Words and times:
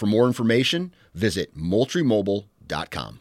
For 0.00 0.06
more 0.06 0.26
information, 0.26 0.94
visit 1.12 1.54
MoultrieMobile.com. 1.54 3.20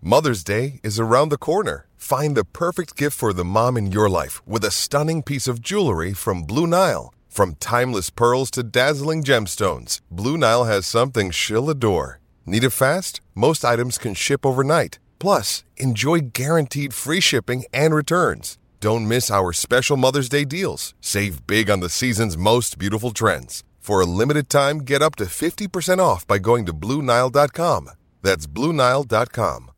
Mother's 0.00 0.44
Day 0.44 0.78
is 0.84 1.00
around 1.00 1.30
the 1.30 1.36
corner. 1.36 1.88
Find 1.96 2.36
the 2.36 2.44
perfect 2.44 2.96
gift 2.96 3.18
for 3.18 3.32
the 3.32 3.44
mom 3.44 3.76
in 3.76 3.90
your 3.90 4.08
life 4.08 4.40
with 4.46 4.64
a 4.64 4.70
stunning 4.70 5.24
piece 5.24 5.48
of 5.48 5.60
jewelry 5.60 6.12
from 6.12 6.44
Blue 6.44 6.68
Nile. 6.68 7.12
From 7.28 7.56
timeless 7.56 8.08
pearls 8.08 8.52
to 8.52 8.62
dazzling 8.62 9.24
gemstones, 9.24 10.00
Blue 10.12 10.36
Nile 10.36 10.62
has 10.66 10.86
something 10.86 11.32
she'll 11.32 11.68
adore. 11.68 12.20
Need 12.46 12.62
it 12.62 12.70
fast? 12.70 13.20
Most 13.34 13.64
items 13.64 13.98
can 13.98 14.14
ship 14.14 14.46
overnight. 14.46 15.00
Plus, 15.18 15.64
enjoy 15.76 16.20
guaranteed 16.20 16.94
free 16.94 17.20
shipping 17.20 17.64
and 17.72 17.92
returns. 17.92 18.58
Don't 18.78 19.08
miss 19.08 19.28
our 19.28 19.52
special 19.52 19.96
Mother's 19.96 20.28
Day 20.28 20.44
deals. 20.44 20.94
Save 21.00 21.48
big 21.48 21.68
on 21.68 21.80
the 21.80 21.88
season's 21.88 22.38
most 22.38 22.78
beautiful 22.78 23.10
trends. 23.10 23.64
For 23.80 24.02
a 24.02 24.06
limited 24.06 24.50
time, 24.50 24.80
get 24.80 25.00
up 25.00 25.16
to 25.16 25.24
50% 25.24 25.98
off 25.98 26.26
by 26.26 26.38
going 26.38 26.66
to 26.66 26.72
BlueNile.com. 26.74 27.88
That's 28.22 28.46
BlueNile.com. 28.46 29.70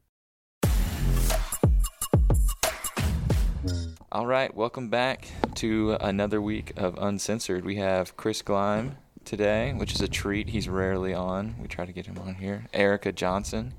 All 4.11 4.27
right, 4.27 4.55
welcome 4.55 4.89
back 4.91 5.29
to 5.55 5.93
another 6.01 6.43
week 6.43 6.73
of 6.77 6.99
Uncensored. 6.99 7.65
We 7.65 7.77
have 7.77 8.15
Chris 8.17 8.43
Gleim 8.43 8.97
today, 9.25 9.73
which 9.73 9.95
is 9.95 10.03
a 10.03 10.09
treat. 10.09 10.49
He's 10.51 10.69
rarely 10.69 11.15
on. 11.15 11.55
We 11.59 11.69
try 11.69 11.87
to 11.87 11.93
get 11.93 12.05
him 12.07 12.19
on 12.19 12.35
here. 12.35 12.67
Arica 12.75 13.13
Johnson, 13.13 13.73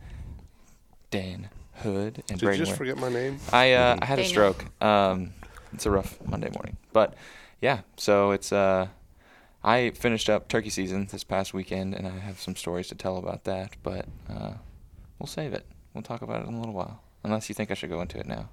Dan 1.11 1.49
Hood, 1.75 2.23
and 2.29 2.39
Did 2.39 2.47
Brayden 2.49 2.51
you 2.53 2.57
just 2.59 2.69
Ware. 2.71 2.77
forget 2.77 2.97
my 2.97 3.09
name? 3.09 3.37
I 3.51 3.73
uh, 3.73 3.97
I 4.01 4.05
had 4.05 4.17
a 4.17 4.25
stroke. 4.25 4.65
Um, 4.81 5.33
it's 5.73 5.85
a 5.85 5.91
rough 5.91 6.17
Monday 6.25 6.49
morning, 6.49 6.77
but 6.93 7.13
yeah. 7.61 7.81
So 7.97 8.31
it's 8.31 8.51
uh, 8.51 8.87
I 9.63 9.91
finished 9.91 10.29
up 10.29 10.47
turkey 10.47 10.69
season 10.69 11.07
this 11.11 11.23
past 11.23 11.53
weekend, 11.53 11.93
and 11.93 12.07
I 12.07 12.19
have 12.19 12.39
some 12.39 12.55
stories 12.55 12.87
to 12.89 12.95
tell 12.95 13.17
about 13.17 13.45
that. 13.45 13.75
But 13.81 14.05
uh, 14.29 14.53
we'll 15.19 15.27
save 15.27 15.53
it. 15.53 15.65
We'll 15.93 16.03
talk 16.03 16.21
about 16.21 16.41
it 16.41 16.47
in 16.47 16.55
a 16.55 16.59
little 16.59 16.73
while, 16.73 17.01
unless 17.23 17.49
you 17.49 17.55
think 17.55 17.71
I 17.71 17.75
should 17.75 17.89
go 17.89 18.01
into 18.01 18.19
it 18.19 18.25
now. 18.25 18.49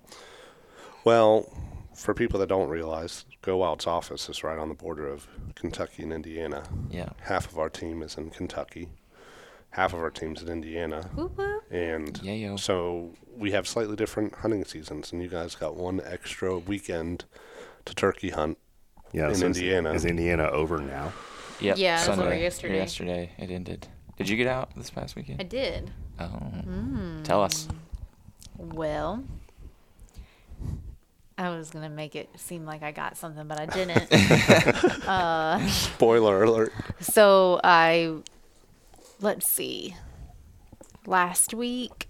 Well, 1.05 1.51
for 1.95 2.15
people 2.15 2.39
that 2.41 2.49
don't 2.49 2.69
realize, 2.69 3.25
Go 3.43 3.59
Wild's 3.59 3.87
office 3.87 4.29
is 4.29 4.45
right 4.45 4.59
on 4.59 4.69
the 4.69 4.75
border 4.75 5.09
of 5.09 5.27
Kentucky 5.55 6.03
and 6.03 6.13
Indiana. 6.13 6.63
Yeah. 6.91 7.11
Half 7.23 7.51
of 7.51 7.59
our 7.59 7.71
team 7.71 8.03
is 8.03 8.17
in 8.17 8.31
Kentucky, 8.31 8.89
half 9.71 9.93
of 9.93 10.01
our 10.01 10.11
team's 10.11 10.43
in 10.43 10.49
Indiana. 10.49 11.09
Whoop, 11.15 11.37
whoop. 11.37 11.65
And 11.71 12.15
Yayo. 12.21 12.59
so 12.59 13.15
we 13.37 13.53
have 13.53 13.67
slightly 13.67 13.97
different 13.97 14.37
hunting 14.37 14.65
seasons, 14.65 15.13
and 15.13 15.23
you 15.23 15.29
guys 15.29 15.55
got 15.55 15.77
one 15.77 16.01
extra 16.05 16.59
weekend 16.59 17.25
to 17.87 17.95
turkey 17.95 18.31
hunt. 18.31 18.59
Yeah, 19.13 19.29
in 19.29 19.35
so 19.35 19.47
Indiana. 19.47 19.93
Is 19.93 20.05
Indiana 20.05 20.45
over 20.51 20.79
now? 20.79 21.13
Yep. 21.61 21.77
Yeah, 21.79 22.03
it 22.03 22.09
was 22.09 22.19
over 22.19 22.35
yesterday. 22.37 22.77
Yesterday 22.77 23.31
it 23.39 23.51
ended. 23.51 23.87
Did 24.17 24.29
you 24.29 24.37
get 24.37 24.47
out 24.47 24.71
this 24.77 24.91
past 24.91 25.17
weekend? 25.17 25.41
I 25.41 25.45
did. 25.45 25.91
Oh. 26.19 26.27
Hmm. 26.27 27.23
Tell 27.23 27.43
us. 27.43 27.69
Well, 28.57 29.25
I 31.39 31.49
was 31.51 31.71
gonna 31.71 31.89
make 31.89 32.15
it 32.15 32.29
seem 32.37 32.67
like 32.67 32.83
I 32.83 32.93
got 32.93 33.17
something, 33.17 33.47
but 33.49 33.59
I 33.59 33.67
didn't. 33.75 34.13
uh, 35.09 35.67
Spoiler 35.69 36.43
alert. 36.43 36.73
so 37.01 37.61
I, 37.65 38.17
let's 39.21 39.49
see. 39.49 39.97
Last 41.07 41.55
week, 41.55 42.09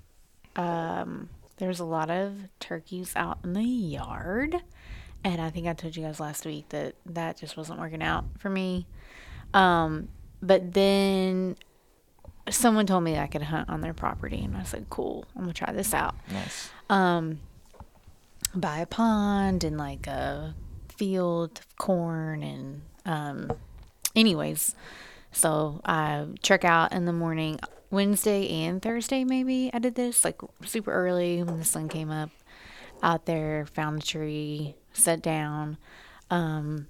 um, 0.57 1.29
there's 1.59 1.79
a 1.79 1.85
lot 1.85 2.11
of 2.11 2.49
turkeys 2.59 3.13
out 3.15 3.39
in 3.45 3.53
the 3.53 3.63
yard, 3.63 4.63
and 5.25 5.41
I 5.41 5.51
think 5.51 5.67
I 5.67 5.73
told 5.75 5.97
you 5.97 6.03
guys 6.03 6.21
last 6.21 6.45
week 6.47 6.69
that 6.71 6.95
that 7.07 7.37
just 7.39 7.57
wasn't 7.57 7.79
working 7.81 8.03
out 8.03 8.25
for 8.39 8.49
me. 8.51 8.87
Um, 9.55 10.09
but 10.43 10.73
then 10.73 11.57
someone 12.49 12.87
told 12.87 13.05
me 13.05 13.19
I 13.19 13.27
could 13.27 13.43
hunt 13.43 13.69
on 13.69 13.81
their 13.81 13.95
property, 13.95 14.43
and 14.43 14.57
I 14.57 14.63
said, 14.63 14.87
"Cool, 14.91 15.25
I'm 15.37 15.43
gonna 15.43 15.53
try 15.53 15.73
this 15.73 15.93
out." 15.95 16.15
Nice. 16.33 16.71
um 16.89 17.41
by 18.55 18.79
a 18.79 18.87
pond 18.87 19.63
and 19.63 19.79
like 19.79 20.07
a 20.09 20.55
field 20.89 21.59
of 21.61 21.77
corn 21.77 22.43
and 22.43 22.83
um 23.07 23.53
anyways 24.17 24.75
so 25.31 25.81
i 25.85 26.27
check 26.43 26.65
out 26.65 26.93
in 26.93 27.05
the 27.05 27.13
morning 27.13 27.61
wednesday 27.93 28.49
and 28.65 28.83
thursday 28.83 29.23
maybe 29.23 29.71
i 29.73 29.79
did 29.79 29.95
this 29.95 30.25
like 30.25 30.41
super 30.65 30.91
early 30.93 31.43
when 31.45 31.59
the 31.61 31.65
sun 31.65 31.89
came 31.89 32.11
up 32.11 32.31
out 33.05 33.25
there 33.27 33.67
found 33.73 34.03
a 34.03 34.05
tree 34.05 34.75
sat 34.93 35.23
down 35.23 35.77
um 36.31 36.87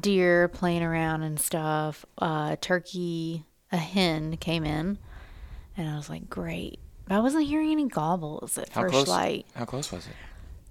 deer 0.00 0.48
playing 0.48 0.82
around 0.82 1.22
and 1.22 1.38
stuff 1.38 2.04
uh 2.18 2.56
turkey 2.60 3.44
a 3.72 3.76
hen 3.76 4.36
came 4.36 4.64
in 4.64 4.98
and 5.76 5.88
i 5.88 5.96
was 5.96 6.08
like 6.08 6.28
great 6.30 6.78
but 7.06 7.14
i 7.14 7.20
wasn't 7.20 7.44
hearing 7.46 7.70
any 7.70 7.86
gobbles 7.86 8.56
at 8.58 8.68
How 8.70 8.82
first 8.82 8.92
close? 8.92 9.08
light 9.08 9.46
How 9.54 9.64
close 9.64 9.90
was 9.92 10.06
it? 10.06 10.12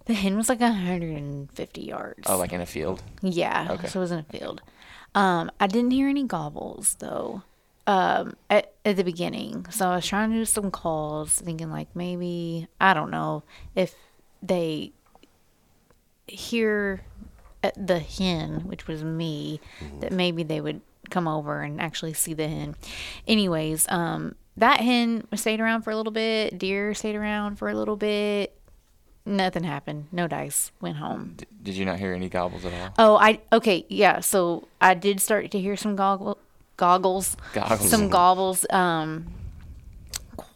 the 0.06 0.14
hen 0.14 0.36
was 0.36 0.50
like 0.50 0.60
150 0.60 1.82
yards. 1.82 2.24
Oh, 2.28 2.38
like 2.38 2.52
in 2.52 2.60
a 2.60 2.66
field. 2.66 3.02
yeah. 3.22 3.68
okay. 3.72 3.88
So 3.88 4.00
it 4.00 4.02
was 4.02 4.12
in 4.12 4.20
a 4.20 4.24
field. 4.24 4.62
Um, 5.16 5.50
I 5.62 5.68
didn't 5.68 5.92
hear 5.92 6.10
any 6.10 6.24
gobbles 6.26 6.96
though. 7.00 7.44
Um, 7.88 8.36
at, 8.50 8.74
at 8.84 8.98
the 8.98 9.06
beginning, 9.06 9.66
so 9.70 9.88
I 9.88 9.96
was 9.96 10.06
trying 10.06 10.32
to 10.32 10.36
do 10.36 10.44
some 10.44 10.72
calls, 10.72 11.34
thinking 11.36 11.70
like 11.70 11.96
maybe 11.96 12.68
I 12.82 12.94
don't 12.94 13.12
know 13.12 13.44
if 13.76 13.96
they 14.42 14.92
hear 16.28 17.02
uh, 17.64 17.72
the 17.78 18.00
hen, 18.00 18.62
which 18.68 18.88
was 18.88 19.04
me, 19.04 19.60
that 20.00 20.12
maybe 20.12 20.44
they 20.44 20.62
would 20.62 20.82
come 21.10 21.28
over 21.28 21.62
and 21.62 21.80
actually 21.82 22.14
see 22.14 22.34
the 22.34 22.48
hen. 22.48 22.76
Anyways, 23.28 23.86
um, 23.90 24.36
that 24.58 24.80
hen 24.82 25.28
stayed 25.36 25.60
around 25.60 25.82
for 25.84 25.92
a 25.92 25.96
little 25.96 26.12
bit. 26.12 26.58
Deer 26.58 26.94
stayed 26.94 27.16
around 27.16 27.58
for 27.58 27.70
a 27.70 27.74
little 27.76 27.96
bit. 27.96 28.58
Nothing 29.26 29.64
happened. 29.64 30.08
No 30.12 30.28
dice. 30.28 30.72
Went 30.82 30.98
home. 30.98 31.36
D- 31.38 31.46
did 31.62 31.76
you 31.76 31.86
not 31.86 31.98
hear 31.98 32.14
any 32.14 32.28
gobbles 32.30 32.66
at 32.66 32.74
all? 32.74 32.94
Oh, 32.98 33.16
I 33.18 33.40
okay, 33.54 33.86
yeah. 33.88 34.20
So 34.20 34.68
I 34.82 34.94
did 34.96 35.22
start 35.22 35.50
to 35.52 35.60
hear 35.60 35.78
some 35.78 35.96
goggle, 35.96 36.38
goggles, 36.76 37.38
Goggles. 37.54 37.90
some 37.90 38.10
gobbles. 38.10 38.66
Um, 38.70 39.28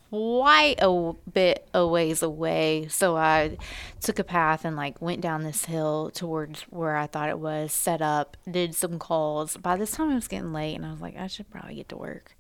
quite 0.10 0.76
a 0.80 1.14
bit 1.32 1.68
a 1.74 1.86
ways 1.86 2.22
away. 2.24 2.88
So 2.90 3.18
I 3.18 3.58
took 4.02 4.20
a 4.20 4.24
path 4.24 4.66
and 4.66 4.76
like 4.76 5.02
went 5.02 5.22
down 5.22 5.44
this 5.44 5.66
hill 5.66 6.12
towards 6.14 6.62
where 6.64 6.96
I 6.96 7.08
thought 7.08 7.30
it 7.30 7.40
was. 7.40 7.74
Set 7.74 8.02
up, 8.02 8.38
did 8.50 8.76
some 8.76 9.00
calls. 9.00 9.58
By 9.58 9.76
this 9.76 9.92
time 9.92 10.12
it 10.12 10.16
was 10.16 10.28
getting 10.28 10.54
late, 10.54 10.76
and 10.76 10.86
I 10.86 10.92
was 10.92 11.02
like, 11.02 11.18
I 11.18 11.28
should 11.28 11.50
probably 11.50 11.76
get 11.76 11.90
to 11.90 11.98
work. 11.98 12.36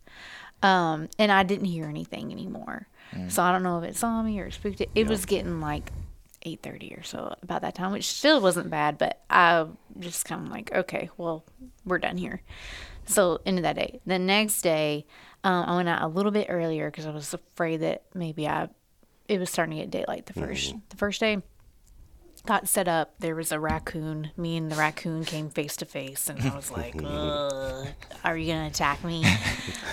Um, 0.63 1.09
and 1.19 1.31
I 1.31 1.43
didn't 1.43 1.65
hear 1.65 1.85
anything 1.85 2.31
anymore. 2.31 2.87
So 3.29 3.41
I 3.41 3.53
don't 3.53 3.63
know 3.63 3.81
if 3.81 3.89
it 3.89 3.95
saw 3.95 4.21
me 4.21 4.39
or 4.39 4.47
it 4.47 4.53
spooked 4.53 4.81
it. 4.81 4.89
It 4.93 5.07
was 5.07 5.25
getting 5.25 5.61
like 5.61 5.91
eight 6.43 6.61
thirty 6.61 6.93
or 6.93 7.03
so 7.03 7.35
about 7.41 7.61
that 7.61 7.73
time, 7.73 7.93
which 7.93 8.05
still 8.05 8.41
wasn't 8.41 8.69
bad. 8.69 8.97
But 8.97 9.21
I 9.29 9.65
just 9.99 10.25
kind 10.25 10.45
of 10.45 10.51
like, 10.51 10.73
okay, 10.73 11.09
well, 11.15 11.45
we're 11.85 11.99
done 11.99 12.17
here. 12.17 12.41
So 13.05 13.39
end 13.45 13.59
of 13.59 13.63
that 13.63 13.77
day. 13.77 14.01
The 14.05 14.19
next 14.19 14.61
day, 14.61 15.05
um, 15.43 15.65
I 15.67 15.75
went 15.75 15.89
out 15.89 16.01
a 16.01 16.07
little 16.07 16.31
bit 16.31 16.47
earlier 16.49 16.89
because 16.89 17.05
I 17.05 17.11
was 17.11 17.33
afraid 17.33 17.77
that 17.77 18.03
maybe 18.13 18.47
I 18.47 18.69
it 19.27 19.39
was 19.39 19.49
starting 19.49 19.75
to 19.77 19.81
get 19.83 19.91
daylight 19.91 20.25
the 20.25 20.33
1st 20.33 20.81
the 20.89 20.97
first 20.97 21.19
day. 21.19 21.41
Got 22.45 22.69
set 22.69 22.87
up. 22.87 23.15
There 23.19 23.35
was 23.35 23.51
a 23.51 23.59
raccoon. 23.59 24.31
Me 24.37 24.55
and 24.55 24.71
the 24.71 24.75
raccoon 24.77 25.25
came 25.25 25.49
face 25.49 25.75
to 25.77 25.85
face, 25.85 26.29
and 26.29 26.39
I 26.41 26.55
was 26.55 26.71
like, 26.71 26.95
"Are 28.23 28.37
you 28.37 28.53
gonna 28.53 28.67
attack 28.67 29.03
me?" 29.03 29.25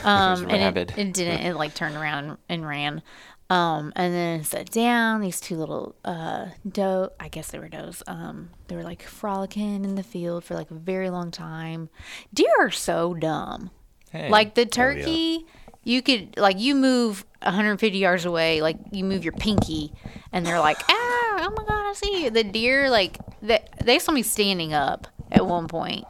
Um, 0.05 0.51
and 0.51 0.77
it, 0.77 0.99
it 0.99 1.15
didn't. 1.15 1.41
It 1.47 1.57
like 1.57 1.73
turned 1.75 1.97
around 1.97 2.37
and 2.51 2.67
ran. 2.69 3.03
Um, 3.49 3.91
and 3.97 4.13
then 4.13 4.45
sat 4.45 4.71
down. 4.71 5.23
These 5.23 5.41
two 5.41 5.57
little 5.57 5.97
uh, 6.05 6.49
doe, 6.69 7.11
I 7.19 7.29
guess 7.29 7.51
they 7.51 7.59
were 7.59 7.69
does. 7.69 8.03
Um, 8.07 8.51
they 8.69 8.77
were 8.77 8.83
like 8.83 9.03
frolicking 9.03 9.83
in 9.85 9.95
the 9.95 10.03
field 10.03 10.45
for 10.45 10.55
like 10.55 10.71
a 10.71 10.75
very 10.75 11.09
long 11.09 11.31
time. 11.31 11.89
Deer 12.35 12.53
are 12.61 12.71
so 12.71 13.15
dumb. 13.15 13.71
Hey. 14.15 14.29
Like 14.31 14.55
the 14.55 14.65
turkey, 14.65 15.45
you 15.83 16.01
could 16.01 16.37
like 16.39 16.61
you 16.61 16.77
move 16.77 17.25
150 17.43 17.99
yards 17.99 18.25
away, 18.25 18.63
like 18.63 18.77
you 18.93 19.03
move 19.05 19.25
your 19.25 19.33
pinky, 19.33 19.93
and 20.31 20.47
they're 20.47 20.61
like, 20.61 20.79
ah, 20.89 20.93
oh 20.93 21.53
my 21.57 21.65
god, 21.65 21.91
I 21.91 21.93
see 21.95 22.23
you. 22.23 22.31
The 22.31 22.45
deer, 22.45 22.91
like 22.91 23.19
they, 23.43 23.59
they 23.83 23.99
saw 23.99 24.13
me 24.13 24.23
standing 24.23 24.73
up 24.73 25.09
at 25.33 25.45
one 25.45 25.67
point 25.67 26.05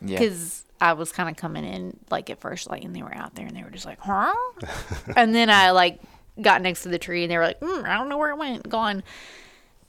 yeah. 0.00 0.18
because 0.18 0.64
I 0.80 0.94
was 0.94 1.12
kind 1.12 1.30
of 1.30 1.36
coming 1.36 1.64
in 1.64 1.96
like 2.10 2.28
at 2.28 2.40
first, 2.40 2.68
like, 2.68 2.82
and 2.82 2.94
they 2.94 3.04
were 3.04 3.14
out 3.14 3.36
there, 3.36 3.46
and 3.46 3.56
they 3.56 3.62
were 3.62 3.70
just 3.70 3.86
like, 3.86 4.00
huh? 4.00 4.34
and 5.16 5.32
then 5.32 5.48
I 5.48 5.70
like 5.70 6.00
got 6.42 6.60
next 6.60 6.82
to 6.82 6.88
the 6.88 6.98
tree, 6.98 7.22
and 7.22 7.30
they 7.30 7.38
were 7.38 7.44
like, 7.44 7.60
mm, 7.60 7.84
I 7.84 7.96
don't 7.96 8.08
know 8.08 8.18
where 8.18 8.30
it 8.30 8.36
went, 8.36 8.68
gone. 8.68 9.04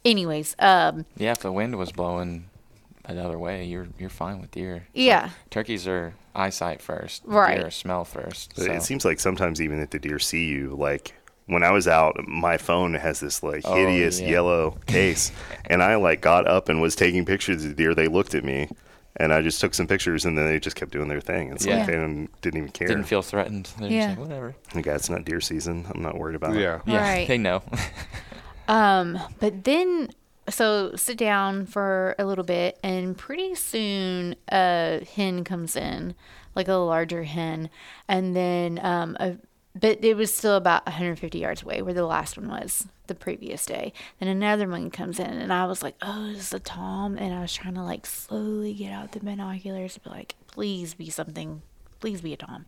Anyways, 0.05 0.55
um, 0.59 1.07
Yeah, 1.17 1.31
if 1.31 1.39
the 1.39 1.51
wind 1.51 1.77
was 1.77 1.91
blowing 1.91 2.45
another 3.05 3.39
way, 3.39 3.65
you're 3.65 3.87
you're 3.97 4.11
fine 4.11 4.39
with 4.39 4.51
deer. 4.51 4.85
yeah, 4.93 5.31
Turkeys 5.49 5.87
are 5.87 6.13
eyesight 6.37 6.81
first. 6.81 7.23
Right. 7.25 7.59
Deer 7.59 7.71
smell 7.71 8.05
first. 8.05 8.55
So. 8.55 8.71
It 8.71 8.83
seems 8.83 9.03
like 9.05 9.19
sometimes 9.19 9.61
even 9.61 9.79
if 9.81 9.89
the 9.89 9.99
deer 9.99 10.19
see 10.19 10.45
you, 10.47 10.75
like 10.77 11.13
when 11.47 11.63
I 11.63 11.71
was 11.71 11.87
out, 11.87 12.15
my 12.27 12.57
phone 12.57 12.93
has 12.93 13.19
this 13.19 13.41
like 13.43 13.61
Oh, 13.65 13.75
hideous 13.75 14.19
yeah. 14.19 14.29
yellow 14.29 14.71
case, 14.87 15.31
and 15.65 15.81
I 15.81 15.95
like 15.95 16.21
got 16.21 16.47
up 16.47 16.69
and 16.69 16.81
was 16.81 16.95
taking 16.95 17.25
pictures 17.25 17.63
of 17.63 17.69
the 17.69 17.75
deer. 17.75 17.95
They 17.95 18.07
looked 18.07 18.35
at 18.35 18.43
me, 18.43 18.69
and 19.15 19.33
I 19.33 19.41
just 19.41 19.59
took 19.61 19.73
some 19.73 19.87
pictures, 19.87 20.25
and 20.25 20.37
then 20.37 20.45
they 20.45 20.59
just 20.59 20.75
kept 20.75 20.91
doing 20.91 21.07
their 21.07 21.21
thing. 21.21 21.51
It's 21.51 21.65
Yeah. 21.65 21.77
like 21.77 21.85
they 21.87 21.93
didn't, 21.93 22.41
didn't 22.41 22.57
even 22.59 22.71
care. 22.71 22.87
didn't 22.87 23.05
feel 23.05 23.21
threatened. 23.21 23.69
They're 23.79 23.89
Yeah. 23.89 24.07
just 24.07 24.19
like, 24.19 24.27
whatever. 24.27 24.55
like, 24.75 24.85
"Yeah, 24.85 24.95
it's 24.95 25.09
not 25.09 25.23
deer 25.25 25.39
season. 25.41 25.85
I'm 25.93 26.01
not 26.01 26.17
worried 26.17 26.35
about 26.35 26.55
it. 26.55 26.61
Yeah. 26.61 26.81
Yeah, 26.85 27.01
Right. 27.01 27.27
they 27.29 27.37
know. 27.37 27.63
Um, 28.67 29.17
but 29.39 29.63
then 29.63 30.09
so 30.49 30.95
sit 30.95 31.17
down 31.17 31.65
for 31.65 32.15
a 32.17 32.25
little 32.25 32.43
bit 32.43 32.79
and 32.83 33.17
pretty 33.17 33.55
soon 33.55 34.35
a 34.49 35.05
hen 35.15 35.43
comes 35.43 35.75
in, 35.75 36.15
like 36.55 36.67
a 36.67 36.73
larger 36.73 37.23
hen, 37.23 37.69
and 38.07 38.35
then 38.35 38.79
um 38.83 39.17
a 39.19 39.37
but 39.79 40.03
it 40.03 40.15
was 40.15 40.33
still 40.33 40.55
about 40.55 40.85
150 40.85 41.37
yards 41.37 41.61
away 41.61 41.81
where 41.81 41.93
the 41.93 42.05
last 42.05 42.37
one 42.37 42.49
was 42.49 42.87
the 43.07 43.15
previous 43.15 43.65
day. 43.65 43.93
Then 44.19 44.27
another 44.27 44.67
one 44.67 44.89
comes 44.89 45.19
in, 45.19 45.27
and 45.27 45.53
I 45.53 45.65
was 45.65 45.83
like, 45.83 45.95
"Oh, 46.01 46.27
this 46.27 46.47
is 46.47 46.53
a 46.53 46.59
tom?" 46.59 47.17
And 47.17 47.33
I 47.33 47.41
was 47.41 47.53
trying 47.53 47.75
to 47.75 47.83
like 47.83 48.05
slowly 48.05 48.73
get 48.73 48.91
out 48.91 49.11
the 49.11 49.19
binoculars 49.19 49.95
to 49.95 49.99
be 50.01 50.09
like, 50.09 50.35
"Please 50.47 50.93
be 50.93 51.09
something. 51.09 51.61
Please 51.99 52.21
be 52.21 52.33
a 52.33 52.37
tom." 52.37 52.65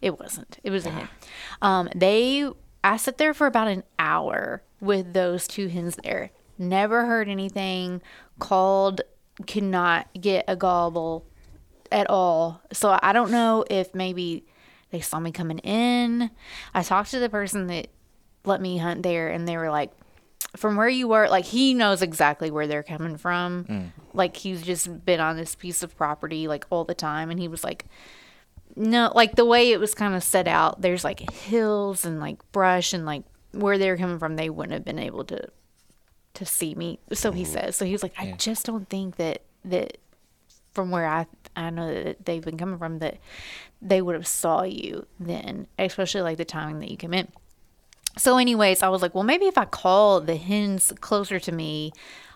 It 0.00 0.18
wasn't. 0.18 0.58
It 0.62 0.70
was 0.70 0.86
a 0.86 0.90
hen. 0.90 1.08
Um, 1.62 1.88
they. 1.94 2.48
I 2.82 2.96
sat 2.96 3.18
there 3.18 3.34
for 3.34 3.46
about 3.46 3.68
an 3.68 3.84
hour 3.98 4.62
with 4.80 5.12
those 5.12 5.46
two 5.46 5.68
hens 5.68 5.96
there. 6.02 6.30
Never 6.60 7.06
heard 7.06 7.28
anything. 7.28 8.02
Called. 8.38 9.00
Could 9.46 9.62
not 9.62 10.06
get 10.20 10.44
a 10.46 10.54
gobble 10.54 11.24
at 11.90 12.10
all. 12.10 12.60
So 12.72 12.98
I 13.02 13.12
don't 13.14 13.30
know 13.30 13.64
if 13.70 13.94
maybe 13.94 14.44
they 14.90 15.00
saw 15.00 15.18
me 15.18 15.32
coming 15.32 15.58
in. 15.60 16.30
I 16.74 16.82
talked 16.82 17.10
to 17.12 17.18
the 17.18 17.30
person 17.30 17.66
that 17.68 17.88
let 18.44 18.60
me 18.60 18.76
hunt 18.76 19.02
there, 19.02 19.28
and 19.30 19.48
they 19.48 19.56
were 19.56 19.70
like, 19.70 19.92
from 20.56 20.76
where 20.76 20.88
you 20.88 21.08
were, 21.08 21.28
like 21.28 21.46
he 21.46 21.74
knows 21.74 22.02
exactly 22.02 22.50
where 22.50 22.66
they're 22.66 22.82
coming 22.82 23.16
from. 23.16 23.64
Mm. 23.64 23.90
Like 24.12 24.36
he's 24.36 24.62
just 24.62 25.04
been 25.04 25.20
on 25.20 25.36
this 25.36 25.54
piece 25.54 25.82
of 25.82 25.96
property 25.96 26.48
like 26.48 26.66
all 26.70 26.84
the 26.84 26.94
time, 26.94 27.30
and 27.30 27.40
he 27.40 27.48
was 27.48 27.64
like, 27.64 27.86
no, 28.76 29.12
like 29.14 29.36
the 29.36 29.44
way 29.44 29.72
it 29.72 29.80
was 29.80 29.94
kind 29.94 30.14
of 30.14 30.22
set 30.22 30.48
out. 30.48 30.82
There's 30.82 31.04
like 31.04 31.30
hills 31.30 32.04
and 32.04 32.20
like 32.20 32.38
brush, 32.52 32.92
and 32.92 33.06
like 33.06 33.22
where 33.52 33.78
they 33.78 33.90
were 33.90 33.96
coming 33.96 34.18
from, 34.18 34.36
they 34.36 34.50
wouldn't 34.50 34.74
have 34.74 34.84
been 34.84 34.98
able 34.98 35.24
to 35.24 35.48
to 36.34 36.44
see 36.44 36.74
me. 36.74 36.98
So 37.12 37.32
he 37.32 37.44
says. 37.44 37.76
So 37.76 37.84
he 37.84 37.92
was 37.92 38.02
like, 38.02 38.14
I 38.18 38.32
just 38.32 38.66
don't 38.66 38.88
think 38.88 39.16
that 39.16 39.42
that 39.64 39.98
from 40.72 40.90
where 40.90 41.06
I 41.06 41.26
I 41.56 41.70
know 41.70 41.92
that 41.92 42.24
they've 42.24 42.42
been 42.42 42.58
coming 42.58 42.78
from 42.78 42.98
that 43.00 43.18
they 43.82 44.02
would 44.02 44.14
have 44.14 44.26
saw 44.26 44.62
you 44.62 45.06
then, 45.18 45.66
especially 45.78 46.20
like 46.20 46.36
the 46.36 46.44
timing 46.44 46.80
that 46.80 46.90
you 46.90 46.96
came 46.96 47.14
in. 47.14 47.28
So, 48.18 48.38
anyways, 48.38 48.82
I 48.82 48.88
was 48.88 49.02
like, 49.02 49.14
well, 49.14 49.24
maybe 49.24 49.46
if 49.46 49.56
I 49.56 49.64
call 49.64 50.20
the 50.20 50.36
hens 50.36 50.92
closer 51.00 51.38
to 51.38 51.52
me, 51.52 51.92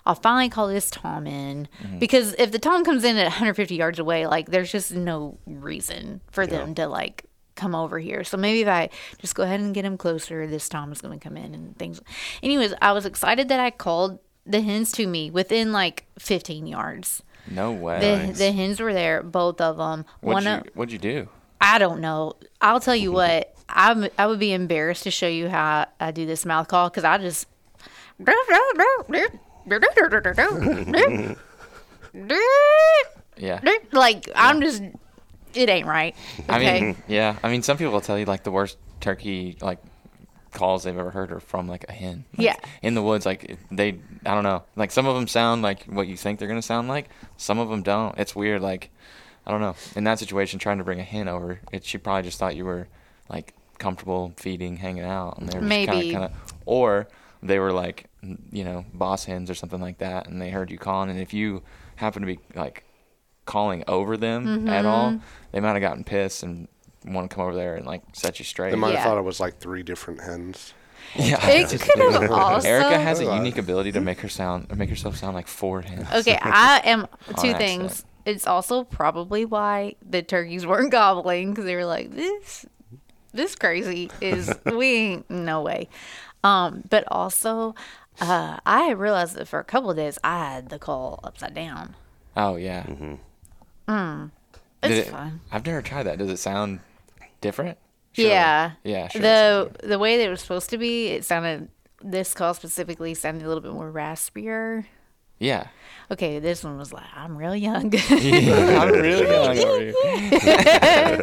I'll 0.07 0.15
finally 0.15 0.49
call 0.49 0.69
this 0.69 0.91
Tom 0.91 1.27
in 1.27 1.69
mm-hmm. 1.83 1.99
because 1.99 2.35
if 2.39 2.53
the 2.53 2.59
Tom 2.59 2.85
comes 2.85 3.05
in 3.05 3.17
at 3.17 3.25
150 3.25 3.75
yards 3.75 3.99
away, 3.99 4.27
like 4.27 4.51
there's 4.51 4.71
just 4.71 4.93
no 4.93 5.39
reason 5.47 6.21
for 6.31 6.47
them 6.47 6.75
to 6.77 6.87
like 6.87 7.25
come 7.55 7.75
over 7.75 7.99
here. 7.99 8.25
So 8.25 8.37
maybe 8.37 8.61
if 8.63 8.69
I 8.69 8.91
just 9.19 9.35
go 9.35 9.43
ahead 9.43 9.61
and 9.61 9.75
get 9.75 9.85
him 9.85 9.97
closer, 9.97 10.47
this 10.47 10.69
Tom 10.69 10.93
is 10.93 11.01
going 11.01 11.19
to 11.19 11.23
come 11.23 11.37
in 11.37 11.55
and 11.55 11.77
things. 11.79 12.01
Anyways, 12.43 12.75
I 12.83 12.93
was 12.93 13.07
excited 13.07 13.49
that 13.49 13.61
I 13.61 13.71
called 13.71 14.19
the 14.47 14.61
hens 14.61 14.93
to 14.93 15.07
me 15.07 15.31
within 15.31 15.73
like 15.73 16.05
15 16.19 16.67
yards. 16.67 17.23
no 17.51 17.73
way. 17.73 18.27
The, 18.27 18.33
the 18.33 18.53
hens 18.53 18.81
were 18.81 18.93
there, 18.93 19.23
both 19.23 19.61
of 19.61 19.77
them. 19.77 20.05
what'd, 20.21 20.35
One 20.35 20.45
you, 20.45 20.51
of, 20.51 20.67
what'd 20.75 20.93
you 20.93 20.99
do? 20.99 21.29
I 21.61 21.79
don't 21.79 22.01
know. 22.01 22.35
I'll 22.61 22.81
tell 22.81 22.97
you 22.97 23.13
what. 23.21 23.51
I'm. 23.67 24.09
I 24.19 24.27
would 24.27 24.39
be 24.39 24.53
embarrassed 24.53 25.05
to 25.05 25.11
show 25.11 25.27
you 25.27 25.49
how 25.49 25.87
I 25.99 26.11
do 26.11 26.27
this 26.27 26.45
mouth 26.45 26.69
call 26.69 26.91
because 26.91 27.05
I 27.05 27.17
just. 27.17 27.49
Yeah. 33.37 33.61
Like 33.93 34.29
I'm 34.35 34.61
just. 34.61 34.83
It 35.55 35.69
ain't 35.69 35.87
right. 35.87 36.15
I 36.49 36.59
mean, 36.59 36.97
yeah. 37.09 37.37
I 37.43 37.51
mean, 37.51 37.63
some 37.63 37.77
people 37.77 37.93
will 37.93 38.01
tell 38.01 38.19
you 38.19 38.25
like 38.25 38.43
the 38.45 38.51
worst 38.51 38.77
turkey 39.01 39.57
like 39.61 39.79
calls 40.53 40.85
they've 40.85 40.97
ever 40.97 41.11
heard 41.11 41.33
are 41.33 41.41
from 41.41 41.69
like 41.69 41.85
a 41.89 41.93
hen. 41.93 42.25
Like, 42.37 42.45
Yeah. 42.47 42.57
In 42.83 42.95
the 42.95 43.03
woods, 43.03 43.27
like 43.27 43.59
they, 43.71 43.99
I 44.25 44.35
don't 44.35 44.45
know. 44.45 44.63
Like 44.77 44.91
some 44.91 45.07
of 45.07 45.15
them 45.15 45.27
sound 45.27 45.63
like 45.63 45.85
what 45.85 46.07
you 46.07 46.17
think 46.17 46.39
they're 46.39 46.49
gonna 46.49 46.63
sound 46.63 46.89
like. 46.89 47.09
Some 47.37 47.59
of 47.59 47.69
them 47.69 47.83
don't. 47.83 48.17
It's 48.19 48.35
weird. 48.37 48.63
Like, 48.63 48.91
I 49.47 49.51
don't 49.51 49.61
know. 49.61 49.75
In 49.97 50.05
that 50.05 50.19
situation, 50.19 50.59
trying 50.59 50.79
to 50.79 50.85
bring 50.85 51.01
a 51.01 51.05
hen 51.05 51.29
over, 51.29 51.61
it 51.73 51.85
she 51.85 51.99
probably 51.99 52.23
just 52.23 52.39
thought 52.39 52.57
you 52.57 52.65
were 52.65 52.89
like 53.29 53.53
comfortable 53.79 54.33
feeding, 54.37 54.77
hanging 54.77 55.05
out, 55.05 55.39
and 55.39 55.49
they 55.49 55.57
were 55.59 55.63
just 55.63 55.69
Maybe. 55.69 56.13
kind 56.13 56.25
of, 56.25 56.33
or 56.65 57.09
they 57.43 57.59
were 57.59 57.73
like, 57.73 58.07
you 58.53 58.65
know, 58.65 58.85
boss 58.95 59.25
hens 59.25 59.51
or 59.51 59.55
something 59.55 59.81
like 59.81 59.99
that, 59.99 60.29
and 60.29 60.41
they 60.41 60.51
heard 60.51 60.71
you 60.71 60.79
calling, 60.79 61.11
and 61.11 61.19
if 61.19 61.35
you 61.35 61.63
happen 61.97 62.23
to 62.23 62.27
be 62.27 62.39
like 62.55 62.85
calling 63.47 63.85
over 63.89 64.17
them 64.17 64.69
at 64.69 64.85
all, 64.87 65.11
Mm-hmm. 65.13 65.25
they 65.53 65.61
might 65.61 65.73
have 65.73 65.81
gotten 65.81 66.05
pissed 66.05 66.43
and 66.43 66.69
want 67.05 67.29
to 67.31 67.35
come 67.35 67.45
over 67.45 67.55
there 67.55 67.77
and 67.77 67.87
like 67.87 68.03
set 68.15 68.39
you 68.39 68.45
straight. 68.45 68.71
They 68.71 68.77
might 68.77 68.93
Yeah. 68.93 69.01
have 69.01 69.05
thought 69.11 69.19
it 69.19 69.25
was 69.25 69.41
like 69.41 69.59
three 69.59 69.83
different 69.83 70.23
hens. 70.23 70.73
yeah. 71.15 71.47
It 71.47 71.69
could 71.81 72.13
have 72.13 72.31
also. 72.31 72.67
Arica 72.69 72.99
has 72.99 73.21
a 73.21 73.25
unique 73.25 73.59
ability 73.59 73.93
to 73.93 74.01
make 74.01 74.21
her 74.21 74.29
sound, 74.29 74.75
make 74.77 74.89
herself 74.89 75.17
sound 75.17 75.35
like 75.35 75.47
four 75.47 75.83
hens. 75.83 76.09
Okay, 76.13 76.39
I 76.43 76.81
am 76.85 77.07
two 77.27 77.31
accident. 77.33 77.59
things. 77.59 78.05
It's 78.25 78.47
also 78.47 78.85
probably 78.85 79.45
why 79.45 79.97
the 80.03 80.23
turkeys 80.23 80.67
weren't 80.67 80.91
gobbling 80.91 81.51
because 81.51 81.67
they 81.67 81.77
were 81.77 81.85
like, 81.85 82.11
"This, 82.13 82.65
this 83.33 83.55
crazy 83.55 84.11
is 84.23 84.51
we 84.65 84.87
ain't 84.95 85.31
no 85.31 85.61
way." 85.61 85.89
Um, 86.43 86.85
but 86.89 87.05
also, 87.09 87.75
uh, 88.23 88.59
I 88.65 88.93
realized 88.93 89.37
that 89.37 89.47
for 89.47 89.59
a 89.59 89.65
couple 89.65 89.91
of 89.91 89.97
days 89.97 90.19
I 90.25 90.39
had 90.55 90.71
the 90.71 90.79
call 90.79 91.21
upside 91.23 91.55
down. 91.55 91.97
Oh 92.35 92.57
yeah. 92.57 92.87
It's 93.89 94.31
it- 94.83 95.07
fun. 95.09 95.41
I've 95.51 95.65
never 95.67 95.83
tried 95.83 96.05
that. 96.05 96.19
Does 96.19 96.31
it 96.31 96.37
sound 96.39 96.81
different? 97.41 97.79
Sure. 98.13 98.27
Yeah, 98.27 98.73
Yeah. 98.85 99.09
Sure. 99.09 99.21
the 99.23 99.71
the 99.83 99.99
way 99.99 100.19
that 100.19 100.27
it 100.27 100.31
was 100.31 100.41
supposed 100.41 100.71
to 100.71 100.79
be, 100.79 101.09
it 101.09 101.25
sounded. 101.25 101.69
This 102.03 102.35
call 102.35 102.53
specifically 102.55 103.15
sounded 103.15 103.45
a 103.45 103.49
little 103.49 103.63
bit 103.63 103.73
more 103.73 103.91
raspier. 103.91 104.85
yeah. 105.39 105.69
Okay, 106.11 106.39
this 106.39 106.63
one 106.63 106.77
was 106.77 106.93
like, 106.93 107.07
"I'm 107.17 107.35
real 107.37 107.57
young." 107.57 107.93
I'm 108.11 108.91
really 108.93 109.27
young. 109.27 109.95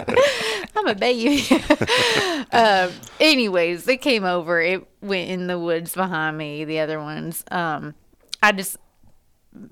I'm 0.76 0.88
a 0.88 0.96
baby. 0.96 1.46
um, 2.52 2.92
anyways, 3.20 3.88
it 3.88 4.02
came 4.02 4.24
over. 4.24 4.60
It 4.60 4.88
went 5.02 5.30
in 5.30 5.46
the 5.48 5.60
woods 5.60 5.94
behind 5.94 6.38
me. 6.38 6.66
The 6.66 6.80
other 6.80 7.00
ones, 7.00 7.44
um, 7.52 7.94
I 8.42 8.52
just 8.54 8.78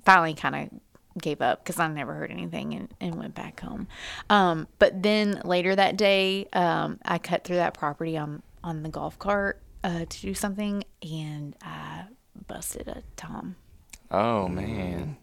finally 0.05 0.35
kind 0.35 0.55
of 0.55 0.69
gave 1.17 1.41
up 1.41 1.63
because 1.63 1.79
I 1.79 1.87
never 1.87 2.13
heard 2.13 2.31
anything 2.31 2.73
and, 2.73 2.93
and 2.99 3.15
went 3.15 3.35
back 3.35 3.59
home. 3.59 3.87
Um, 4.29 4.67
but 4.77 5.01
then 5.01 5.41
later 5.43 5.75
that 5.75 5.97
day, 5.97 6.47
um, 6.53 6.99
I 7.03 7.17
cut 7.17 7.43
through 7.43 7.57
that 7.57 7.73
property 7.73 8.17
on 8.17 8.41
on 8.63 8.83
the 8.83 8.89
golf 8.89 9.17
cart 9.17 9.61
uh, 9.83 10.05
to 10.07 10.21
do 10.21 10.33
something, 10.33 10.83
and 11.01 11.55
I 11.61 12.03
busted 12.47 12.87
a 12.87 13.03
tom. 13.15 13.55
Oh 14.11 14.47
man. 14.47 15.17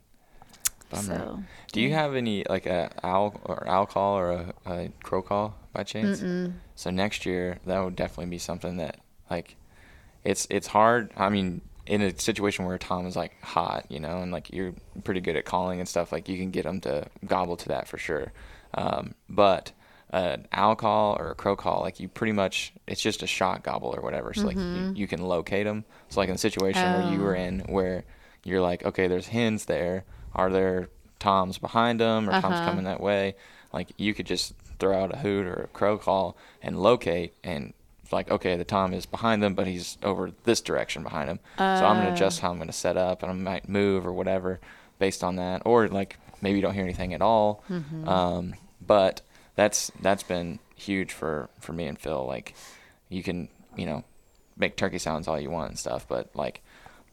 Bummer. 0.91 1.03
So, 1.03 1.43
Do 1.73 1.81
you 1.81 1.93
have 1.95 2.15
any 2.15 2.45
like 2.49 2.67
a 2.67 2.91
owl 3.03 3.41
or 3.45 3.67
owl 3.69 3.87
call 3.87 4.17
or 4.19 4.31
a, 4.31 4.55
a 4.67 4.93
crow 5.03 5.21
call 5.21 5.57
by 5.73 5.83
chance? 5.83 6.23
So 6.77 6.91
next 6.91 7.27
year 7.27 7.59
that 7.67 7.81
would 7.85 7.97
definitely 7.97 8.31
be 8.31 8.39
something 8.39 8.77
that 8.77 9.01
like 9.29 9.57
it's 10.25 10.47
it's 10.49 10.69
hard. 10.69 11.11
I 11.17 11.29
mean, 11.29 11.61
in 11.87 12.03
a 12.03 12.19
situation 12.19 12.65
where 12.65 12.79
Tom 12.79 13.07
is 13.07 13.17
like 13.17 13.41
hot, 13.43 13.87
you 13.89 14.01
know, 14.01 14.21
and 14.21 14.33
like 14.33 14.53
you're 14.53 14.75
pretty 15.05 15.21
good 15.21 15.37
at 15.37 15.45
calling 15.45 15.79
and 15.81 15.89
stuff, 15.89 16.13
like 16.13 16.29
you 16.29 16.37
can 16.37 16.51
get 16.51 16.65
them 16.65 16.81
to 16.81 17.07
gobble 17.25 17.57
to 17.57 17.69
that 17.69 17.89
for 17.89 17.99
sure. 17.99 18.33
Um, 18.75 19.15
but 19.29 19.73
an 20.11 20.47
owl 20.53 20.77
call 20.77 21.17
or 21.19 21.31
a 21.31 21.35
crow 21.35 21.57
call, 21.57 21.81
like 21.81 22.01
you 22.01 22.09
pretty 22.09 22.33
much 22.33 22.73
it's 22.87 23.01
just 23.01 23.23
a 23.23 23.27
shot 23.27 23.63
gobble 23.63 23.95
or 23.97 24.03
whatever. 24.03 24.35
So 24.35 24.47
like 24.47 24.57
you, 24.57 24.93
you 24.95 25.07
can 25.07 25.23
locate 25.23 25.65
them. 25.65 25.85
So 26.09 26.21
like 26.21 26.29
in 26.29 26.35
a 26.35 26.39
situation 26.39 26.83
where 26.83 27.13
you 27.13 27.21
were 27.21 27.35
in 27.35 27.61
where 27.61 28.05
you're 28.45 28.61
like, 28.61 28.85
okay, 28.85 29.09
there's 29.09 29.29
hens 29.29 29.65
there. 29.67 30.05
Are 30.35 30.51
there 30.51 30.89
toms 31.19 31.59
behind 31.59 32.01
them 32.01 32.29
or 32.29 32.33
toms 32.41 32.55
coming 32.69 32.85
that 32.85 33.01
way? 33.01 33.35
Like 33.73 33.89
you 33.97 34.15
could 34.15 34.27
just 34.27 34.55
throw 34.79 35.03
out 35.03 35.15
a 35.15 35.19
hoot 35.19 35.47
or 35.47 35.55
a 35.65 35.67
crow 35.69 35.99
call 35.99 36.37
and 36.63 36.81
locate 36.81 37.35
and 37.43 37.73
like 38.13 38.31
okay 38.31 38.57
the 38.57 38.65
tom 38.65 38.93
is 38.93 39.07
behind 39.07 39.43
them 39.43 39.55
but 39.55 39.67
he's 39.67 39.99
over 40.03 40.31
this 40.45 40.61
direction 40.61 41.03
behind 41.03 41.29
him. 41.29 41.41
So 41.59 41.65
i'm 41.65 41.97
going 41.97 42.07
to 42.07 42.13
uh. 42.13 42.15
adjust 42.15 42.41
how 42.41 42.51
i'm 42.51 42.57
going 42.57 42.69
to 42.69 42.73
set 42.73 42.97
up 42.97 43.23
and 43.23 43.31
i 43.31 43.35
might 43.35 43.69
move 43.69 44.07
or 44.07 44.13
whatever 44.13 44.61
based 44.99 45.23
on 45.23 45.37
that. 45.37 45.63
Or 45.65 45.89
like 45.89 46.19
maybe 46.41 46.57
you 46.57 46.63
don't 46.63 46.75
hear 46.75 46.85
anything 46.85 47.15
at 47.15 47.23
all. 47.23 47.63
Mm-hmm. 47.69 48.09
Um, 48.09 48.55
but 48.85 49.23
that's 49.55 49.91
that's 50.01 50.23
been 50.23 50.59
huge 50.75 51.13
for 51.13 51.49
for 51.61 51.73
me 51.73 51.87
and 51.87 51.99
phil. 51.99 52.27
Like 52.27 52.55
you 53.09 53.23
can 53.23 53.49
you 53.77 53.87
know 53.87 54.05
make 54.57 54.77
turkey 54.77 54.99
sounds 54.99 55.29
all 55.29 55.39
you 55.39 55.51
want 55.51 55.69
and 55.71 55.79
stuff 55.79 56.09
but 56.09 56.31
like 56.35 56.63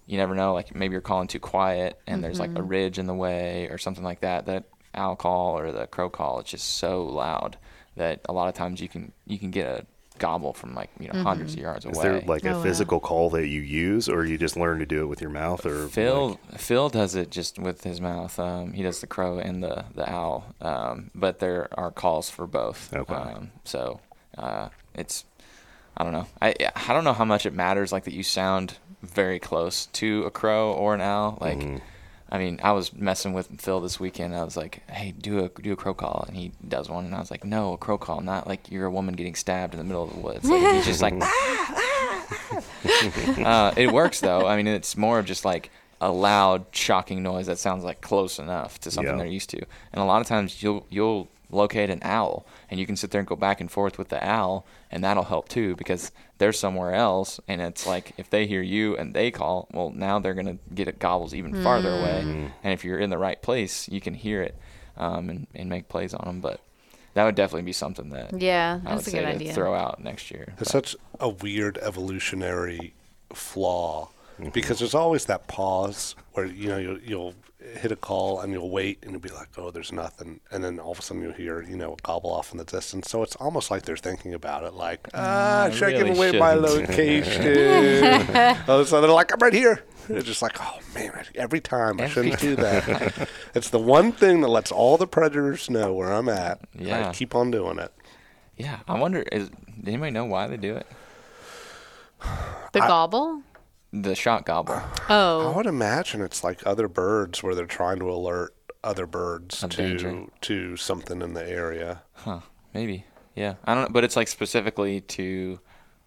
you 0.06 0.18
never 0.18 0.36
know. 0.36 0.54
Like 0.54 0.76
maybe 0.76 0.94
you're 0.94 1.02
calling 1.02 1.28
too 1.28 1.40
quiet 1.40 2.00
and 2.08 2.24
there's 2.24 2.40
like 2.40 2.52
a 2.52 2.54
mm-hmm. 2.56 2.68
ridge 2.68 3.00
in 3.00 3.08
the 3.08 3.14
way 3.14 3.68
or 3.70 3.78
something 3.78 4.04
like 4.04 4.22
that 4.22 4.46
that 4.48 4.66
owl 4.96 5.16
call 5.16 5.58
or 5.58 5.72
the 5.72 5.88
crow 5.88 6.08
call 6.08 6.40
it's 6.40 6.52
just 6.52 6.78
so 6.78 7.04
loud 7.04 7.58
that 7.96 8.22
a 8.30 8.34
lot 8.34 8.48
of 8.48 8.54
times 8.54 8.80
you 8.80 8.88
can 8.88 9.12
you 9.26 9.40
can 9.40 9.50
get 9.50 9.66
a 9.66 9.86
gobble 10.28 10.54
from 10.54 10.74
like 10.74 10.90
you 11.00 11.08
know 11.10 11.22
hundreds 11.24 11.54
of 11.54 11.60
yards 11.60 11.86
away. 11.86 11.92
Is 11.92 12.02
there 12.02 12.22
like 12.22 12.46
Oh, 12.46 12.50
a 12.52 12.54
wow. 12.58 12.64
physical 12.64 13.00
call 13.00 13.30
that 13.32 13.48
you 13.48 13.62
use, 13.62 14.08
or 14.10 14.26
you 14.26 14.38
just 14.38 14.56
learn 14.58 14.80
to 14.80 14.86
do 14.86 15.02
it 15.04 15.08
with 15.08 15.22
your 15.22 15.30
mouth, 15.30 15.66
or 15.66 15.88
Phil 15.90 16.40
like- 16.52 16.60
Phil 16.60 16.90
does 16.90 17.16
it 17.16 17.30
just 17.30 17.60
with 17.60 17.84
his 17.84 18.00
mouth. 18.00 18.40
Um, 18.40 18.74
he 18.74 18.84
does 18.84 19.00
the 19.02 19.08
crow 19.08 19.38
and 19.38 19.62
the 19.64 19.86
the 19.96 20.10
owl, 20.10 20.46
um, 20.62 21.12
but 21.14 21.40
there 21.40 21.68
are 21.78 21.92
calls 21.92 22.30
for 22.30 22.48
both. 22.48 22.94
Okay. 22.94 23.14
Um, 23.14 23.52
so 23.66 24.00
uh, 24.38 24.70
it's 24.96 25.26
I 25.98 26.04
don't 26.04 26.14
know. 26.14 26.28
I 26.42 26.56
I 26.88 26.94
don't 26.94 27.04
know 27.04 27.14
how 27.14 27.26
much 27.26 27.46
it 27.46 27.54
matters 27.54 27.92
like 27.92 28.06
that 28.06 28.14
you 28.14 28.24
sound 28.24 28.78
very 29.02 29.40
close 29.40 29.88
to 29.88 30.24
a 30.24 30.32
crow 30.32 30.72
or 30.74 30.94
an 30.96 31.02
owl. 31.02 31.38
Like 31.42 31.60
Mm-hmm. 31.60 31.78
I 32.34 32.40
mean, 32.40 32.60
I 32.64 32.72
was 32.72 32.92
messing 32.94 33.34
with 33.34 33.62
Phil 33.62 33.80
this 33.80 34.00
weekend. 34.00 34.36
I 34.36 34.44
was 34.44 34.58
like, 34.58 34.82
"Hey, 34.90 35.12
do 35.12 35.46
a 35.46 35.50
do 35.62 35.72
a 35.72 35.76
crow 35.76 35.94
call," 35.94 36.26
and 36.28 36.36
he 36.36 36.52
does 36.68 36.90
one, 36.90 37.06
and 37.06 37.14
I 37.14 37.20
was 37.20 37.30
like, 37.30 37.46
"No, 37.46 37.74
a 37.74 37.78
crow 37.78 38.00
call, 38.00 38.22
not 38.22 38.48
like 38.48 38.72
you're 38.72 38.88
a 38.88 38.92
woman 38.92 39.14
getting 39.14 39.36
stabbed 39.36 39.76
in 39.76 39.78
the 39.78 39.84
middle 39.84 40.04
of 40.04 40.14
the 40.14 40.20
woods." 40.20 40.50
Like, 40.50 40.74
he's 40.74 40.86
just 40.86 41.02
like, 41.04 41.14
"Ah, 41.22 42.56
uh, 43.46 43.74
it 43.78 43.92
works 43.92 44.20
though. 44.20 44.48
I 44.48 44.58
mean, 44.58 44.68
it's 44.68 44.98
more 44.98 45.20
of 45.20 45.26
just 45.26 45.46
like 45.46 45.70
a 46.02 46.12
loud, 46.12 46.66
shocking 46.72 47.24
noise 47.24 47.46
that 47.46 47.60
sounds 47.60 47.84
like 47.84 48.02
close 48.02 48.40
enough 48.40 48.80
to 48.82 48.92
something 48.92 49.14
Yeah. 49.14 49.18
they're 49.20 49.28
used 49.32 49.50
to. 49.52 49.60
And 49.94 50.02
a 50.02 50.06
lot 50.06 50.22
of 50.22 50.28
times 50.28 50.62
you'll 50.64 50.86
you'll 50.90 51.30
locate 51.50 51.90
an 51.92 52.00
owl 52.02 52.48
and 52.72 52.80
you 52.80 52.86
can 52.88 52.96
sit 52.96 53.12
there 53.12 53.20
and 53.20 53.28
go 53.28 53.36
back 53.36 53.62
and 53.62 53.70
forth 53.72 54.00
with 54.00 54.10
the 54.10 54.28
owl 54.28 54.66
and 54.90 55.04
that'll 55.04 55.26
help 55.26 55.48
too 55.50 55.76
because 55.76 56.12
they're 56.44 56.52
somewhere 56.52 56.94
else 56.94 57.40
and 57.48 57.62
it's 57.62 57.88
like 57.88 58.12
if 58.18 58.30
they 58.30 58.46
hear 58.48 58.62
you 58.62 58.98
and 58.98 59.14
they 59.14 59.32
call 59.32 59.68
well 59.72 59.90
now 59.92 60.20
they're 60.20 60.34
going 60.34 60.46
to 60.58 60.58
get 60.76 60.90
it 60.90 61.00
gobbles 61.00 61.34
even 61.34 61.64
farther 61.64 61.90
away. 61.90 62.20
And 62.64 62.74
if 62.74 62.84
you're 62.84 63.00
in 63.00 63.10
the 63.10 63.18
right 63.18 63.42
place 63.42 63.88
you 63.88 64.02
can 64.02 64.14
hear 64.14 64.42
it 64.42 64.56
um, 64.98 65.30
and, 65.30 65.48
and 65.56 65.70
make 65.70 65.88
plays 65.88 66.14
on 66.14 66.26
them 66.28 66.42
but 66.42 66.60
that 67.14 67.24
would 67.24 67.36
definitely 67.36 67.62
be 67.62 67.72
something 67.74 68.10
that 68.10 68.42
Yeah, 68.42 68.82
I 68.86 68.90
would 68.90 68.98
that's 68.98 69.08
a 69.08 69.12
say 69.12 69.20
good 69.20 69.26
to 69.26 69.36
idea. 69.36 69.54
throw 69.54 69.74
out 69.74 70.04
next 70.04 70.32
year 70.32 70.54
It's 70.60 70.72
such 70.72 70.96
a 71.18 71.30
weird 71.30 71.78
evolutionary 71.78 72.94
flaw 73.34 74.10
because 74.52 74.80
there's 74.80 74.96
always 74.96 75.26
that 75.26 75.48
pause 75.48 76.16
where 76.34 76.46
you 76.46 76.68
know 76.68 76.78
you'll, 76.78 77.00
you'll 77.00 77.34
hit 77.80 77.92
a 77.92 77.96
call 77.96 78.42
and 78.42 78.52
you'll 78.54 78.70
wait 78.70 79.00
and 79.04 79.12
you'll 79.12 79.22
be 79.22 79.30
like, 79.30 79.48
oh, 79.58 79.72
there's 79.72 79.92
nothing, 79.92 80.40
and 80.52 80.64
then 80.64 80.80
all 80.80 80.92
of 80.92 81.00
a 81.00 81.02
sudden 81.02 81.24
you'll 81.24 81.32
hear 81.34 81.62
you 81.62 81.76
know 81.78 81.94
a 81.94 81.96
gobble 82.04 82.30
off 82.32 82.52
in 82.52 82.58
the 82.58 82.64
distance. 82.66 83.10
So 83.10 83.24
it's 83.24 83.36
almost 83.38 83.72
like 83.72 83.84
they're 83.84 83.98
thinking 83.98 84.34
about 84.34 84.64
it, 84.64 84.74
like 84.74 85.08
ah, 85.14 85.64
I 85.66 85.70
should 85.72 85.90
I 85.90 85.92
give 85.92 86.02
really 86.08 86.18
away 86.30 86.40
my 86.40 86.54
shouldn't." 86.56 86.90
location? 86.90 88.60
all 88.70 88.80
of 88.80 88.86
a 88.86 88.86
sudden 88.86 89.02
they're 89.04 89.12
like, 89.16 89.32
I'm 89.34 89.40
right 89.40 89.54
here. 89.54 89.84
They're 90.10 90.22
just 90.22 90.42
like, 90.42 90.58
oh 90.62 90.80
man, 90.94 91.26
every 91.36 91.62
time 91.62 92.02
I 92.02 92.10
shouldn't 92.10 92.40
do 92.40 92.56
that. 92.58 93.30
it's 93.56 93.70
the 93.70 93.80
one 93.80 94.12
thing 94.12 94.42
that 94.42 94.50
lets 94.50 94.72
all 94.72 94.98
the 94.98 95.08
predators 95.08 95.70
know 95.70 95.94
where 95.94 96.12
I'm 96.12 96.28
at. 96.28 96.60
and 96.78 96.88
I 96.92 97.00
Yeah. 97.00 97.12
keep 97.14 97.34
on 97.36 97.52
doing 97.52 97.80
it. 97.80 97.92
yeah 98.58 98.80
i 98.88 99.00
wonder 99.00 99.24
is 99.32 99.50
does 99.50 99.88
anybody 99.88 100.12
know 100.12 100.26
why 100.26 100.48
they 100.48 100.58
do 100.58 100.76
it 100.76 100.86
The 102.74 102.80
gobble? 102.82 103.42
The 103.96 104.16
shot 104.16 104.44
gobble 104.44 104.82
Oh. 105.08 105.52
I 105.54 105.56
would 105.56 105.68
imagine 105.68 106.22
it's 106.22 106.44
like 106.44 106.66
other 106.66 106.88
birds 106.88 107.44
where 107.44 107.54
they're 107.54 107.66
trying 107.68 108.00
to 108.00 108.10
alert 108.10 108.56
other 108.84 109.06
birds 109.06 109.64
Of 109.64 109.70
to 109.72 109.78
danger. 109.78 110.26
to 110.42 110.76
something 110.78 111.22
in 111.22 111.34
the 111.36 111.48
area. 111.48 112.02
Huh? 112.14 112.40
Maybe. 112.74 113.06
Yeah. 113.36 113.54
I 113.64 113.74
don't 113.76 113.84
know, 113.84 113.90
but 113.94 114.04
it's 114.04 114.16
like 114.16 114.28
specifically 114.28 115.00
to 115.02 115.60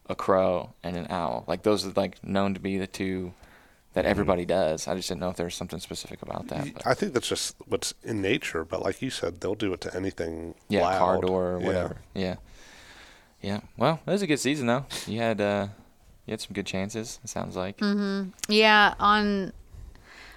a 0.09 0.15
crow 0.17 0.75
and 0.83 0.97
an 0.97 1.07
owl. 1.11 1.45
Like 1.47 1.63
those 1.63 1.87
are 1.87 1.93
like 1.95 2.23
known 2.25 2.55
to 2.55 2.61
be 2.61 2.77
the 2.77 2.87
two 2.89 3.33
that 3.95 4.05
everybody 4.05 4.45
does. 4.45 4.87
I 4.89 4.95
just 4.97 5.09
didn't 5.09 5.21
know 5.21 5.31
if 5.31 5.37
there 5.37 5.47
was 5.47 5.55
something 5.55 5.81
specific 5.81 6.21
about 6.23 6.49
that. 6.49 6.75
But 6.75 6.87
I 6.87 6.93
think 6.95 7.15
that's 7.15 7.29
just 7.29 7.55
what's 7.67 7.95
in 8.03 8.21
nature, 8.21 8.65
but 8.65 8.83
like 8.83 9.01
you 9.01 9.09
said, 9.11 9.41
they'll 9.41 9.55
do 9.55 9.73
it 9.73 9.81
to 9.83 9.97
anything 9.97 10.55
yeah, 10.69 10.83
loud. 10.83 10.99
car 10.99 11.21
door 11.21 11.45
or 11.55 11.61
Yeah. 11.61 11.67
whatever. 11.67 11.97
Yeah. 12.15 12.35
yeah. 13.41 13.61
Well, 13.79 14.01
it 14.07 14.11
was 14.11 14.23
a 14.23 14.27
good 14.27 14.41
season 14.41 14.67
though. 14.67 14.85
You 15.07 15.21
had 15.21 15.41
uh, 15.41 15.69
you 16.27 16.33
had 16.33 16.41
some 16.41 16.55
good 16.55 16.67
chances. 16.67 17.21
It 17.23 17.31
sounds 17.31 17.57
like. 17.57 17.79
Mm-hmm. 17.79 18.31
Yeah. 18.49 18.95
On 18.99 19.53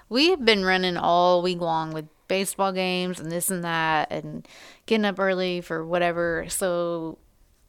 we 0.08 0.30
have 0.30 0.44
been 0.44 0.64
running 0.64 0.98
all 0.98 1.42
week 1.42 1.60
long 1.60 1.94
with 1.94 2.06
baseball 2.28 2.72
games 2.72 3.20
and 3.20 3.32
this 3.32 3.50
and 3.50 3.64
that, 3.64 4.12
and 4.12 4.48
getting 4.86 5.06
up 5.06 5.20
early 5.20 5.62
for 5.62 5.86
whatever. 5.86 6.46
So 6.50 7.18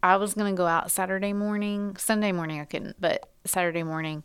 I 0.03 0.17
was 0.17 0.35
gonna 0.35 0.53
go 0.53 0.67
out 0.67 0.91
Saturday 0.91 1.33
morning. 1.33 1.97
Sunday 1.97 2.33
morning 2.33 2.61
I 2.61 2.65
couldn't, 2.65 2.97
but 3.01 3.29
Saturday 3.45 3.83
morning. 3.83 4.23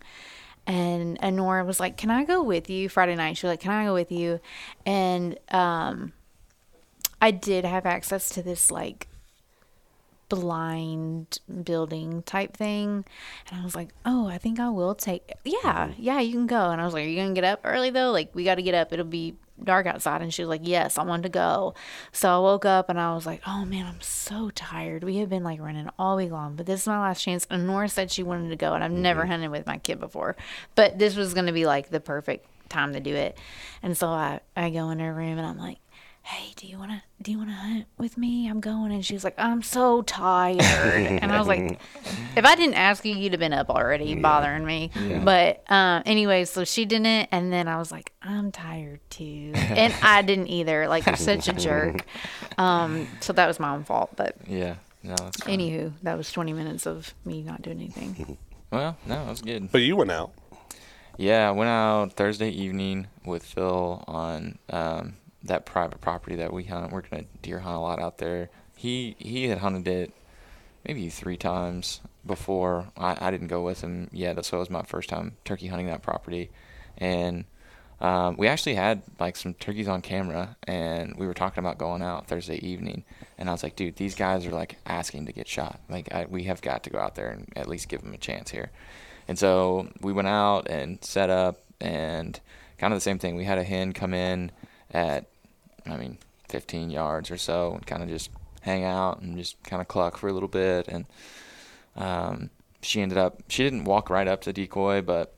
And 0.67 1.17
and 1.21 1.35
Nora 1.35 1.63
was 1.63 1.79
like, 1.79 1.95
"Can 1.95 2.09
I 2.09 2.23
go 2.25 2.41
with 2.41 2.69
you?" 2.69 2.89
Friday 2.89 3.15
night, 3.15 3.37
she 3.37 3.45
was 3.45 3.53
like, 3.53 3.59
"Can 3.61 3.71
I 3.71 3.85
go 3.85 3.93
with 3.93 4.11
you?" 4.11 4.39
And 4.85 5.37
um, 5.49 6.13
I 7.21 7.31
did 7.31 7.65
have 7.65 7.85
access 7.85 8.29
to 8.29 8.41
this 8.41 8.71
like 8.71 9.07
blind 10.29 11.39
building 11.63 12.23
type 12.23 12.55
thing. 12.55 13.05
And 13.49 13.61
i 13.61 13.63
was 13.63 13.75
like 13.75 13.89
oh 14.05 14.27
i 14.27 14.37
think 14.37 14.59
i 14.59 14.69
will 14.69 14.95
take 14.95 15.31
yeah 15.43 15.59
mm-hmm. 15.63 16.01
yeah 16.01 16.19
you 16.19 16.33
can 16.33 16.47
go. 16.47 16.69
And 16.69 16.81
i 16.81 16.85
was 16.85 16.93
like 16.93 17.05
are 17.05 17.07
you 17.07 17.21
gonna 17.21 17.33
get 17.33 17.43
up 17.43 17.61
early 17.63 17.89
though? 17.89 18.11
Like 18.11 18.33
we 18.33 18.43
got 18.43 18.55
to 18.55 18.61
get 18.61 18.75
up. 18.75 18.91
It'll 18.93 19.05
be 19.05 19.35
dark 19.63 19.87
outside. 19.87 20.21
And 20.21 20.33
she 20.33 20.41
was 20.41 20.49
like 20.49 20.61
yes 20.63 20.97
i 20.97 21.03
want 21.03 21.23
to 21.23 21.29
go. 21.29 21.75
So 22.11 22.29
i 22.29 22.39
woke 22.39 22.65
up 22.65 22.89
and 22.89 22.99
i 22.99 23.13
was 23.13 23.25
like 23.25 23.41
oh 23.45 23.65
man 23.65 23.85
i'm 23.85 24.01
so 24.01 24.49
tired. 24.49 25.03
We 25.03 25.17
have 25.17 25.29
been 25.29 25.43
like 25.43 25.59
running 25.59 25.89
all 25.97 26.17
week 26.17 26.31
long 26.31 26.55
but 26.55 26.65
this 26.65 26.81
is 26.81 26.87
my 26.87 26.99
last 26.99 27.21
chance. 27.23 27.47
And 27.49 27.67
nora 27.67 27.89
said 27.89 28.11
she 28.11 28.23
wanted 28.23 28.49
to 28.49 28.55
go 28.55 28.73
and 28.73 28.83
i've 28.83 28.91
mm-hmm. 28.91 29.01
never 29.01 29.25
hunted 29.25 29.49
with 29.49 29.65
my 29.65 29.77
kid 29.77 29.99
before. 29.99 30.35
But 30.75 30.99
this 30.99 31.15
was 31.15 31.33
gonna 31.33 31.53
be 31.53 31.65
like 31.65 31.89
the 31.89 31.99
perfect 31.99 32.47
time 32.69 32.93
to 32.93 32.99
do 32.99 33.15
it. 33.15 33.37
And 33.83 33.97
so 33.97 34.07
i 34.07 34.39
i 34.55 34.69
go 34.69 34.89
in 34.89 34.99
her 34.99 35.13
room 35.13 35.37
and 35.37 35.45
i'm 35.45 35.57
like 35.57 35.77
hey, 36.27 36.53
do 36.55 36.65
you 36.65 36.79
want 36.79 36.89
to 36.89 37.01
do 37.21 37.31
you 37.31 37.37
want 37.37 37.49
to 37.51 37.55
hunt 37.55 37.85
with 37.99 38.17
me? 38.17 38.49
I'm 38.49 38.59
going. 38.59 38.91
And 38.91 39.05
she 39.05 39.13
was 39.13 39.23
like, 39.23 39.35
I'm 39.37 39.61
so 39.61 40.01
tired. 40.01 40.59
and 40.61 41.31
I 41.31 41.37
was 41.37 41.47
like, 41.47 41.79
if 42.35 42.43
I 42.43 42.55
didn't 42.55 42.73
ask 42.73 43.05
you, 43.05 43.15
you'd 43.15 43.33
have 43.33 43.39
been 43.39 43.53
up 43.53 43.69
already 43.69 44.15
bothering 44.15 44.65
me. 44.65 44.89
But 45.23 45.63
uh, 45.69 46.01
anyway, 46.05 46.45
so 46.45 46.63
she 46.63 46.85
didn't. 46.85 47.29
And 47.31 47.53
then 47.53 47.67
I 47.67 47.77
was 47.77 47.91
like, 47.91 48.11
I'm 48.23 48.51
tired 48.51 49.01
too. 49.11 49.51
and 49.55 49.93
I 50.01 50.23
didn't 50.23 50.47
either. 50.47 50.87
Like, 50.87 51.07
I'm 51.07 51.15
such 51.15 51.47
a 51.47 51.53
jerk. 51.67 52.05
Um, 52.57 53.07
so 53.21 53.31
that 53.33 53.47
was 53.47 53.59
my 53.59 53.71
own 53.73 53.83
fault. 53.83 54.11
But 54.15 54.35
Yeah. 54.47 54.75
No. 55.03 55.15
That's 55.15 55.43
fine. 55.43 55.59
anywho, 55.59 55.93
that 56.01 56.17
was 56.17 56.31
20 56.31 56.53
minutes 56.53 56.87
of 56.87 57.13
me 57.23 57.43
not 57.43 57.61
doing 57.61 57.79
anything. 57.79 58.37
Well, 58.71 58.97
no, 59.05 59.21
it 59.21 59.29
was 59.29 59.41
good. 59.43 59.71
But 59.71 59.81
you 59.81 59.95
went 59.95 60.09
out. 60.09 60.31
Yeah, 61.17 61.47
I 61.47 61.51
went 61.51 61.69
out 61.69 62.13
Thursday 62.13 62.49
evening 62.49 63.07
with 63.23 63.43
Phil 63.45 64.03
on 64.07 64.57
um, 64.71 65.17
that 65.45 65.65
private 65.65 66.01
property 66.01 66.35
that 66.35 66.53
we 66.53 66.65
hunt. 66.65 66.91
We're 66.91 67.01
gonna 67.01 67.25
deer 67.41 67.59
hunt 67.59 67.75
a 67.75 67.79
lot 67.79 67.99
out 67.99 68.17
there. 68.17 68.49
He 68.75 69.15
he 69.19 69.47
had 69.47 69.59
hunted 69.59 69.87
it 69.87 70.13
maybe 70.85 71.09
three 71.09 71.37
times 71.37 72.01
before. 72.25 72.87
I, 72.97 73.27
I 73.27 73.31
didn't 73.31 73.47
go 73.47 73.63
with 73.63 73.81
him 73.81 74.09
yet, 74.11 74.43
so 74.45 74.57
it 74.57 74.59
was 74.59 74.69
my 74.69 74.83
first 74.83 75.09
time 75.09 75.37
turkey 75.45 75.67
hunting 75.67 75.87
that 75.87 76.01
property, 76.01 76.51
and 76.97 77.45
um, 78.01 78.35
we 78.37 78.47
actually 78.47 78.75
had 78.75 79.01
like 79.19 79.35
some 79.35 79.53
turkeys 79.53 79.87
on 79.87 80.01
camera, 80.01 80.57
and 80.67 81.15
we 81.17 81.27
were 81.27 81.33
talking 81.33 81.59
about 81.63 81.77
going 81.77 82.01
out 82.01 82.27
Thursday 82.27 82.57
evening, 82.57 83.03
and 83.37 83.49
I 83.49 83.51
was 83.51 83.63
like, 83.63 83.75
dude, 83.75 83.95
these 83.95 84.15
guys 84.15 84.45
are 84.45 84.51
like 84.51 84.77
asking 84.85 85.25
to 85.27 85.31
get 85.31 85.47
shot. 85.47 85.79
Like 85.89 86.13
I, 86.13 86.25
we 86.29 86.43
have 86.43 86.61
got 86.61 86.83
to 86.83 86.89
go 86.89 86.99
out 86.99 87.15
there 87.15 87.29
and 87.29 87.51
at 87.55 87.67
least 87.67 87.87
give 87.87 88.01
them 88.01 88.13
a 88.13 88.17
chance 88.17 88.51
here. 88.51 88.71
And 89.27 89.39
so 89.39 89.89
we 90.01 90.13
went 90.13 90.27
out 90.27 90.69
and 90.69 91.03
set 91.03 91.29
up 91.29 91.63
and 91.81 92.39
kind 92.77 92.93
of 92.93 92.97
the 92.97 93.01
same 93.01 93.19
thing. 93.19 93.35
We 93.35 93.45
had 93.45 93.57
a 93.57 93.63
hen 93.63 93.93
come 93.93 94.13
in 94.13 94.51
at, 94.91 95.25
I 95.85 95.97
mean, 95.97 96.17
15 96.49 96.89
yards 96.89 97.31
or 97.31 97.37
so, 97.37 97.73
and 97.73 97.85
kind 97.85 98.03
of 98.03 98.09
just 98.09 98.29
hang 98.61 98.83
out 98.83 99.21
and 99.21 99.37
just 99.37 99.61
kind 99.63 99.81
of 99.81 99.87
cluck 99.87 100.17
for 100.17 100.27
a 100.27 100.33
little 100.33 100.49
bit. 100.49 100.87
And 100.87 101.05
um, 101.95 102.49
she 102.81 103.01
ended 103.01 103.17
up, 103.17 103.41
she 103.47 103.63
didn't 103.63 103.85
walk 103.85 104.09
right 104.09 104.27
up 104.27 104.41
to 104.41 104.53
decoy, 104.53 105.01
but 105.01 105.33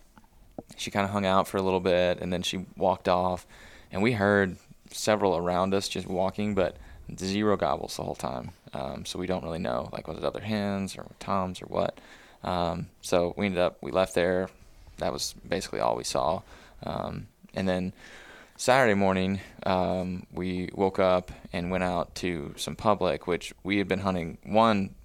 she 0.76 0.92
kind 0.92 1.06
of 1.06 1.12
hung 1.12 1.26
out 1.26 1.48
for 1.48 1.58
a 1.58 1.62
little 1.62 1.80
bit, 1.80 2.20
and 2.20 2.32
then 2.32 2.42
she 2.42 2.66
walked 2.76 3.08
off. 3.08 3.46
And 3.92 4.02
we 4.02 4.14
heard 4.14 4.58
several 4.92 5.38
around 5.38 5.74
us 5.74 5.88
just 5.88 6.08
walking, 6.08 6.56
but 6.56 6.78
zero 7.16 7.56
gobbles 7.56 7.98
the 7.98 8.04
whole 8.04 8.16
time. 8.16 8.52
Um, 8.74 9.06
so 9.06 9.18
we 9.20 9.28
don't 9.28 9.44
really 9.44 9.60
know, 9.60 9.90
like, 9.92 10.08
was 10.08 10.18
it 10.18 10.24
other 10.24 10.42
hens 10.42 10.98
or 10.98 11.06
toms 11.20 11.62
or 11.62 11.66
what. 11.66 12.00
Um, 12.44 12.88
so 13.02 13.34
we 13.38 13.46
ended 13.46 13.62
up, 13.62 13.78
we 13.82 13.92
left 13.92 14.14
there. 14.14 14.50
That 14.98 15.14
was 15.14 15.36
basically 15.48 15.80
all 15.80 15.96
we 15.96 16.04
saw. 16.04 16.42
Um, 16.84 17.28
and 17.54 17.68
then 17.68 17.94
Saturday 18.60 18.96
morning, 18.96 19.40
um, 19.68 20.26
we 20.34 20.72
woke 20.74 20.98
up 20.98 21.32
and 21.54 21.70
went 21.70 21.84
out 21.84 22.16
to 22.16 22.56
some 22.58 22.76
public, 22.76 23.28
which 23.28 23.54
we 23.64 23.78
had 23.78 23.88
been 23.88 24.00
hunting 24.00 24.40
one 24.44 24.96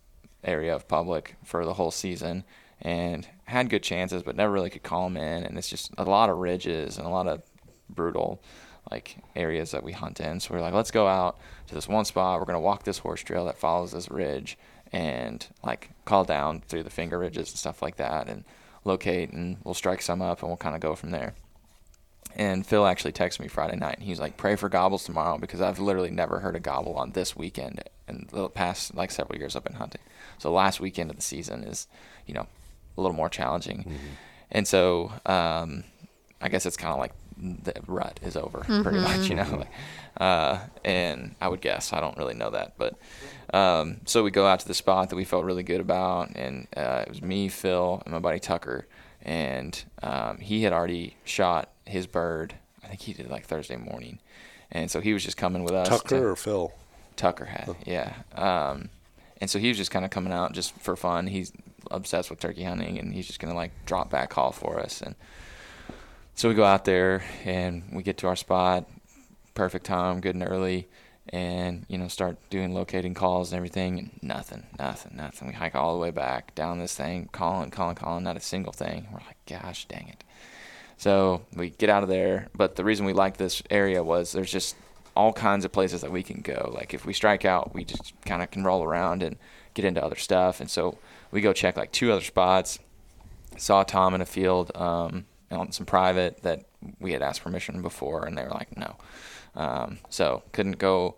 area 0.43 0.75
of 0.75 0.89
public 0.89 1.37
for 1.45 1.67
the 1.67 1.75
whole 1.75 1.91
season 1.91 2.45
and 2.81 3.29
had 3.45 3.69
good 3.69 3.83
chances, 3.83 4.23
but 4.23 4.37
never 4.37 4.51
really 4.51 4.71
could 4.71 4.83
call 4.83 5.05
them 5.05 5.19
in. 5.19 5.45
And 5.45 5.59
it's 5.59 5.69
just 5.69 5.93
a 5.99 6.05
lot 6.05 6.31
of 6.31 6.39
ridges 6.39 6.97
and 6.97 7.07
a 7.07 7.11
lot 7.11 7.29
of 7.29 7.43
brutal 7.91 8.43
like 8.91 9.19
areas 9.37 9.71
that 9.73 9.85
we 9.85 9.93
hunt 9.93 10.19
in. 10.19 10.41
So 10.41 10.55
we 10.55 10.59
are 10.59 10.63
like, 10.63 10.73
let's 10.73 10.91
go 10.91 11.07
out 11.07 11.39
to 11.67 11.75
this 11.75 11.87
one 11.87 12.07
spot. 12.07 12.41
We're 12.41 12.47
gonna 12.47 12.59
walk 12.59 12.85
this 12.85 12.99
horse 12.99 13.21
trail 13.21 13.45
that 13.45 13.59
follows 13.59 13.93
this 13.93 14.11
ridge 14.11 14.57
and 14.93 15.47
like 15.63 15.91
call 16.07 16.25
down 16.25 16.63
through 16.69 16.85
the 16.85 16.91
finger 16.91 17.19
ridges 17.19 17.51
and 17.51 17.59
stuff 17.59 17.83
like 17.83 17.97
that 17.97 18.29
and 18.29 18.45
locate 18.87 19.31
and 19.31 19.59
we'll 19.63 19.75
strike 19.75 20.01
some 20.01 20.23
up 20.23 20.41
and 20.41 20.49
we'll 20.49 20.57
kind 20.57 20.75
of 20.75 20.81
go 20.81 20.95
from 20.95 21.11
there. 21.11 21.35
And 22.37 22.67
Phil 22.67 22.87
actually 22.87 23.13
texted 23.13 23.41
me 23.41 23.49
Friday 23.49 23.77
night 23.77 23.97
and 23.97 24.05
he's 24.05 24.21
like, 24.21 24.37
pray 24.37 24.57
for 24.57 24.69
gobbles 24.69 25.05
tomorrow 25.05 25.39
because 25.39 25.61
I've 25.61 25.79
literally 25.79 26.11
never 26.11 26.41
heard 26.41 26.57
a 26.57 26.61
gobble 26.61 26.95
on 26.95 27.13
this 27.13 27.37
weekend 27.37 27.83
in 28.09 28.29
the 28.33 28.49
past 28.49 28.95
like 28.95 29.11
several 29.11 29.39
years 29.39 29.55
I've 29.55 29.65
been 29.65 29.75
hunting. 29.75 30.01
So 30.39 30.53
last 30.53 30.81
weekend 30.81 31.11
of 31.11 31.17
the 31.17 31.23
season 31.23 31.65
is, 31.65 31.87
you 32.27 32.35
know, 32.35 32.47
a 32.97 33.01
little 33.01 33.17
more 33.17 33.29
challenging. 33.29 33.79
Mm-hmm. 33.79 34.15
And 34.51 34.69
so 34.69 35.13
um, 35.27 35.85
I 36.41 36.49
guess 36.49 36.67
it's 36.67 36.77
kind 36.77 36.93
of 36.93 36.99
like 36.99 37.13
the 37.39 37.75
rut 37.87 38.21
is 38.23 38.37
over 38.37 38.61
mm-hmm. 38.61 38.83
pretty 38.83 38.99
much, 39.01 39.29
you 39.29 39.35
know. 39.37 39.57
Like, 39.57 39.71
uh, 40.17 40.59
and 40.85 41.35
I 41.41 41.49
would 41.49 41.61
guess 41.61 41.93
I 41.93 42.01
don't 42.01 42.17
really 42.17 42.35
know 42.35 42.51
that, 42.51 42.75
but 42.77 42.95
um, 43.55 44.01
so 44.05 44.23
we 44.23 44.31
go 44.31 44.47
out 44.47 44.61
to 44.61 44.69
the 44.69 44.75
spot 44.75 45.11
that 45.11 45.17
we 45.17 45.25
felt 45.25 45.45
really 45.45 45.63
good 45.63 45.81
about, 45.81 46.31
and 46.35 46.69
uh, 46.77 47.05
it 47.07 47.09
was 47.09 47.23
me, 47.23 47.49
Phil, 47.49 48.03
and 48.05 48.13
my 48.13 48.19
buddy 48.19 48.39
Tucker, 48.39 48.87
and 49.23 49.83
um, 50.03 50.39
he 50.39 50.63
had 50.63 50.73
already 50.73 51.17
shot 51.25 51.72
his 51.87 52.07
bird. 52.07 52.55
I 52.85 52.89
think 52.89 53.01
he 53.01 53.13
did 53.13 53.31
like 53.31 53.47
Thursday 53.47 53.77
morning, 53.77 54.19
and 54.71 54.91
so 54.91 55.01
he 55.01 55.13
was 55.13 55.25
just 55.25 55.37
coming 55.37 55.63
with 55.65 55.75
us. 55.75 55.89
Tucker 55.89 56.09
to, 56.09 56.25
or 56.25 56.37
Phil? 56.37 56.73
Tucker 57.17 57.45
had, 57.45 57.69
oh. 57.69 57.77
yeah. 57.87 58.15
Um, 58.35 58.89
and 59.41 59.51
so 59.51 59.59
he 59.59 59.69
was 59.69 59.77
just 59.77 59.91
kind 59.91 60.05
of 60.05 60.11
coming 60.11 60.33
out 60.33 60.53
just 60.53 60.75
for 60.77 60.97
fun. 60.97 61.27
He's 61.27 61.53
obsessed 61.91 62.31
with 62.31 62.41
turkey 62.41 62.65
hunting, 62.65 62.99
and 62.99 63.15
he's 63.15 63.27
just 63.27 63.41
gonna 63.41 63.55
like 63.55 63.73
drop 63.87 64.11
back 64.11 64.31
call 64.31 64.53
for 64.53 64.81
us, 64.81 65.01
and 65.01 65.15
so 66.35 66.49
we 66.49 66.55
go 66.55 66.65
out 66.65 66.85
there 66.85 67.23
and 67.45 67.85
we 67.93 68.03
get 68.03 68.19
to 68.19 68.27
our 68.27 68.37
spot, 68.37 68.89
perfect 69.55 69.87
time, 69.87 70.21
good 70.21 70.35
and 70.35 70.47
early, 70.47 70.89
and 71.29 71.85
you 71.89 71.99
know 71.99 72.09
start 72.09 72.37
doing 72.51 72.75
locating 72.75 73.15
calls 73.15 73.53
and 73.53 73.57
everything. 73.57 73.99
And 73.99 74.11
nothing, 74.23 74.65
nothing, 74.79 75.17
nothing. 75.17 75.49
We 75.49 75.55
hike 75.55 75.75
all 75.75 75.95
the 75.95 76.01
way 76.01 76.11
back 76.11 76.55
down 76.55 76.79
this 76.79 76.95
thing, 76.95 77.29
calling, 77.33 77.71
calling, 77.71 77.97
calling, 77.97 78.25
not 78.25 78.37
a 78.37 78.41
single 78.41 78.73
thing. 78.73 79.09
We're 79.13 79.21
like, 79.21 79.37
gosh, 79.47 79.85
dang 79.87 80.09
it. 80.09 80.25
So 80.99 81.43
we 81.55 81.71
get 81.71 81.91
out 81.91 82.03
of 82.03 82.09
there. 82.09 82.49
But 82.55 82.77
the 82.77 82.85
reason 82.85 83.07
we 83.07 83.13
like 83.13 83.37
this 83.37 83.63
area 83.71 84.03
was 84.03 84.33
there's 84.33 84.53
just 84.53 84.77
all 85.15 85.33
kinds 85.33 85.65
of 85.65 85.73
places 85.73 86.01
that 86.01 86.11
we 86.13 86.23
can 86.23 86.41
go. 86.41 86.73
Like 86.75 86.95
if 86.95 87.05
we 87.05 87.13
strike 87.13 87.45
out, 87.45 87.75
we 87.75 87.85
just 87.85 88.13
kind 88.25 88.43
of 88.43 88.51
can 88.51 88.65
roll 88.65 88.83
around 88.83 89.23
and 89.23 89.37
get 89.75 89.85
into 89.85 90.03
other 90.03 90.17
stuff. 90.17 90.61
And 90.61 90.71
so 90.71 90.99
we 91.31 91.41
go 91.41 91.53
check 91.53 91.77
like 91.77 91.93
two 91.93 92.13
other 92.13 92.23
spots. 92.23 92.79
Saw 93.57 93.83
Tom 93.83 94.15
in 94.15 94.21
a 94.21 94.27
field. 94.27 94.71
Um, 94.75 95.27
on 95.53 95.73
some 95.73 95.87
private 95.87 96.43
that 96.43 96.65
we 96.99 97.13
had 97.13 97.23
asked 97.23 97.43
permission 97.43 97.83
before, 97.83 98.25
and 98.25 98.37
they 98.37 98.43
were 98.43 98.51
like, 98.51 98.77
no. 98.77 98.97
Um, 99.55 99.99
so 100.09 100.43
couldn't 100.53 100.79
go 100.79 101.17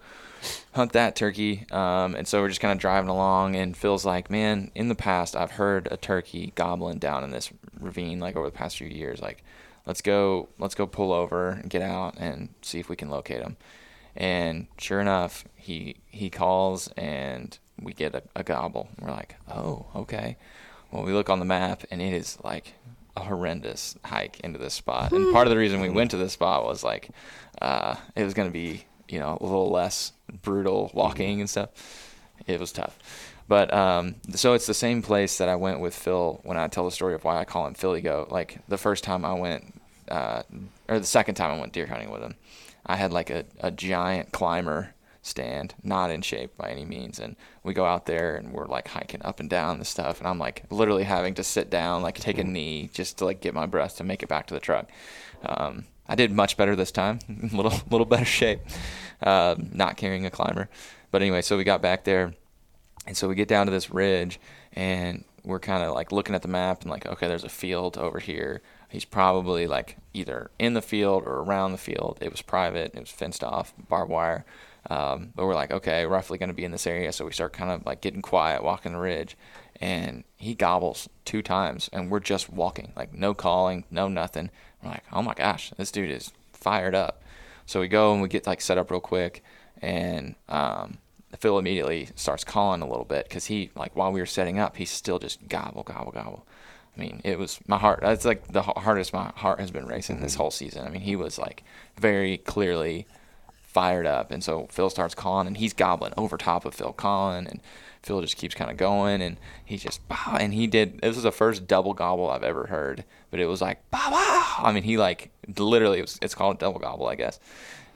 hunt 0.73 0.93
that 0.93 1.17
turkey. 1.17 1.67
Um, 1.71 2.15
and 2.15 2.27
so 2.27 2.41
we're 2.41 2.49
just 2.49 2.61
kind 2.61 2.73
of 2.73 2.79
driving 2.79 3.09
along, 3.09 3.57
and 3.57 3.77
Phil's 3.77 4.05
like, 4.05 4.31
man, 4.31 4.71
in 4.75 4.89
the 4.89 4.95
past, 4.95 5.37
I've 5.37 5.53
heard 5.53 5.89
a 5.91 5.97
turkey 5.97 6.53
gobbling 6.55 6.99
down 6.99 7.25
in 7.25 7.31
this 7.31 7.51
ravine, 7.81 8.21
like 8.21 8.37
over 8.37 8.47
the 8.47 8.57
past 8.57 8.77
few 8.77 8.89
years. 8.89 9.23
Like, 9.23 9.43
let's 9.87 10.01
go, 10.01 10.49
let's 10.59 10.75
go 10.75 10.87
pull 10.87 11.13
over 11.13 11.51
and 11.51 11.71
get 11.71 11.83
out 11.83 12.15
and 12.19 12.51
see 12.63 12.79
if 12.79 12.89
we 12.89 12.97
can 12.97 13.11
locate 13.11 13.43
him. 13.43 13.57
And 14.17 14.69
sure 14.79 15.01
enough, 15.01 15.45
he 15.57 15.97
he 16.07 16.31
calls 16.31 16.89
and 16.97 17.59
we 17.81 17.93
get 17.93 18.15
a, 18.15 18.23
a 18.37 18.45
gobble. 18.45 18.89
We're 19.01 19.11
like, 19.11 19.37
oh, 19.51 19.87
okay. 19.97 20.37
Well, 20.93 21.03
we 21.03 21.13
look 21.13 21.29
on 21.29 21.41
the 21.41 21.45
map 21.45 21.83
and 21.91 22.01
it 22.01 22.13
is 22.13 22.39
like 22.45 22.75
a 23.17 23.21
horrendous 23.21 23.97
hike 24.05 24.41
into 24.41 24.59
this 24.59 24.75
spot. 24.75 25.13
And 25.13 25.33
part 25.33 25.47
of 25.47 25.51
the 25.51 25.57
reason 25.57 25.81
we 25.81 25.89
went 25.89 26.13
to 26.13 26.17
this 26.17 26.33
spot 26.33 26.65
was 26.65 26.85
like 26.85 27.11
uh, 27.61 27.97
it 28.15 28.25
was 28.25 28.35
going 28.35 28.49
to 28.49 28.53
be 28.53 28.85
you 29.09 29.19
know 29.19 29.37
a 29.41 29.45
little 29.45 29.71
less 29.71 30.13
brutal 30.43 30.91
walking 30.95 31.41
and 31.41 31.51
stuff. 31.51 31.71
It 32.47 32.61
was 32.61 32.73
tough. 32.73 32.99
But 33.47 33.73
um, 33.75 34.17
so 34.31 34.55
it's 34.55 34.67
the 34.67 34.75
same 34.75 35.03
place 35.03 35.39
that 35.39 35.49
I 35.49 35.57
went 35.57 35.81
with 35.81 35.95
Phil 35.95 36.41
when 36.45 36.57
I 36.57 36.69
tell 36.69 36.85
the 36.85 36.91
story 36.91 37.15
of 37.15 37.25
why 37.25 37.39
I 37.39 37.45
call 37.45 37.67
him 37.67 37.75
Philly 37.75 38.01
Goat. 38.01 38.31
Like 38.31 38.59
the 38.69 38.79
first 38.79 39.05
time 39.05 39.25
I 39.25 39.35
went, 39.35 39.74
uh, 40.09 40.43
or 40.89 40.99
the 40.99 41.07
second 41.07 41.35
time 41.35 41.53
I 41.53 41.61
went 41.61 41.73
deer 41.73 41.87
hunting 41.87 42.11
with 42.11 42.23
him, 42.23 42.35
I 42.87 42.97
had 42.97 43.13
like 43.13 43.31
a, 43.31 43.45
a 43.61 43.71
giant 43.71 44.33
climber 44.33 44.95
stand, 45.25 45.75
not 45.83 46.11
in 46.11 46.21
shape 46.21 46.57
by 46.57 46.71
any 46.71 46.85
means. 46.85 47.19
And 47.19 47.35
we 47.63 47.73
go 47.73 47.87
out 47.87 48.07
there 48.07 48.37
and 48.37 48.53
we're 48.53 48.67
like 48.67 48.89
hiking 48.89 49.23
up 49.23 49.41
and 49.41 49.49
down 49.49 49.79
the 49.79 49.85
stuff, 49.85 50.19
and 50.19 50.29
I'm 50.29 50.39
like 50.39 50.65
literally 50.71 51.05
having 51.05 51.35
to 51.35 51.43
sit 51.43 51.71
down, 51.71 52.03
like 52.03 52.17
take 52.17 52.39
a 52.39 52.43
mm-hmm. 52.43 52.53
knee, 52.53 52.91
just 52.93 53.19
to 53.19 53.25
like 53.25 53.41
get 53.41 53.55
my 53.55 53.67
breath 53.67 53.97
to 53.97 54.05
make 54.05 54.23
it 54.23 54.29
back 54.29 54.47
to 54.49 54.55
the 54.55 54.61
truck. 54.61 54.91
Um, 55.45 55.87
I 56.07 56.15
did 56.15 56.31
much 56.31 56.57
better 56.57 56.77
this 56.77 56.93
time, 56.93 57.19
a 57.29 57.57
little 57.57 57.73
little 57.91 58.07
better 58.07 58.25
shape, 58.25 58.61
uh, 59.23 59.57
not 59.59 59.97
carrying 59.97 60.27
a 60.27 60.31
climber. 60.31 60.69
But 61.11 61.23
anyway, 61.23 61.43
so 61.43 61.57
we 61.57 61.65
got 61.65 61.81
back 61.81 62.05
there, 62.05 62.35
and 63.07 63.17
so 63.17 63.29
we 63.29 63.35
get 63.35 63.49
down 63.49 63.67
to 63.67 63.73
this 63.73 63.91
ridge, 63.91 64.39
and 64.75 65.25
we're 65.43 65.61
kind 65.61 65.83
of 65.83 65.95
like 65.95 66.13
looking 66.13 66.35
at 66.35 66.43
the 66.43 66.49
map 66.49 66.83
and 66.83 66.91
like, 66.91 67.07
okay, 67.07 67.29
there's 67.29 67.45
a 67.45 67.49
field 67.49 67.97
over 67.97 68.19
here. 68.19 68.63
He's 68.95 69.05
probably 69.05 69.67
like 69.67 69.97
either 70.13 70.53
in 70.57 70.75
the 70.75 70.81
field 70.81 71.25
or 71.27 71.41
around 71.41 71.73
the 71.73 71.79
field. 71.79 72.17
It 72.21 72.31
was 72.31 72.43
private. 72.43 72.95
It 72.95 73.01
was 73.01 73.11
fenced 73.11 73.43
off, 73.43 73.75
barbed 73.89 74.09
wire. 74.09 74.45
Um, 74.89 75.33
but 75.35 75.47
we're 75.47 75.57
like, 75.57 75.73
okay, 75.73 76.07
roughly 76.07 76.39
going 76.39 76.51
to 76.51 76.55
be 76.55 76.65
in 76.65 76.71
this 76.71 76.87
area. 76.87 77.11
So 77.11 77.25
we 77.25 77.33
start 77.33 77.53
kind 77.53 77.73
of 77.73 77.85
like 77.85 78.01
getting 78.01 78.23
quiet, 78.23 78.63
walking 78.63 78.93
the 78.93 79.01
ridge. 79.01 79.37
And 79.81 80.23
he 80.37 80.55
gobbles 80.55 81.09
two 81.25 81.43
times, 81.43 81.91
and 81.93 82.09
we're 82.09 82.21
just 82.21 82.49
walking, 82.49 82.93
like 82.95 83.13
no 83.13 83.35
calling, 83.35 83.83
no 83.91 84.07
nothing. 84.07 84.51
Like, 84.85 85.03
oh 85.13 85.23
my 85.23 85.35
gosh, 85.35 85.73
this 85.77 85.91
dude 85.91 86.13
is 86.13 86.31
fired 86.53 86.95
up. 86.95 87.21
So 87.67 87.81
we 87.81 87.89
go 87.89 88.13
and 88.13 88.23
we 88.23 88.29
get 88.29 88.47
like 88.47 88.61
set 88.61 88.79
up 88.79 88.93
real 88.93 89.01
quick, 89.01 89.43
and 89.83 90.37
um, 90.49 90.99
Phil 91.41 91.59
immediately 91.59 92.11
starts 92.15 92.45
calling 92.45 92.81
a 92.81 92.89
little 92.89 93.05
bit 93.05 93.25
because 93.25 93.47
he, 93.47 93.73
like, 93.75 93.97
while 93.97 94.13
we 94.13 94.21
were 94.21 94.27
setting 94.27 94.61
up, 94.61 94.77
he's 94.77 94.93
still 94.93 95.19
just 95.19 95.49
gobble, 95.49 95.83
gobble, 95.83 96.13
gobble. 96.13 96.47
I 96.97 97.01
mean, 97.01 97.21
it 97.25 97.39
was 97.39 97.59
my 97.67 97.79
heart. 97.79 98.01
That's 98.03 98.25
like 98.25 98.49
the 98.53 98.63
hardest 98.63 99.13
my 99.13 99.33
heart 99.37 99.59
has 99.61 99.71
been 99.71 99.87
racing 99.87 100.21
this 100.21 100.37
whole 100.37 100.51
season. 100.51 100.87
I 100.87 100.91
mean, 100.91 101.03
he 101.03 101.17
was 101.17 101.39
like 101.39 101.65
very 101.97 102.39
clearly 102.39 103.07
fired 103.63 104.07
up. 104.07 104.31
And 104.31 104.45
so 104.45 104.69
Phil 104.71 104.89
starts 104.89 105.15
calling, 105.15 105.49
and 105.49 105.57
he's 105.57 105.73
gobbling 105.73 106.15
over 106.17 106.37
top 106.37 106.65
of 106.65 106.75
Phil 106.75 106.93
calling, 106.93 107.49
and 107.49 107.61
Phil 108.03 108.21
just 108.21 108.37
keeps 108.37 108.55
kind 108.55 108.71
of 108.71 108.77
going, 108.77 109.21
and 109.21 109.39
he 109.65 109.77
just 109.77 110.01
and 110.29 110.55
he 110.55 110.67
did. 110.67 111.01
This 111.01 111.17
was 111.17 111.25
the 111.25 111.33
first 111.33 111.67
double 111.67 111.95
gobble 111.95 112.31
I've 112.31 112.45
ever 112.45 112.67
heard, 112.67 113.05
but 113.31 113.41
it 113.41 113.47
was 113.47 113.61
like 113.61 113.79
bah, 113.91 114.09
bah. 114.11 114.65
I 114.65 114.73
mean, 114.73 114.85
he 114.85 114.97
like 114.97 115.31
literally, 115.59 115.99
it 115.99 116.03
was, 116.03 116.19
it's 116.23 116.35
called 116.35 116.59
double 116.59 116.79
gobble, 116.79 117.09
I 117.09 117.17
guess, 117.17 117.41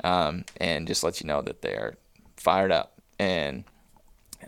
um, 0.02 0.44
and 0.56 0.88
just 0.88 1.04
lets 1.04 1.20
you 1.20 1.28
know 1.28 1.42
that 1.42 1.62
they're 1.62 1.96
fired 2.36 2.72
up, 2.72 3.00
and 3.18 3.64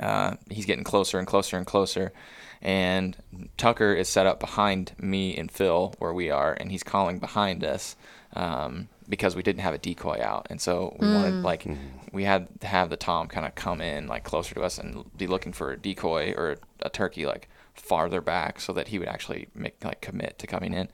uh, 0.01 0.35
he's 0.51 0.67
getting 0.67 0.85
closer 0.85 1.19
and 1.19 1.27
closer 1.27 1.57
and 1.57 1.67
closer. 1.67 2.13
And 2.63 3.17
Tucker 3.57 3.95
is 3.95 4.09
set 4.09 4.27
up 4.27 4.39
behind 4.39 4.93
me 4.99 5.37
and 5.37 5.51
Phil 5.51 5.95
where 5.99 6.13
we 6.13 6.31
are, 6.31 6.53
and 6.53 6.71
he's 6.71 6.83
calling 6.83 7.19
behind 7.19 7.65
us. 7.65 7.97
Um, 8.35 8.89
because 9.09 9.35
we 9.35 9.43
didn't 9.43 9.63
have 9.63 9.75
a 9.75 9.79
decoy 9.79 10.21
out, 10.23 10.47
and 10.51 10.61
so 10.61 10.97
we 11.01 11.07
mm. 11.09 11.15
wanted 11.15 11.43
like 11.43 11.65
mm-hmm. 11.65 11.77
we 12.13 12.23
had 12.23 12.49
to 12.61 12.69
have 12.69 12.89
the 12.89 12.97
tom 12.97 13.27
kind 13.27 13.45
of 13.45 13.57
come 13.57 13.81
in 13.81 14.07
like 14.07 14.23
closer 14.23 14.55
to 14.55 14.63
us 14.63 14.79
and 14.79 15.05
be 15.19 15.27
looking 15.27 15.53
for 15.53 15.73
a 15.73 15.77
decoy 15.77 16.33
or 16.37 16.57
a 16.81 16.89
turkey 16.89 17.27
like 17.27 17.49
farther 17.75 18.21
back 18.21 18.61
so 18.61 18.73
that 18.73 18.89
he 18.89 18.99
would 18.99 19.09
actually 19.09 19.49
make 19.55 19.85
like 19.85 20.01
commit 20.01 20.39
to 20.39 20.47
coming 20.47 20.73
in. 20.73 20.89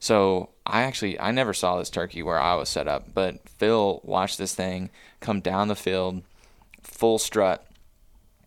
So 0.00 0.50
I 0.66 0.82
actually 0.82 1.20
I 1.20 1.30
never 1.30 1.52
saw 1.52 1.78
this 1.78 1.90
turkey 1.90 2.22
where 2.22 2.40
I 2.40 2.54
was 2.54 2.68
set 2.68 2.88
up, 2.88 3.14
but 3.14 3.48
Phil 3.48 4.00
watched 4.04 4.38
this 4.38 4.54
thing 4.54 4.90
come 5.20 5.40
down 5.40 5.68
the 5.68 5.76
field, 5.76 6.22
full 6.82 7.18
strut, 7.18 7.66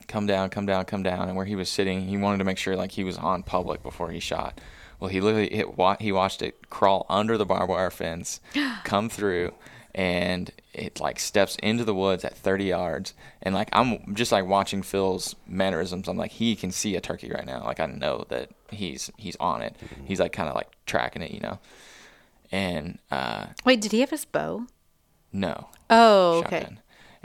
come 0.07 0.25
down, 0.25 0.49
come 0.49 0.65
down, 0.65 0.85
come 0.85 1.03
down, 1.03 1.27
and 1.27 1.35
where 1.37 1.45
he 1.45 1.55
was 1.55 1.69
sitting, 1.69 2.07
he 2.07 2.17
wanted 2.17 2.37
to 2.39 2.43
make 2.43 2.57
sure 2.57 2.75
like 2.75 2.91
he 2.91 3.03
was 3.03 3.17
on 3.17 3.43
public 3.43 3.83
before 3.83 4.11
he 4.11 4.19
shot. 4.19 4.59
Well, 4.99 5.09
he 5.09 5.21
literally 5.21 5.49
hit, 5.55 5.67
he 5.99 6.11
watched 6.11 6.41
it 6.41 6.69
crawl 6.69 7.05
under 7.09 7.37
the 7.37 7.45
barbed 7.45 7.69
wire 7.69 7.91
fence, 7.91 8.39
come 8.83 9.09
through, 9.09 9.53
and 9.93 10.51
it 10.73 10.99
like 10.99 11.19
steps 11.19 11.55
into 11.61 11.83
the 11.83 11.93
woods 11.93 12.23
at 12.25 12.35
30 12.37 12.65
yards, 12.65 13.13
and 13.41 13.53
like 13.53 13.69
I'm 13.73 14.15
just 14.15 14.31
like 14.31 14.45
watching 14.45 14.81
Phil's 14.81 15.35
mannerisms. 15.47 16.07
I'm 16.07 16.17
like 16.17 16.31
he 16.31 16.55
can 16.55 16.71
see 16.71 16.95
a 16.95 17.01
turkey 17.01 17.29
right 17.29 17.45
now. 17.45 17.63
Like 17.63 17.79
I 17.79 17.85
know 17.85 18.25
that 18.29 18.49
he's 18.71 19.11
he's 19.17 19.35
on 19.37 19.61
it. 19.61 19.75
He's 20.05 20.19
like 20.19 20.31
kind 20.33 20.49
of 20.49 20.55
like 20.55 20.69
tracking 20.85 21.21
it, 21.21 21.31
you 21.31 21.41
know. 21.41 21.59
And 22.51 22.99
uh, 23.11 23.47
Wait, 23.65 23.81
did 23.81 23.91
he 23.91 23.99
have 23.99 24.09
his 24.11 24.25
bow? 24.25 24.67
no, 25.33 25.67
Oh, 25.89 26.39
okay. 26.45 26.59
shotgun. 26.61 26.79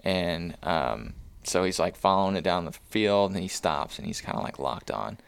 And 0.05 0.57
um, 0.63 1.15
so 1.45 1.65
he's 1.65 1.79
like 1.79 1.97
following 1.97 2.37
it 2.37 2.45
down 2.45 2.65
the 2.65 2.73
field, 2.73 3.33
and 3.33 3.41
he 3.41 3.49
stops, 3.49 3.99
and 3.99 4.07
he's 4.07 4.21
kind 4.21 4.37
of 4.37 4.45
like 4.45 4.59
locked 4.59 4.91
on. 4.91 5.19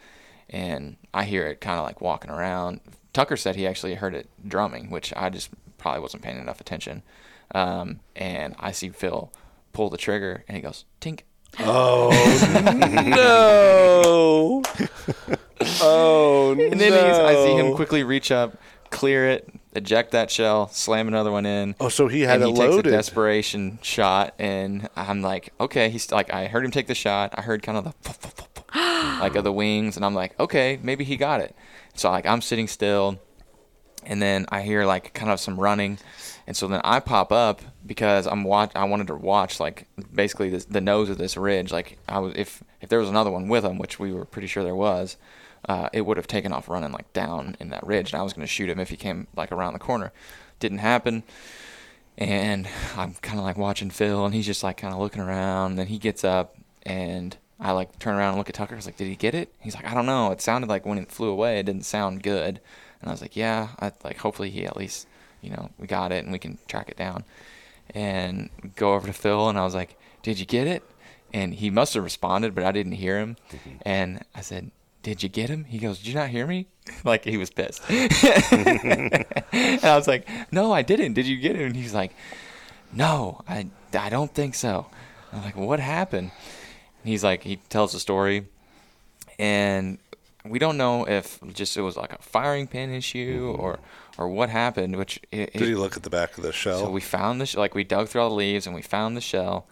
And 0.49 0.97
I 1.13 1.25
hear 1.25 1.47
it 1.47 1.61
kind 1.61 1.79
of 1.79 1.85
like 1.85 2.01
walking 2.01 2.31
around. 2.31 2.81
Tucker 3.13 3.37
said 3.37 3.57
he 3.57 3.67
actually 3.67 3.95
heard 3.95 4.15
it 4.15 4.29
drumming, 4.47 4.91
which 4.91 5.13
I 5.17 5.31
just 5.31 5.51
probably 5.79 6.01
wasn't 6.01 6.23
paying 6.23 6.39
enough 6.39 6.61
attention. 6.61 7.03
Um, 7.55 8.01
and 8.17 8.55
I 8.59 8.73
see 8.73 8.89
Phil 8.89 9.33
pull 9.73 9.91
the 9.91 9.97
trigger, 9.99 10.45
and 10.49 10.57
he 10.57 10.63
goes 10.63 10.85
tink. 11.01 11.21
Oh 11.61 12.11
no! 13.07 14.63
oh 15.81 16.53
And 16.59 16.81
then 16.81 16.93
he's, 16.93 17.19
I 17.19 17.35
see 17.35 17.55
him 17.55 17.75
quickly 17.75 18.03
reach 18.03 18.33
up, 18.33 18.57
clear 18.91 19.29
it, 19.29 19.49
eject 19.75 20.13
that 20.13 20.31
shell, 20.31 20.69
slam 20.69 21.09
another 21.09 21.31
one 21.31 21.47
in. 21.47 21.75
Oh, 21.81 21.89
so 21.89 22.09
he 22.09 22.23
had 22.23 22.43
and 22.43 22.51
he 22.51 22.55
takes 22.55 22.77
a 22.77 22.83
desperation 22.83 23.79
shot, 23.83 24.35
and 24.39 24.89
I'm 24.97 25.23
like, 25.23 25.53
okay, 25.61 25.91
he's 25.91 26.11
like, 26.13 26.33
I 26.33 26.47
heard 26.47 26.65
him 26.65 26.71
take 26.71 26.87
the 26.87 26.95
shot. 26.95 27.35
I 27.37 27.43
heard 27.43 27.63
kind 27.63 27.79
of 27.79 27.85
the 27.85 28.45
like 29.21 29.37
of 29.37 29.45
the 29.45 29.53
wings, 29.53 29.97
and 29.97 30.05
I'm 30.05 30.15
like, 30.15 30.39
okay, 30.39 30.79
maybe 30.83 31.05
he 31.05 31.17
got 31.17 31.41
it. 31.41 31.55
So 31.95 32.11
like 32.11 32.27
I'm 32.27 32.41
sitting 32.41 32.69
still, 32.69 33.21
and 34.05 34.21
then 34.21 34.47
I 34.49 34.63
hear 34.63 34.85
like 34.85 35.15
kind 35.15 35.31
of 35.31 35.41
some 35.41 35.59
running, 35.59 35.99
and 36.47 36.57
so 36.57 36.67
then 36.69 36.81
I 36.85 37.01
pop 37.01 37.33
up 37.33 37.63
because 37.87 38.27
I'm 38.27 38.45
watch. 38.45 38.73
I 38.75 38.85
wanted 38.85 39.07
to 39.09 39.15
watch 39.15 39.61
like 39.61 39.87
basically 40.13 40.51
this, 40.51 40.65
the 40.65 40.81
nose 40.81 41.09
of 41.09 41.19
this 41.19 41.37
ridge. 41.37 41.73
Like 41.73 41.99
I 42.09 42.19
was 42.19 42.35
if 42.37 42.63
if 42.81 42.89
there 42.89 42.99
was 42.99 43.09
another 43.09 43.31
one 43.31 43.49
with 43.49 43.65
him, 43.65 43.79
which 43.79 43.99
we 43.99 44.13
were 44.13 44.25
pretty 44.25 44.49
sure 44.49 44.65
there 44.65 44.75
was, 44.75 45.17
uh, 45.69 45.89
it 45.93 46.03
would 46.03 46.17
have 46.17 46.27
taken 46.27 46.53
off 46.53 46.69
running 46.69 46.93
like 46.93 47.13
down 47.13 47.57
in 47.61 47.71
that 47.71 47.87
ridge, 47.87 48.13
and 48.13 48.21
I 48.21 48.23
was 48.23 48.33
going 48.33 48.47
to 48.47 48.53
shoot 48.53 48.69
him 48.69 48.81
if 48.81 48.91
he 48.91 48.97
came 48.97 49.27
like 49.37 49.53
around 49.53 49.73
the 49.73 49.79
corner. 49.79 50.13
Didn't 50.61 50.79
happen. 50.79 51.23
And 52.17 52.69
I'm 52.97 53.15
kind 53.15 53.39
of 53.39 53.45
like 53.45 53.57
watching 53.57 53.91
Phil, 53.91 54.25
and 54.25 54.35
he's 54.35 54.47
just 54.47 54.63
like 54.63 54.77
kind 54.77 54.95
of 54.95 55.01
looking 55.01 55.23
around. 55.23 55.73
And 55.73 55.79
then 55.81 55.87
he 55.89 55.99
gets 55.99 56.23
up, 56.23 56.57
and 56.85 57.37
I 57.59 57.73
like 57.73 57.99
turn 57.99 58.15
around 58.15 58.31
and 58.31 58.39
look 58.39 58.49
at 58.49 58.55
Tucker. 58.55 58.75
I 58.75 58.77
was 58.77 58.87
like, 58.87 58.97
"Did 58.97 59.09
he 59.09 59.17
get 59.17 59.35
it?" 59.35 59.53
He's 59.59 59.75
like, 59.75 59.87
"I 59.91 59.95
don't 59.95 60.07
know. 60.07 60.31
It 60.31 60.41
sounded 60.41 60.69
like 60.69 60.87
when 60.87 60.99
it 60.99 61.11
flew 61.11 61.31
away, 61.31 61.59
it 61.59 61.67
didn't 61.67 61.85
sound 61.85 62.23
good." 62.23 62.61
And 63.01 63.09
I 63.09 63.13
was 63.13 63.23
like, 63.23 63.37
"Yeah, 63.37 63.69
I 63.81 63.91
like 64.05 64.19
hopefully 64.19 64.51
he 64.51 64.65
at 64.65 64.77
least, 64.77 65.09
you 65.41 65.51
know, 65.51 65.71
we 65.79 65.87
got 65.87 66.13
it 66.13 66.25
and 66.25 66.33
we 66.33 66.39
can 66.39 66.59
track 66.69 66.89
it 66.89 66.97
down." 66.97 67.25
And 67.95 68.51
go 68.77 68.95
over 68.95 69.07
to 69.07 69.13
Phil, 69.13 69.49
and 69.49 69.59
I 69.59 69.65
was 69.65 69.75
like, 69.75 69.99
"Did 70.23 70.39
you 70.39 70.47
get 70.47 70.67
it?" 70.67 70.83
And 71.33 71.55
he 71.55 71.69
must 71.69 71.95
have 71.95 72.05
responded, 72.05 72.55
but 72.55 72.63
I 72.65 72.71
didn't 72.71 72.93
hear 72.93 73.19
him. 73.19 73.37
And 73.83 74.25
I 74.37 74.41
said, 74.41 74.71
"Did 75.05 75.23
you 75.23 75.29
get 75.29 75.49
him?" 75.49 75.65
He 75.65 75.79
goes, 75.79 75.99
"Did 75.99 76.09
you 76.09 76.15
not 76.15 76.31
hear 76.31 76.47
me?" 76.47 76.67
like 77.05 77.25
he 77.25 77.37
was 77.37 77.51
pissed. 77.51 77.83
and 77.91 79.85
I 79.85 79.97
was 79.97 80.09
like, 80.09 80.29
"No, 80.53 80.73
I 80.73 80.83
didn't. 80.83 81.15
Did 81.15 81.27
you 81.27 81.37
get 81.37 81.55
him?" 81.57 81.67
And 81.69 81.77
he's 81.77 81.95
like, 81.95 82.13
"No, 82.93 83.43
I, 83.49 83.69
I 83.97 84.09
don't 84.11 84.35
think 84.35 84.55
so." 84.55 84.87
I'm 85.33 85.43
like, 85.43 85.57
"What 85.57 85.81
happened?" 85.81 86.31
And 87.03 87.09
he's 87.11 87.23
like, 87.25 87.43
he 87.45 87.57
tells 87.69 87.93
the 87.93 88.01
story, 88.01 88.47
and 89.39 89.99
we 90.45 90.59
don't 90.59 90.77
know 90.77 91.07
if 91.07 91.39
just 91.53 91.77
it 91.77 91.83
was 91.83 91.97
like 91.97 92.13
a 92.13 92.19
firing 92.23 92.67
pin 92.67 92.91
issue 92.93 93.55
or 93.59 93.79
or 94.19 94.29
what 94.29 94.51
happened. 94.51 94.97
Which 94.97 95.21
it, 95.33 95.53
Did 95.53 95.63
it- 95.63 95.69
he 95.69 95.75
look 95.75 95.97
at 95.97 96.03
the 96.03 96.11
back 96.11 96.37
of 96.37 96.43
the 96.45 96.53
shell? 96.53 96.81
so 96.81 96.91
we 96.91 97.01
found 97.01 97.41
the 97.41 97.47
sh- 97.47 97.57
like 97.57 97.75
we 97.75 97.85
dug 97.85 98.09
through 98.09 98.23
all 98.23 98.31
the 98.31 98.35
leaves 98.37 98.67
and 98.67 98.75
we 98.75 98.83
found 98.83 99.17
the 99.17 99.21
shell, 99.21 99.67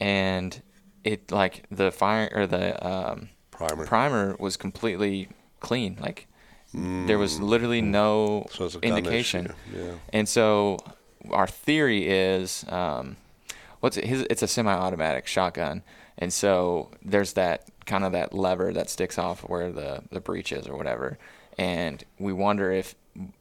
and 0.00 0.60
it 1.04 1.30
like 1.30 1.64
the 1.70 1.90
fire 1.90 2.30
or 2.34 2.46
the 2.46 2.86
um, 2.86 3.28
Primer. 3.58 3.86
primer 3.86 4.36
was 4.38 4.56
completely 4.56 5.28
clean. 5.60 5.98
Like 6.00 6.26
there 6.72 7.18
was 7.18 7.40
literally 7.40 7.82
no 7.82 8.46
Mm. 8.48 8.52
So 8.52 8.64
it's 8.66 8.74
a 8.76 8.80
indication. 8.80 9.52
yeah. 9.74 9.92
And 10.12 10.28
so 10.28 10.78
our 11.30 11.46
theory 11.46 12.08
is, 12.08 12.64
um, 12.68 13.16
what's 13.80 13.96
it? 13.96 14.04
His, 14.04 14.22
it's 14.30 14.42
a 14.42 14.48
semi-automatic 14.48 15.26
shotgun, 15.26 15.82
and 16.16 16.32
so 16.32 16.90
there's 17.04 17.32
that 17.34 17.68
kind 17.86 18.04
of 18.04 18.12
that 18.12 18.32
lever 18.32 18.72
that 18.72 18.90
sticks 18.90 19.18
off 19.18 19.40
where 19.40 19.72
the 19.72 20.02
the 20.10 20.20
breech 20.20 20.52
is 20.52 20.66
or 20.66 20.76
whatever, 20.76 21.18
and 21.58 22.04
we 22.18 22.32
wonder 22.32 22.70
if 22.70 22.94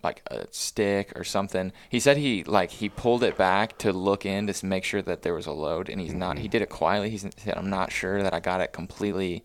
like 0.03 0.23
a 0.31 0.47
stick 0.51 1.13
or 1.15 1.23
something. 1.23 1.71
He 1.89 1.99
said 1.99 2.17
he 2.17 2.43
like 2.43 2.71
he 2.71 2.89
pulled 2.89 3.23
it 3.23 3.37
back 3.37 3.77
to 3.79 3.93
look 3.93 4.25
in 4.25 4.47
to 4.47 4.65
make 4.65 4.83
sure 4.83 5.01
that 5.03 5.21
there 5.21 5.33
was 5.33 5.45
a 5.45 5.51
load, 5.51 5.89
and 5.89 6.01
he's 6.01 6.13
not. 6.13 6.39
He 6.39 6.47
did 6.47 6.61
it 6.61 6.69
quietly. 6.69 7.09
He 7.11 7.17
said, 7.17 7.35
"I'm 7.55 7.69
not 7.69 7.91
sure 7.91 8.23
that 8.23 8.33
I 8.33 8.39
got 8.39 8.61
it 8.61 8.73
completely 8.73 9.43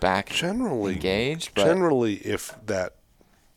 back 0.00 0.30
generally 0.30 0.94
engaged." 0.94 1.50
But 1.54 1.64
generally, 1.66 2.14
if 2.16 2.54
that 2.66 2.94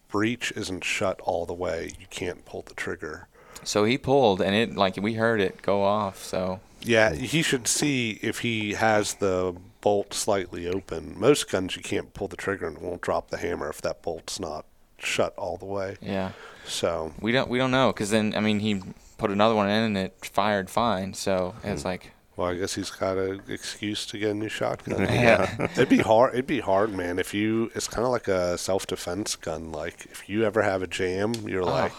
breech 0.09 0.51
isn't 0.55 0.83
shut 0.83 1.19
all 1.21 1.45
the 1.45 1.53
way, 1.53 1.91
you 1.99 2.05
can't 2.09 2.45
pull 2.45 2.61
the 2.61 2.73
trigger. 2.75 3.27
so 3.63 3.85
he 3.85 3.97
pulled, 3.97 4.41
and 4.41 4.53
it 4.55 4.75
like 4.75 4.97
we 4.97 5.13
heard 5.13 5.39
it 5.39 5.61
go 5.61 5.83
off. 5.83 6.23
So 6.23 6.59
Yeah, 6.81 7.13
he 7.13 7.41
should 7.41 7.67
see 7.67 8.19
if 8.21 8.39
he 8.39 8.73
has 8.73 9.15
the 9.15 9.55
bolt 9.81 10.13
slightly 10.13 10.67
open. 10.67 11.15
Most 11.17 11.49
guns 11.49 11.75
you 11.77 11.81
can't 11.81 12.13
pull 12.13 12.27
the 12.27 12.35
trigger 12.37 12.67
and 12.67 12.77
it 12.77 12.83
won't 12.83 13.01
drop 13.01 13.29
the 13.29 13.37
hammer 13.37 13.69
if 13.69 13.81
that 13.81 14.01
bolt's 14.01 14.39
not 14.39 14.65
shut 14.97 15.33
all 15.37 15.57
the 15.57 15.65
way. 15.65 15.95
yeah. 16.01 16.31
So 16.65 17.13
We 17.19 17.31
don't 17.33 17.49
we 17.49 17.57
don't 17.57 17.71
know 17.71 17.91
because 17.91 18.09
then 18.09 18.33
I 18.35 18.39
mean 18.39 18.59
he 18.59 18.81
put 19.17 19.31
another 19.31 19.55
one 19.55 19.69
in 19.69 19.83
and 19.83 19.97
it 19.97 20.13
fired 20.25 20.69
fine. 20.69 21.13
So 21.13 21.55
Hmm. 21.61 21.67
it's 21.69 21.83
like 21.85 22.11
Well, 22.35 22.47
I 22.47 22.55
guess 22.55 22.73
he's 22.73 22.89
got 22.89 23.17
an 23.17 23.41
excuse 23.47 24.05
to 24.07 24.17
get 24.17 24.31
a 24.31 24.33
new 24.33 24.49
shotgun. 24.49 25.01
yeah, 25.03 25.67
It'd 25.73 25.89
be 25.89 25.99
hard. 25.99 26.33
It'd 26.33 26.47
be 26.47 26.61
hard, 26.61 26.91
man. 26.91 27.19
If 27.19 27.33
you, 27.33 27.69
it's 27.75 27.87
kind 27.87 28.05
of 28.05 28.11
like 28.11 28.27
a 28.27 28.57
self-defense 28.57 29.35
gun. 29.35 29.71
Like 29.71 30.05
if 30.09 30.27
you 30.27 30.43
ever 30.43 30.63
have 30.63 30.81
a 30.81 30.87
jam, 30.87 31.33
you're 31.47 31.63
like, 31.63 31.93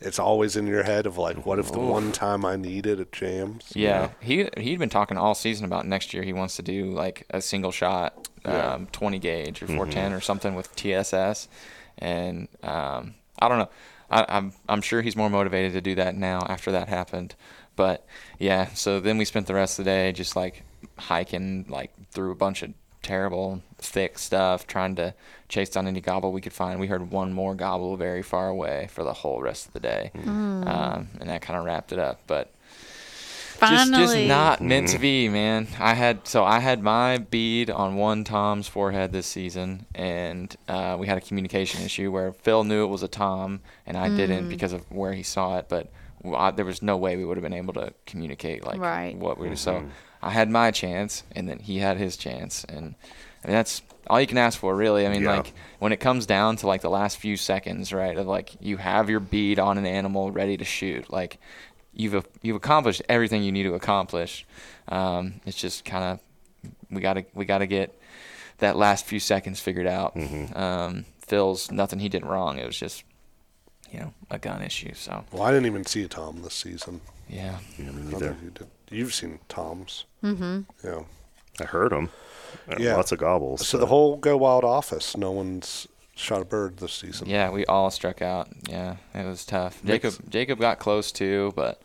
it's 0.00 0.18
always 0.18 0.56
in 0.56 0.66
your 0.66 0.82
head 0.82 1.06
of 1.06 1.16
like, 1.16 1.46
what 1.46 1.58
if 1.60 1.70
the 1.70 1.78
one 1.78 2.10
time 2.10 2.44
I 2.44 2.56
need 2.56 2.86
it, 2.86 2.98
it 2.98 3.12
jams? 3.12 3.70
yeah. 3.74 4.10
He 4.20 4.48
he'd 4.56 4.78
been 4.80 4.88
talking 4.90 5.16
all 5.16 5.34
season 5.36 5.64
about 5.64 5.86
next 5.86 6.12
year 6.12 6.22
he 6.24 6.32
wants 6.32 6.56
to 6.56 6.62
do 6.62 6.86
like 6.90 7.24
a 7.30 7.40
single 7.40 7.70
shot, 7.72 8.28
Yeah. 8.44 8.74
um, 8.74 8.86
20 8.88 9.18
gauge 9.20 9.62
or 9.62 9.66
410 9.66 10.12
or 10.12 10.20
something 10.20 10.54
with 10.56 10.74
TSS, 10.74 11.46
and 11.98 12.48
um, 12.64 13.14
I 13.38 13.48
don't 13.48 13.58
know. 13.58 13.70
I, 14.10 14.24
I'm 14.28 14.52
I'm 14.68 14.80
sure 14.82 15.02
he's 15.02 15.16
more 15.16 15.28
motivated 15.30 15.72
to 15.74 15.80
do 15.80 15.94
that 15.96 16.16
now 16.16 16.40
after 16.48 16.72
that 16.72 16.88
happened. 16.88 17.34
But 17.78 18.04
yeah, 18.40 18.74
so 18.74 18.98
then 18.98 19.18
we 19.18 19.24
spent 19.24 19.46
the 19.46 19.54
rest 19.54 19.78
of 19.78 19.84
the 19.84 19.90
day 19.92 20.10
just 20.10 20.34
like 20.34 20.64
hiking 20.96 21.64
like 21.68 21.92
through 22.10 22.32
a 22.32 22.34
bunch 22.34 22.64
of 22.64 22.74
terrible 23.02 23.62
thick 23.78 24.18
stuff, 24.18 24.66
trying 24.66 24.96
to 24.96 25.14
chase 25.48 25.70
down 25.70 25.86
any 25.86 26.00
gobble 26.00 26.32
we 26.32 26.40
could 26.40 26.52
find. 26.52 26.80
We 26.80 26.88
heard 26.88 27.12
one 27.12 27.32
more 27.32 27.54
gobble 27.54 27.96
very 27.96 28.22
far 28.22 28.48
away 28.48 28.88
for 28.90 29.04
the 29.04 29.12
whole 29.12 29.40
rest 29.40 29.68
of 29.68 29.74
the 29.74 29.80
day, 29.80 30.10
um, 30.26 31.08
and 31.20 31.30
that 31.30 31.40
kind 31.40 31.56
of 31.56 31.64
wrapped 31.64 31.92
it 31.92 32.00
up. 32.00 32.20
But 32.26 32.52
just, 33.60 33.70
Finally. 33.70 34.02
just 34.02 34.28
not 34.28 34.60
meant 34.60 34.88
to 34.88 34.98
be, 34.98 35.28
man. 35.28 35.68
I 35.78 35.94
had 35.94 36.26
so 36.26 36.44
I 36.44 36.58
had 36.58 36.82
my 36.82 37.18
bead 37.18 37.70
on 37.70 37.94
one 37.94 38.24
Tom's 38.24 38.66
forehead 38.66 39.12
this 39.12 39.28
season, 39.28 39.86
and 39.94 40.54
uh, 40.66 40.96
we 40.98 41.06
had 41.06 41.16
a 41.16 41.20
communication 41.20 41.84
issue 41.84 42.10
where 42.10 42.32
Phil 42.32 42.64
knew 42.64 42.82
it 42.82 42.88
was 42.88 43.04
a 43.04 43.08
Tom, 43.08 43.60
and 43.86 43.96
I 43.96 44.08
didn't 44.08 44.48
because 44.48 44.72
of 44.72 44.90
where 44.90 45.12
he 45.12 45.22
saw 45.22 45.58
it. 45.58 45.66
But 45.68 45.84
w 45.84 45.88
I 46.24 46.50
there 46.50 46.64
was 46.64 46.82
no 46.82 46.96
way 46.96 47.16
we 47.16 47.24
would 47.24 47.36
have 47.36 47.42
been 47.42 47.52
able 47.52 47.74
to 47.74 47.92
communicate 48.06 48.64
like 48.64 48.80
Right. 48.80 49.16
what 49.16 49.38
we 49.38 49.48
were. 49.48 49.56
So 49.56 49.84
I 50.22 50.30
had 50.30 50.50
my 50.50 50.70
chance, 50.70 51.22
and 51.34 51.48
then 51.48 51.58
he 51.60 51.78
had 51.78 51.96
his 51.96 52.16
chance, 52.16 52.64
and 52.64 52.94
I 53.44 53.48
mean 53.48 53.54
that's 53.56 53.82
all 54.08 54.20
you 54.20 54.26
can 54.26 54.38
ask 54.38 54.58
for, 54.58 54.74
really. 54.74 55.06
I 55.06 55.10
mean, 55.10 55.22
Yeah. 55.22 55.36
like 55.36 55.52
when 55.78 55.92
it 55.92 55.98
comes 56.00 56.26
down 56.26 56.56
to 56.56 56.66
like 56.66 56.80
the 56.80 56.90
last 56.90 57.18
few 57.18 57.36
seconds, 57.36 57.92
right? 57.92 58.16
Of 58.16 58.26
like 58.26 58.50
you 58.60 58.78
have 58.78 59.08
your 59.10 59.20
bead 59.20 59.58
on 59.58 59.78
an 59.78 59.86
animal 59.86 60.30
ready 60.32 60.56
to 60.56 60.64
shoot, 60.64 61.12
like 61.12 61.38
you've 61.92 62.26
you've 62.42 62.56
accomplished 62.56 63.02
everything 63.08 63.42
you 63.42 63.52
need 63.52 63.64
to 63.64 63.74
accomplish. 63.74 64.46
Um, 64.88 65.40
it's 65.46 65.56
just 65.56 65.84
kind 65.84 66.04
of 66.04 66.20
we 66.90 67.00
gotta 67.00 67.24
we 67.34 67.44
gotta 67.44 67.66
get 67.66 67.96
that 68.58 68.76
last 68.76 69.04
few 69.06 69.20
seconds 69.20 69.60
figured 69.60 69.86
out. 69.86 70.16
Um, 70.56 71.04
Phil's 71.20 71.70
nothing 71.70 71.98
he 72.00 72.08
did 72.08 72.24
wrong. 72.24 72.58
It 72.58 72.66
was 72.66 72.76
just 72.78 73.04
you 73.92 74.00
know 74.00 74.12
a 74.30 74.38
gun 74.38 74.62
issue. 74.62 74.94
So 74.94 75.24
Well, 75.32 75.42
I 75.42 75.50
didn't 75.50 75.66
even 75.66 75.84
see 75.84 76.02
a 76.02 76.08
Tom 76.08 76.42
this 76.42 76.54
season. 76.54 77.00
yeah, 77.28 77.58
Yeah, 77.78 77.90
me 77.90 78.02
neither. 78.12 78.36
you 78.42 78.50
did. 78.50 78.66
You've 78.90 79.14
seen 79.14 79.38
Toms. 79.48 80.04
Mm-hmm. 80.22 80.60
Yeah. 80.84 81.02
I 81.60 81.64
heard 81.64 81.92
them. 81.92 82.10
Yeah. 82.78 82.96
Lots 82.96 83.12
of 83.12 83.18
gobbles. 83.18 83.66
So 83.66 83.76
the 83.78 83.86
whole 83.86 84.16
Go 84.16 84.36
Wild 84.38 84.64
office, 84.64 85.16
no 85.16 85.30
one's 85.32 85.86
shot 86.14 86.40
a 86.40 86.44
bird 86.44 86.78
this 86.78 86.92
season. 86.94 87.28
yeah, 87.28 87.50
we 87.50 87.64
all 87.66 87.90
struck 87.90 88.22
out. 88.22 88.48
Yeah, 88.68 88.96
it 89.14 89.24
was 89.26 89.44
tough. 89.44 89.82
Jacob 89.84 90.14
Jacob 90.30 90.58
got 90.58 90.78
close 90.78 91.12
too, 91.12 91.52
but 91.54 91.80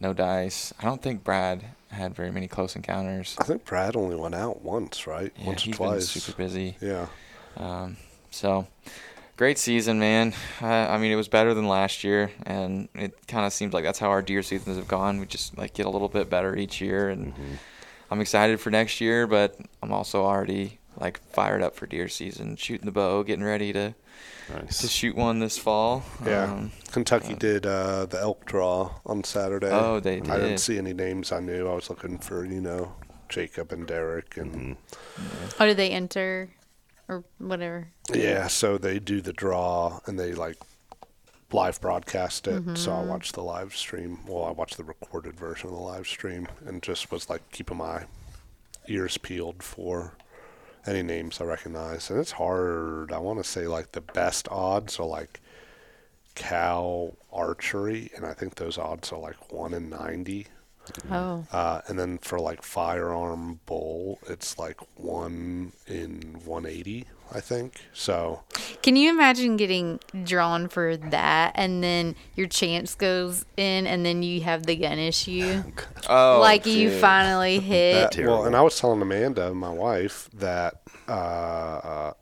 no 0.00 0.12
dice. 0.14 0.72
I 0.80 0.84
don't 0.84 1.02
think 1.02 1.22
Brad 1.24 1.64
had 1.90 2.14
very 2.14 2.30
many 2.30 2.48
close 2.48 2.74
encounters. 2.76 3.36
I 3.38 3.44
think 3.44 3.64
Brad 3.64 3.96
only 3.96 4.16
went 4.16 4.34
out 4.34 4.62
once, 4.62 5.06
right? 5.06 5.32
Yeah, 5.38 5.46
once 5.46 5.62
or 5.62 5.66
he's 5.66 5.76
twice. 5.76 6.12
been 6.12 6.20
super 6.22 6.36
busy. 6.38 6.76
Yeah. 6.80 7.06
Um, 7.56 7.96
so 8.30 8.66
Great 9.38 9.56
season, 9.56 10.00
man. 10.00 10.34
Uh, 10.60 10.66
I 10.66 10.98
mean, 10.98 11.12
it 11.12 11.16
was 11.16 11.28
better 11.28 11.54
than 11.54 11.68
last 11.68 12.02
year, 12.02 12.32
and 12.44 12.88
it 12.96 13.14
kind 13.28 13.46
of 13.46 13.52
seems 13.52 13.72
like 13.72 13.84
that's 13.84 14.00
how 14.00 14.08
our 14.08 14.20
deer 14.20 14.42
seasons 14.42 14.76
have 14.76 14.88
gone. 14.88 15.20
We 15.20 15.26
just 15.26 15.56
like 15.56 15.74
get 15.74 15.86
a 15.86 15.90
little 15.90 16.08
bit 16.08 16.28
better 16.28 16.56
each 16.56 16.80
year, 16.80 17.08
and 17.08 17.32
I'm 18.10 18.20
excited 18.20 18.60
for 18.60 18.70
next 18.70 19.00
year. 19.00 19.28
But 19.28 19.56
I'm 19.80 19.92
also 19.92 20.24
already 20.24 20.80
like 20.96 21.20
fired 21.30 21.62
up 21.62 21.76
for 21.76 21.86
deer 21.86 22.08
season, 22.08 22.56
shooting 22.56 22.84
the 22.86 22.90
bow, 22.90 23.22
getting 23.22 23.44
ready 23.44 23.72
to 23.74 23.94
Nice. 24.52 24.78
to 24.78 24.88
shoot 24.88 25.14
one 25.14 25.38
this 25.38 25.56
fall. 25.56 26.02
Yeah, 26.26 26.52
Um, 26.52 26.72
Kentucky 26.90 27.34
did 27.34 27.64
uh, 27.64 28.06
the 28.06 28.18
elk 28.18 28.44
draw 28.44 28.90
on 29.06 29.22
Saturday. 29.22 29.70
Oh, 29.70 30.00
they 30.00 30.18
did. 30.18 30.30
I 30.30 30.38
didn't 30.38 30.58
see 30.58 30.78
any 30.78 30.92
names 30.94 31.30
I 31.30 31.38
knew. 31.38 31.68
I 31.68 31.74
was 31.74 31.88
looking 31.88 32.18
for 32.18 32.44
you 32.44 32.60
know 32.60 32.92
Jacob 33.28 33.70
and 33.70 33.86
Derek 33.86 34.36
and 34.36 34.76
Oh, 35.60 35.66
did 35.66 35.76
they 35.76 35.90
enter 35.90 36.50
or 37.08 37.24
whatever? 37.38 37.88
yeah. 38.12 38.46
So 38.46 38.78
they 38.78 38.98
do 38.98 39.20
the 39.20 39.32
draw 39.32 40.00
and 40.06 40.18
they 40.18 40.34
like 40.34 40.56
live 41.52 41.80
broadcast 41.80 42.46
it. 42.46 42.60
Mm-hmm. 42.60 42.74
So 42.74 42.92
I 42.92 43.02
watched 43.02 43.34
the 43.34 43.42
live 43.42 43.74
stream. 43.74 44.18
Well, 44.26 44.44
I 44.44 44.50
watched 44.50 44.76
the 44.76 44.84
recorded 44.84 45.38
version 45.38 45.68
of 45.70 45.74
the 45.74 45.80
live 45.82 46.06
stream 46.06 46.46
and 46.66 46.82
just 46.82 47.10
was 47.10 47.30
like 47.30 47.50
keeping 47.50 47.78
my 47.78 48.04
ears 48.86 49.18
peeled 49.18 49.62
for 49.62 50.14
any 50.86 51.02
names 51.02 51.40
I 51.40 51.44
recognize. 51.44 52.10
And 52.10 52.18
it's 52.18 52.32
hard. 52.32 53.12
I 53.12 53.18
want 53.18 53.38
to 53.38 53.44
say 53.44 53.66
like 53.66 53.92
the 53.92 54.00
best 54.00 54.48
odds 54.50 54.98
are 54.98 55.06
like 55.06 55.40
cow 56.34 57.16
archery, 57.32 58.10
and 58.14 58.24
I 58.24 58.32
think 58.32 58.54
those 58.54 58.78
odds 58.78 59.12
are 59.12 59.18
like 59.18 59.52
one 59.52 59.74
in 59.74 59.90
ninety. 59.90 60.46
Oh, 61.10 61.46
Uh, 61.52 61.80
and 61.88 61.98
then 61.98 62.18
for 62.18 62.38
like 62.40 62.62
firearm 62.62 63.60
bull, 63.66 64.18
it's 64.28 64.58
like 64.58 64.78
one 64.96 65.72
in 65.86 66.40
180, 66.44 67.06
I 67.32 67.40
think. 67.40 67.82
So 67.92 68.42
can 68.82 68.96
you 68.96 69.10
imagine 69.10 69.56
getting 69.56 70.00
drawn 70.24 70.68
for 70.68 70.96
that, 70.96 71.52
and 71.54 71.82
then 71.82 72.14
your 72.34 72.46
chance 72.48 72.94
goes 72.94 73.44
in, 73.56 73.86
and 73.86 74.04
then 74.04 74.22
you 74.22 74.40
have 74.42 74.66
the 74.66 74.76
gun 74.76 74.98
issue, 74.98 75.62
oh, 76.08 76.38
like 76.40 76.66
you 76.66 76.90
finally 76.90 77.58
hit? 77.74 78.12
that, 78.12 78.24
well, 78.26 78.44
and 78.44 78.56
I 78.56 78.62
was 78.62 78.78
telling 78.78 79.02
Amanda, 79.02 79.52
my 79.54 79.70
wife, 79.70 80.28
that 80.34 80.82
uh, 81.08 81.10
uh, 81.12 82.12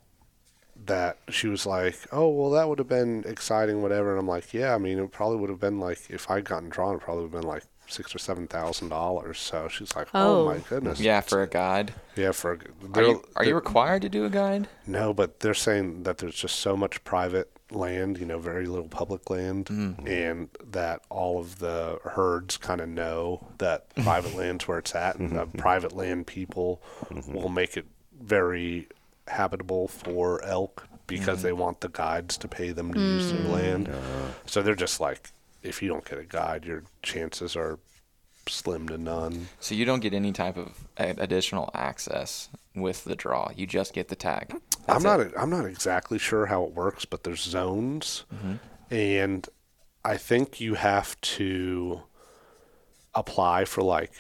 that 0.87 1.18
she 1.31 1.48
was 1.48 1.66
like, 1.66 1.96
"Oh, 2.12 2.29
well, 2.29 2.50
that 2.50 2.68
would 2.68 2.79
have 2.79 2.88
been 2.88 3.24
exciting, 3.26 3.83
whatever." 3.83 4.11
And 4.11 4.20
I'm 4.20 4.29
like, 4.29 4.52
"Yeah, 4.55 4.74
I 4.74 4.79
mean, 4.79 4.98
it 4.98 5.11
probably 5.11 5.38
would 5.38 5.50
have 5.50 5.61
been 5.61 5.81
like 5.81 6.00
if 6.11 6.31
I'd 6.31 6.44
gotten 6.44 6.68
drawn, 6.68 6.94
it 6.96 7.00
probably 7.00 7.24
would 7.24 7.33
have 7.33 7.40
been 7.42 7.48
like 7.48 7.64
six 7.88 8.14
or 8.14 8.18
seven 8.18 8.46
thousand 8.46 8.88
dollars." 8.88 9.38
So 9.38 9.68
she's 9.68 9.94
like, 9.94 10.09
"Oh, 10.14 10.42
Oh. 10.42 10.46
my 10.46 10.59
goodness." 10.59 11.01
Yeah, 11.01 11.20
for 11.20 11.42
a 11.42 11.46
guide. 11.46 11.94
yeah, 12.16 12.33
for 12.33 12.53
Are 12.53 12.59
they're- 12.83 13.05
you, 13.05 13.25
are 13.37 13.44
you 13.44 13.55
required 13.55 14.03
to 14.03 14.09
do 14.09 14.25
a 14.25 14.31
guide? 14.31 14.68
No, 14.87 15.12
but 15.12 15.40
they're 15.40 15.55
saying 15.55 16.05
that 16.05 16.18
there's 16.18 16.35
just 16.35 16.57
so 16.57 16.77
much 16.77 17.03
private 17.05 17.51
land, 17.70 18.18
you 18.18 18.27
know, 18.27 18.38
very 18.38 18.66
little 18.66 18.88
public 18.88 19.29
land, 19.29 19.66
mm-hmm. 19.66 20.07
and 20.07 20.49
that 20.64 21.03
all 21.11 21.40
of 21.40 21.59
the 21.59 21.99
herds 22.05 22.57
kind 22.57 22.81
of 22.81 22.88
know 22.88 23.46
that 23.59 23.94
private 24.03 24.35
land's 24.35 24.68
where 24.68 24.79
it's 24.79 24.94
at, 24.94 25.16
and 25.16 25.31
the 25.31 25.46
mm-hmm. 25.46 25.59
private 25.59 25.92
land 25.92 26.27
people 26.27 26.83
mm-hmm. 27.07 27.33
will 27.33 27.49
make 27.49 27.77
it 27.77 27.87
very 28.20 28.88
habitable 29.29 29.88
for 29.88 30.42
elk 30.44 30.87
because 31.07 31.42
they 31.42 31.53
want 31.53 31.81
the 31.81 31.88
guides 31.88 32.37
to 32.38 32.49
pay 32.49 32.70
them 32.72 32.92
to 32.92 33.01
use 33.01 33.31
their 33.31 33.42
hmm. 33.42 33.53
land. 33.53 33.90
So 34.46 34.62
they're 34.62 34.75
just 34.75 35.01
like, 35.01 35.31
if 35.66 35.83
you 35.83 35.88
don't 35.88 36.05
get 36.05 36.18
a 36.18 36.24
guide, 36.24 36.64
your 36.64 36.85
chances 37.02 37.57
are 37.57 37.79
slim 38.48 38.88
to 38.88 38.98
none. 38.98 39.48
So 39.61 39.74
you 39.74 39.85
don't 39.85 40.00
get 40.00 40.14
any 40.14 40.33
type 40.33 40.57
of 40.57 40.87
additional 40.96 41.70
access 41.74 42.48
with 42.74 43.05
the 43.05 43.16
draw. 43.16 43.50
You 43.55 43.66
just 43.66 43.92
get 43.92 44.09
the 44.09 44.16
tag. 44.16 44.55
I'm 44.88 45.02
not. 45.02 45.20
it. 45.20 45.33
I'm 45.37 45.50
not 45.50 45.66
exactly 45.66 46.18
sure 46.18 46.46
how 46.46 46.64
it 46.64 46.72
works, 46.72 47.05
but 47.05 47.24
there's 47.24 47.42
zones, 47.42 48.24
mm-hmm. 48.33 48.94
and 48.94 49.48
I 50.05 50.16
think 50.16 50.61
you 50.61 50.74
have 50.74 51.20
to 51.22 52.02
apply 53.14 53.64
for 53.64 53.83
like 53.83 54.12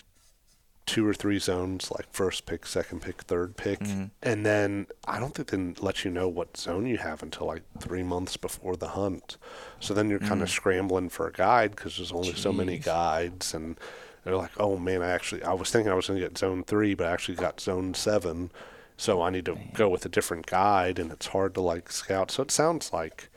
two 0.86 1.06
or 1.06 1.12
three 1.12 1.38
zones, 1.38 1.90
like 1.90 2.06
first 2.12 2.46
pick, 2.46 2.64
second 2.64 3.02
pick, 3.02 3.22
third 3.22 3.56
pick, 3.56 3.80
mm-hmm. 3.80 4.04
and 4.22 4.46
then 4.46 4.86
I 5.06 5.18
don't 5.18 5.34
think 5.34 5.48
they 5.48 5.82
let 5.82 6.04
you 6.04 6.10
know 6.10 6.28
what 6.28 6.56
zone 6.56 6.86
you 6.86 6.98
have 6.98 7.22
until 7.22 7.46
like 7.48 7.62
three 7.80 8.02
months 8.02 8.36
before 8.36 8.76
the 8.76 8.88
hunt. 8.88 9.36
So 9.80 9.92
then 9.92 10.08
you're 10.08 10.20
kind 10.20 10.42
of 10.42 10.48
mm. 10.48 10.52
scrambling 10.52 11.08
for 11.08 11.26
a 11.26 11.32
guide 11.32 11.72
because 11.72 11.96
there's 11.96 12.12
only 12.12 12.34
so 12.34 12.52
many 12.52 12.78
guides 12.78 13.54
and. 13.54 13.76
They're 14.24 14.36
like, 14.36 14.58
oh 14.58 14.76
man, 14.76 15.02
I 15.02 15.10
actually, 15.10 15.44
I 15.44 15.52
was 15.52 15.70
thinking 15.70 15.92
I 15.92 15.94
was 15.94 16.08
going 16.08 16.18
to 16.18 16.26
get 16.26 16.36
zone 16.36 16.64
three, 16.64 16.94
but 16.94 17.06
I 17.06 17.12
actually 17.12 17.36
got 17.36 17.60
zone 17.60 17.94
seven. 17.94 18.50
So 18.96 19.22
I 19.22 19.30
need 19.30 19.44
to 19.44 19.56
go 19.72 19.88
with 19.88 20.04
a 20.04 20.08
different 20.08 20.46
guide, 20.46 20.98
and 20.98 21.12
it's 21.12 21.28
hard 21.28 21.54
to 21.54 21.60
like 21.60 21.92
scout. 21.92 22.32
So 22.32 22.42
it 22.42 22.50
sounds 22.50 22.92
like, 22.92 23.28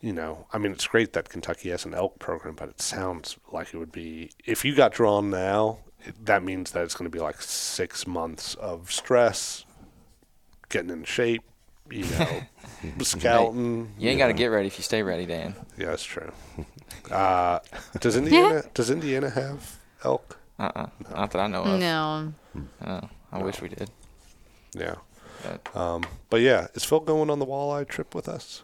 you 0.00 0.14
know, 0.14 0.46
I 0.54 0.58
mean, 0.58 0.72
it's 0.72 0.86
great 0.86 1.12
that 1.12 1.28
Kentucky 1.28 1.68
has 1.68 1.84
an 1.84 1.92
elk 1.92 2.18
program, 2.18 2.54
but 2.54 2.70
it 2.70 2.80
sounds 2.80 3.36
like 3.52 3.74
it 3.74 3.76
would 3.76 3.92
be 3.92 4.30
if 4.46 4.64
you 4.64 4.74
got 4.74 4.92
drawn 4.92 5.28
now. 5.28 5.80
It, 6.04 6.26
that 6.26 6.42
means 6.42 6.72
that 6.72 6.84
it's 6.84 6.94
going 6.94 7.10
to 7.10 7.14
be 7.16 7.22
like 7.22 7.40
six 7.42 8.06
months 8.06 8.54
of 8.56 8.90
stress, 8.92 9.64
getting 10.68 10.90
in 10.90 11.04
shape, 11.04 11.42
you 11.90 12.04
know, 12.18 12.42
scouting. 13.02 13.92
You 13.98 14.10
ain't 14.10 14.18
got 14.18 14.28
to 14.28 14.32
get 14.34 14.46
ready 14.46 14.66
if 14.66 14.78
you 14.78 14.82
stay 14.84 15.02
ready, 15.02 15.26
Dan. 15.26 15.54
Yeah, 15.78 15.86
that's 15.86 16.04
true. 16.04 16.32
Uh, 17.10 17.58
does 18.00 18.16
Indiana 18.22 18.62
does 18.74 18.90
Indiana 18.90 19.30
have 19.30 19.78
elk? 20.04 20.38
Uh 20.58 20.70
uh 20.76 20.86
Not 21.12 21.30
that 21.32 21.38
I 21.40 21.46
know 21.48 21.62
of. 21.64 21.80
No. 21.80 22.32
Oh, 22.86 23.08
I 23.32 23.42
wish 23.42 23.60
we 23.60 23.68
did. 23.68 23.90
Yeah. 24.74 24.94
But 25.42 25.76
Um, 25.76 26.04
but 26.30 26.40
yeah, 26.40 26.68
is 26.74 26.84
Phil 26.84 27.00
going 27.00 27.28
on 27.30 27.38
the 27.38 27.46
walleye 27.46 27.86
trip 27.88 28.14
with 28.14 28.28
us? 28.28 28.62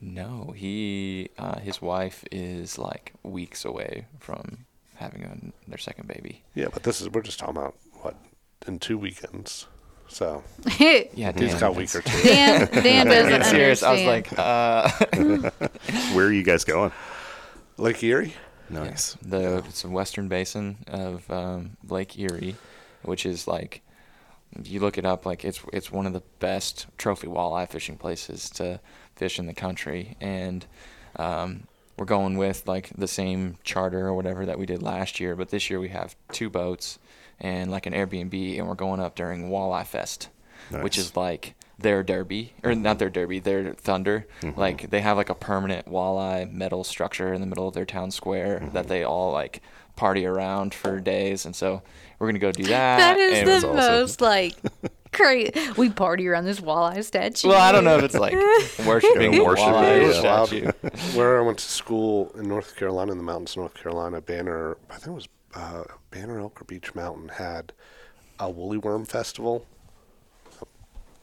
no, 0.00 0.52
he, 0.56 1.28
uh, 1.38 1.58
his 1.58 1.82
wife 1.82 2.24
is 2.30 2.78
like 2.78 3.12
weeks 3.24 3.64
away 3.64 4.06
from 4.20 4.64
having 4.98 5.22
a, 5.24 5.70
their 5.70 5.78
second 5.78 6.08
baby. 6.08 6.42
Yeah, 6.54 6.66
but 6.72 6.82
this 6.82 7.00
is 7.00 7.08
we're 7.08 7.22
just 7.22 7.38
talking 7.38 7.56
about 7.56 7.74
what 8.00 8.16
in 8.66 8.78
two 8.78 8.98
weekends. 8.98 9.66
So 10.08 10.42
Yeah, 10.78 11.32
Dan. 11.32 11.38
he's 11.38 11.54
got 11.54 11.68
a 11.68 11.72
week 11.72 11.94
or 11.94 12.00
two. 12.02 12.22
Dan, 12.22 12.68
Dan 12.72 13.06
doesn't 13.08 13.30
Being 13.30 13.44
serious, 13.44 13.82
I 13.82 13.92
was 13.92 14.04
like, 14.04 14.38
uh, 14.38 14.88
Where 16.14 16.26
are 16.26 16.32
you 16.32 16.42
guys 16.42 16.64
going? 16.64 16.92
Lake 17.76 18.02
Erie. 18.02 18.34
Nice. 18.70 19.16
the 19.22 19.58
it's 19.68 19.84
a 19.84 19.88
western 19.88 20.28
basin 20.28 20.76
of 20.88 21.30
um, 21.30 21.76
Lake 21.88 22.18
Erie, 22.18 22.56
which 23.02 23.24
is 23.24 23.46
like 23.48 23.80
you 24.62 24.80
look 24.80 24.98
it 24.98 25.04
up 25.06 25.24
like 25.24 25.44
it's 25.44 25.60
it's 25.72 25.90
one 25.90 26.06
of 26.06 26.12
the 26.12 26.22
best 26.38 26.86
trophy 26.98 27.26
walleye 27.28 27.68
fishing 27.68 27.96
places 27.96 28.50
to 28.50 28.80
fish 29.16 29.38
in 29.38 29.46
the 29.46 29.54
country, 29.54 30.16
and 30.20 30.66
um, 31.16 31.66
we're 31.98 32.06
going 32.06 32.38
with 32.38 32.66
like 32.66 32.90
the 32.96 33.08
same 33.08 33.56
charter 33.64 34.06
or 34.06 34.14
whatever 34.14 34.46
that 34.46 34.58
we 34.58 34.66
did 34.66 34.82
last 34.82 35.18
year, 35.18 35.34
but 35.34 35.48
this 35.50 35.68
year 35.68 35.80
we 35.80 35.88
have 35.88 36.16
two 36.32 36.48
boats 36.48 36.98
and 37.40 37.70
like 37.70 37.86
an 37.86 37.92
Airbnb, 37.92 38.58
and 38.58 38.66
we're 38.68 38.74
going 38.74 39.00
up 39.00 39.14
during 39.14 39.50
Walleye 39.50 39.86
Fest, 39.86 40.28
which 40.70 40.96
is 40.98 41.16
like 41.16 41.54
their 41.78 42.02
derby 42.02 42.52
or 42.64 42.74
not 42.74 42.98
their 42.98 43.10
derby, 43.10 43.38
their 43.38 43.72
thunder. 43.74 44.26
Mm-hmm. 44.42 44.58
Like 44.58 44.90
they 44.90 45.00
have 45.00 45.16
like 45.16 45.30
a 45.30 45.34
permanent 45.34 45.86
walleye 45.86 46.50
metal 46.50 46.84
structure 46.84 47.32
in 47.32 47.40
the 47.40 47.46
middle 47.46 47.68
of 47.68 47.74
their 47.74 47.84
town 47.84 48.10
square 48.10 48.60
mm-hmm. 48.60 48.74
that 48.74 48.88
they 48.88 49.04
all 49.04 49.32
like 49.32 49.62
party 49.96 50.24
around 50.24 50.74
for 50.74 51.00
days, 51.00 51.44
and 51.44 51.54
so 51.54 51.82
we're 52.18 52.28
gonna 52.28 52.38
go 52.38 52.52
do 52.52 52.62
that. 52.64 52.98
That 52.98 53.18
is 53.18 53.38
and 53.38 53.48
the 53.48 53.54
it's 53.56 53.64
awesome. 53.64 53.76
most 53.76 54.20
like 54.20 54.54
crazy. 55.18 55.52
We 55.76 55.90
party 55.90 56.26
around 56.28 56.44
this 56.46 56.60
walleye 56.60 57.04
statue. 57.04 57.48
Well, 57.48 57.60
I 57.60 57.72
don't 57.72 57.84
know 57.84 57.98
if 57.98 58.04
it's 58.04 58.14
like 58.14 58.32
worshiping 58.86 59.32
Yeah, 59.34 59.38
the 59.40 59.44
walleye 59.44 60.12
yeah. 60.14 60.44
statue. 60.44 60.70
Where 61.18 61.38
I 61.38 61.42
went 61.42 61.58
to 61.58 61.64
school 61.64 62.32
in 62.38 62.48
North 62.48 62.76
Carolina, 62.76 63.12
in 63.12 63.18
the 63.18 63.24
mountains 63.24 63.52
of 63.52 63.56
North 63.58 63.74
Carolina, 63.74 64.20
Banner, 64.20 64.76
I 64.90 64.94
think 64.94 65.08
it 65.08 65.12
was 65.12 65.28
uh, 65.54 65.84
Banner 66.10 66.38
Elk 66.40 66.60
or 66.60 66.64
Beech 66.64 66.94
Mountain 66.94 67.28
had 67.28 67.72
a 68.38 68.48
woolly 68.50 68.78
worm 68.78 69.04
festival. 69.04 69.66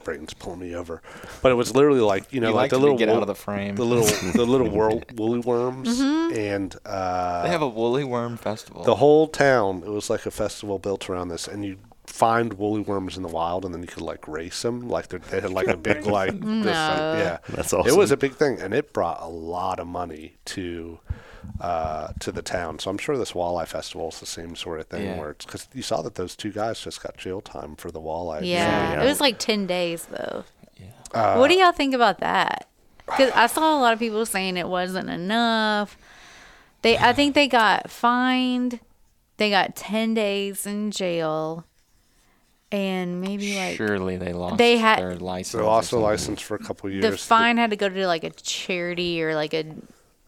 Brayden's 0.04 0.36
pulling 0.36 0.60
me 0.60 0.76
over, 0.76 1.02
but 1.42 1.52
it 1.52 1.56
was 1.56 1.74
literally 1.74 2.00
like 2.00 2.32
you 2.32 2.40
know, 2.40 2.50
You 2.50 2.54
like, 2.54 2.64
like 2.66 2.72
the 2.72 2.78
little 2.78 2.96
get 2.96 3.10
out 3.10 3.22
of 3.24 3.28
the 3.28 3.34
frame. 3.34 3.76
the 3.76 3.84
little 3.84 4.06
the 4.34 4.46
little 4.46 4.70
world 4.70 5.04
woolly 5.18 5.40
worms, 5.40 6.00
and 6.00 6.76
uh, 6.86 7.42
They 7.42 7.50
have 7.50 7.64
a 7.64 7.68
woolly 7.68 8.04
worm 8.04 8.38
festival. 8.38 8.84
the 8.84 8.94
whole 8.96 9.28
town. 9.28 9.82
It 9.84 9.90
was 9.90 10.12
like 10.12 10.28
a 10.28 10.32
festival 10.32 10.78
built 10.78 11.10
around 11.10 11.30
this, 11.30 11.48
and 11.48 11.66
you 11.66 11.78
find 12.16 12.54
woolly 12.54 12.82
worms 12.82 13.18
in 13.18 13.24
the 13.24 13.30
wild, 13.30 13.66
and 13.66 13.74
then 13.74 13.82
you 13.82 13.88
could 13.88 14.02
like 14.02 14.28
race 14.28 14.62
them. 14.62 14.88
Like 14.88 15.08
they're- 15.10 15.20
had 15.42 15.52
like 15.52 15.68
a 15.68 15.76
big 15.78 16.06
like 16.06 16.32
this, 16.40 16.42
No. 16.42 16.64
yeah, 16.72 17.38
That's 17.50 17.74
awesome. 17.74 17.92
It 17.92 17.98
was 17.98 18.12
a 18.12 18.18
big 18.18 18.36
thing, 18.36 18.60
and 18.62 18.74
it 18.74 18.94
brought 18.94 19.22
a 19.22 19.28
lot 19.28 19.80
of 19.80 19.88
money 19.88 20.36
to 20.46 21.00
uh, 21.62 22.08
to 22.20 22.32
the 22.32 22.42
town. 22.42 22.80
So 22.80 22.90
I'm 22.90 22.98
sure 22.98 23.18
this 23.18 23.34
walleye 23.34 23.68
festival 23.68 24.10
is 24.10 24.20
the 24.20 24.26
same 24.26 24.56
sort 24.56 24.80
of 24.80 24.88
thing, 24.88 25.04
Yeah. 25.06 25.20
where 25.20 25.32
it's 25.32 25.46
because 25.46 25.68
you 25.74 25.84
saw 25.84 26.02
that 26.02 26.16
those 26.16 26.36
two 26.36 26.52
guys 26.52 26.80
just 26.80 27.04
got 27.04 27.18
jail 27.18 27.42
time 27.42 27.76
for 27.76 27.92
the 27.92 28.00
walleye. 28.02 28.42
Yeah. 28.42 28.94
Yeah. 28.94 29.04
it 29.04 29.06
was 29.06 29.20
like 29.22 29.38
ten 29.38 29.68
days 29.68 30.06
though. 30.06 30.44
yeah. 30.78 31.38
what 31.38 31.50
do 31.50 31.56
y'all 31.56 31.72
think 31.72 31.94
about 31.94 32.20
that? 32.20 32.68
Because 33.06 33.32
I 33.36 33.46
saw 33.48 33.78
a 33.78 33.80
lot 33.80 33.94
of 33.94 34.00
people 34.00 34.26
saying 34.26 34.58
it 34.58 34.68
wasn't 34.68 35.10
enough. 35.10 35.98
They, 36.82 36.98
I 36.98 37.14
think 37.14 37.36
they 37.36 37.48
got 37.48 37.92
fined. 37.92 38.80
They 39.38 39.50
got 39.52 39.76
ten 39.76 40.14
days 40.16 40.66
in 40.66 40.90
jail, 40.92 41.66
and 42.72 43.22
maybe 43.22 43.56
like 43.58 43.78
Surely 43.78 44.18
they 44.18 44.34
lost 44.34 44.58
They 44.58 44.78
had- 44.78 45.00
their 45.00 45.16
license. 45.16 45.54
They 45.54 45.60
or 45.60 45.64
lost 45.66 45.92
their 45.92 46.00
license 46.00 46.42
for 46.42 46.56
a 46.56 46.60
couple 46.60 46.90
years. 46.90 47.04
the 47.04 47.18
fine 47.18 47.58
had 47.58 47.70
to 47.70 47.76
go 47.76 47.88
to 47.90 48.08
like 48.08 48.24
a 48.24 48.30
charity 48.32 49.22
or 49.22 49.36
like 49.36 49.54
a 49.54 49.66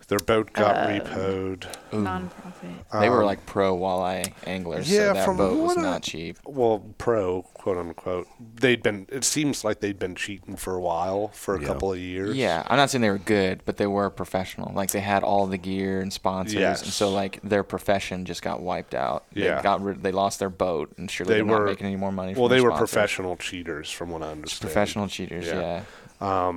Their 0.10 0.20
boat 0.20 0.54
got 0.54 0.78
Uh, 0.78 0.88
repoed. 0.88 1.66
nonprofit. 1.92 3.00
They 3.02 3.10
were 3.10 3.26
like 3.26 3.46
pro 3.46 3.78
walleye 3.78 4.32
anglers, 4.46 4.88
Um, 4.90 4.96
yeah, 4.96 5.08
so 5.10 5.14
that 5.16 5.26
from 5.26 5.36
boat 5.38 5.58
was 5.58 5.68
what 5.76 5.80
I- 5.80 5.82
not 5.82 6.02
cheap. 6.04 6.38
Well, 6.46 6.82
pro, 6.98 7.42
quote 7.54 7.78
unquote. 7.78 8.28
They'd 8.40 8.82
been. 8.82 9.06
It 9.10 9.26
seems 9.26 9.66
like 9.66 9.82
they'd 9.82 10.00
been 10.00 10.16
cheating 10.16 10.56
for 10.56 10.76
a 10.76 10.80
while, 10.80 11.28
for 11.34 11.56
a 11.56 11.60
Yeah. 11.62 11.68
couple 11.68 11.92
of 11.92 12.00
years. 12.00 12.38
Yeah, 12.38 12.64
I'm 12.68 12.78
not 12.78 12.90
saying 12.90 13.02
they 13.02 13.10
were 13.10 13.18
good, 13.18 13.64
but 13.66 13.76
they 13.76 13.88
were 13.88 14.10
professional. 14.10 14.72
Like 14.74 14.92
they 14.92 15.02
had 15.02 15.24
all 15.24 15.46
the 15.46 15.58
gear 15.58 16.00
and 16.00 16.14
sponsors, 16.14 16.54
Yes. 16.54 16.84
and 16.84 16.94
so 16.94 17.10
like 17.10 17.42
their 17.44 17.64
profession 17.64 18.24
just 18.24 18.42
got 18.42 18.62
wiped 18.62 18.96
out. 18.96 19.26
Yeah. 19.34 19.58
they 19.58 19.62
got 19.64 19.82
rid, 19.82 20.04
they 20.04 20.14
lost 20.14 20.40
their 20.40 20.50
boat, 20.50 20.94
and 20.98 21.12
surely 21.12 21.34
They 21.34 21.42
they 21.42 21.42
are 21.42 21.46
were 21.52 21.60
not 21.60 21.66
making 21.72 21.88
any 21.88 21.98
more 21.98 22.14
money. 22.14 22.34
From 22.34 22.42
Well, 22.44 22.50
their 22.50 22.60
they 22.60 22.64
were 22.64 22.70
sponsors. 22.72 22.90
professional 22.92 23.36
cheaters, 23.36 23.92
from 23.92 24.12
what 24.12 24.24
I 24.24 24.28
understand. 24.32 24.62
professional 24.72 25.08
cheaters. 25.10 25.48
Yeah. 25.48 25.82
Yeah, 26.22 26.54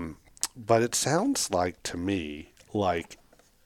But 0.57 0.83
it 0.83 0.95
sounds 0.95 1.51
like 1.51 1.83
to 1.85 1.97
me 1.97 2.51
like 2.73 3.17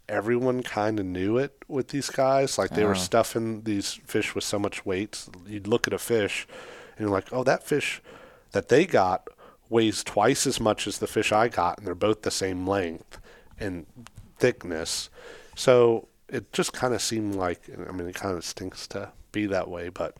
everyone 0.09 0.62
kind 0.62 1.01
of 1.01 1.07
knew 1.07 1.38
it 1.38 1.64
with 1.69 1.88
these 1.88 2.11
guys. 2.11 2.59
Like 2.59 2.71
they 2.71 2.85
were 2.85 2.93
oh. 2.93 2.95
stuffing 2.95 3.62
these 3.62 3.95
fish 4.07 4.35
with 4.35 4.45
so 4.45 4.59
much 4.59 4.85
weight. 4.85 5.27
You'd 5.47 5.67
look 5.67 5.87
at 5.87 5.93
a 5.93 5.99
fish 5.99 6.47
and 6.97 7.01
you're 7.01 7.14
like, 7.14 7.33
oh, 7.33 7.45
that 7.45 7.62
fish 7.62 8.03
that 8.53 8.69
they 8.69 8.87
got 8.87 9.29
weighs 9.69 10.05
twice 10.05 10.47
as 10.47 10.61
much 10.61 10.87
as 10.87 10.99
the 10.99 11.07
fish 11.07 11.33
I 11.33 11.49
got, 11.49 11.79
and 11.79 11.87
they're 11.87 11.95
both 11.95 12.23
the 12.23 12.31
same 12.31 12.67
length 12.67 13.19
and 13.59 13.87
thickness. 14.38 15.11
So 15.57 16.09
it 16.29 16.53
just 16.53 16.73
kind 16.73 16.95
of 16.95 17.03
seemed 17.03 17.35
like, 17.35 17.62
I 17.88 17.93
mean, 17.93 18.09
it 18.09 18.14
kind 18.14 18.37
of 18.37 18.45
stinks 18.45 18.87
to 18.88 19.11
be 19.33 19.47
that 19.47 19.69
way, 19.69 19.88
but 19.88 20.17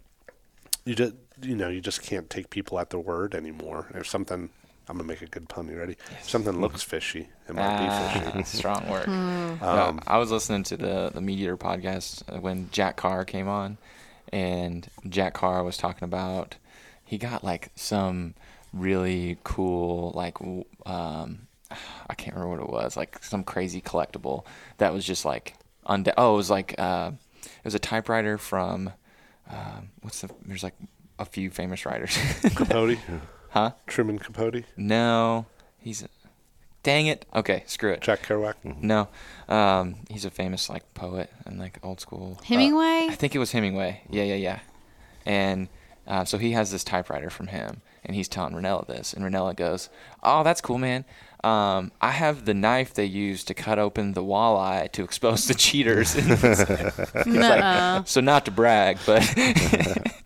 you 0.85 0.95
just, 0.95 1.15
you 1.43 1.55
know, 1.55 1.69
you 1.69 1.81
just 1.81 2.03
can't 2.03 2.29
take 2.29 2.51
people 2.51 2.79
at 2.79 2.91
their 2.91 3.01
word 3.01 3.35
anymore. 3.35 3.87
If 3.95 4.09
something, 4.09 4.51
I'm 4.89 4.97
gonna 4.97 5.09
make 5.09 5.23
a 5.23 5.27
good 5.27 5.49
pun. 5.49 5.69
You 5.69 5.79
ready? 5.79 5.97
If 6.21 6.29
something 6.29 6.61
looks 6.61 6.83
fishy, 6.83 7.29
it 7.49 7.55
might 7.55 7.79
be 7.79 8.21
fishy. 8.21 8.39
Ah, 8.39 8.43
strong 8.45 8.89
work. 8.89 9.09
Um, 9.09 9.59
No, 9.61 9.99
I 10.07 10.19
was 10.19 10.31
listening 10.31 10.63
to 10.65 10.77
the 10.77 11.11
the 11.15 11.21
Meat 11.21 11.39
Eater 11.39 11.57
podcast 11.57 12.23
uh, 12.35 12.41
when 12.41 12.69
Jack 12.71 12.97
Carr 12.97 13.25
came 13.25 13.49
on, 13.49 13.79
and 14.33 14.89
Jack 15.09 15.35
Carr 15.35 15.65
was 15.65 15.77
talking 15.77 16.05
about 16.05 16.57
he 17.05 17.17
got 17.19 17.43
like 17.45 17.71
some 17.77 18.35
really 18.73 19.39
cool 19.45 20.13
like 20.15 20.37
um, 20.87 21.47
I 22.11 22.15
can't 22.15 22.37
remember 22.37 22.57
what 22.57 22.69
it 22.69 22.71
was 22.85 22.97
like 22.97 23.23
some 23.25 23.45
crazy 23.45 23.81
collectible 23.81 24.45
that 24.79 24.93
was 24.93 25.05
just 25.05 25.25
like 25.25 25.55
unde- 25.87 26.13
oh 26.19 26.35
it 26.35 26.37
was 26.37 26.51
like 26.51 26.75
uh, 26.79 27.11
it 27.45 27.65
was 27.65 27.75
a 27.75 27.79
typewriter 27.79 28.37
from 28.39 28.93
um, 29.51 29.91
what's 30.03 30.21
the 30.23 30.31
there's 30.47 30.63
like 30.63 30.75
a 31.19 31.25
few 31.25 31.49
famous 31.51 31.87
writers 31.87 32.17
Capote, 32.57 32.99
huh 33.55 33.71
Truman 33.87 34.19
Capote, 34.19 34.65
no 34.77 35.47
he's 35.79 36.03
A, 36.03 36.09
dang 36.83 37.07
it 37.07 37.25
okay 37.35 37.63
screw 37.67 37.91
it 37.93 38.01
Jack 38.03 38.23
Kerouac. 38.23 38.55
no, 38.65 39.09
um, 39.49 39.97
he's 40.11 40.25
a 40.25 40.31
famous 40.31 40.69
like 40.69 40.85
poet 40.95 41.33
and 41.47 41.59
like 41.59 41.79
old 41.83 42.01
school. 42.01 42.37
uh, 42.41 42.45
Hemingway? 42.45 43.07
I 43.11 43.15
think 43.17 43.35
it 43.35 43.39
was 43.39 43.53
Hemingway. 43.53 44.03
Yeah, 44.11 44.25
yeah, 44.25 44.35
yeah. 44.35 44.59
And 45.27 45.69
uh, 46.07 46.25
so 46.27 46.37
he 46.37 46.53
has 46.53 46.71
this 46.71 46.85
typewriter 46.85 47.31
from 47.31 47.47
him, 47.47 47.81
and 48.05 48.15
he's 48.15 48.29
telling 48.29 48.53
Rinella 48.55 48.87
this, 48.87 49.15
and 49.15 49.25
Rinella 49.25 49.57
goes, 49.57 49.89
"Oh, 50.23 50.43
that's 50.43 50.61
cool, 50.61 50.77
man. 50.77 51.07
Um, 51.45 51.93
I 52.01 52.13
have 52.13 52.47
the 52.47 52.55
knife 52.55 52.95
they 52.95 53.05
use 53.05 53.45
to 53.45 53.55
cut 53.55 53.79
open 53.79 54.15
the 54.15 54.23
walleye 54.23 54.91
to 54.93 55.05
expose 55.05 55.47
the 55.47 55.55
cheaters." 55.55 56.15
Nuh-uh. 57.27 58.05
so 58.05 58.21
not 58.21 58.47
to 58.47 58.51
brag, 58.51 58.99
but 59.05 59.23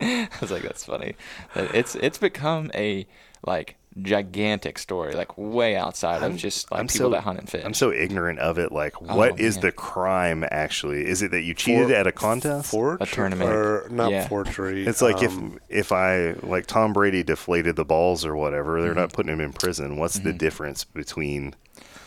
I 0.00 0.28
was 0.40 0.50
like, 0.50 0.62
"That's 0.62 0.84
funny." 0.84 1.14
But 1.54 1.74
it's 1.74 1.96
it's 1.96 2.18
become 2.18 2.70
a 2.74 3.06
like 3.44 3.77
gigantic 4.02 4.78
story, 4.78 5.14
like 5.14 5.36
way 5.36 5.76
outside 5.76 6.22
of 6.22 6.36
just 6.36 6.70
like 6.70 6.80
I'm 6.80 6.86
people 6.86 7.06
so- 7.06 7.10
that 7.10 7.22
hunt 7.22 7.38
and 7.40 7.48
fish. 7.50 7.62
I'm 7.64 7.74
so 7.74 7.92
ignorant 7.92 8.38
of 8.38 8.58
it. 8.58 8.70
Like, 8.72 9.00
what 9.00 9.40
is 9.40 9.56
man. 9.56 9.62
the 9.62 9.72
crime 9.72 10.44
actually? 10.50 11.06
Is 11.06 11.22
it 11.22 11.30
that 11.32 11.42
you 11.42 11.54
cheated 11.54 11.88
For- 11.88 11.94
at 11.94 12.06
a 12.06 12.12
contest? 12.12 12.70
Forge 12.70 13.00
A 13.00 13.06
tournament. 13.06 13.50
or 13.50 13.88
not 13.90 14.10
Yeah. 14.12 14.28
forgery. 14.28 14.86
It's 14.86 15.02
like 15.02 15.22
um, 15.22 15.58
if 15.68 15.88
if 15.88 15.92
I 15.92 16.32
like 16.42 16.66
Tom 16.66 16.92
Brady 16.92 17.22
deflated 17.22 17.76
the 17.76 17.84
balls 17.84 18.24
or 18.24 18.36
whatever, 18.36 18.80
they're 18.80 18.90
Mm-hmm. 18.90 19.00
not 19.00 19.12
putting 19.12 19.32
him 19.32 19.40
in 19.40 19.52
prison. 19.52 19.96
What's 19.96 20.18
the 20.20 20.32
difference 20.32 20.84
between 20.84 21.54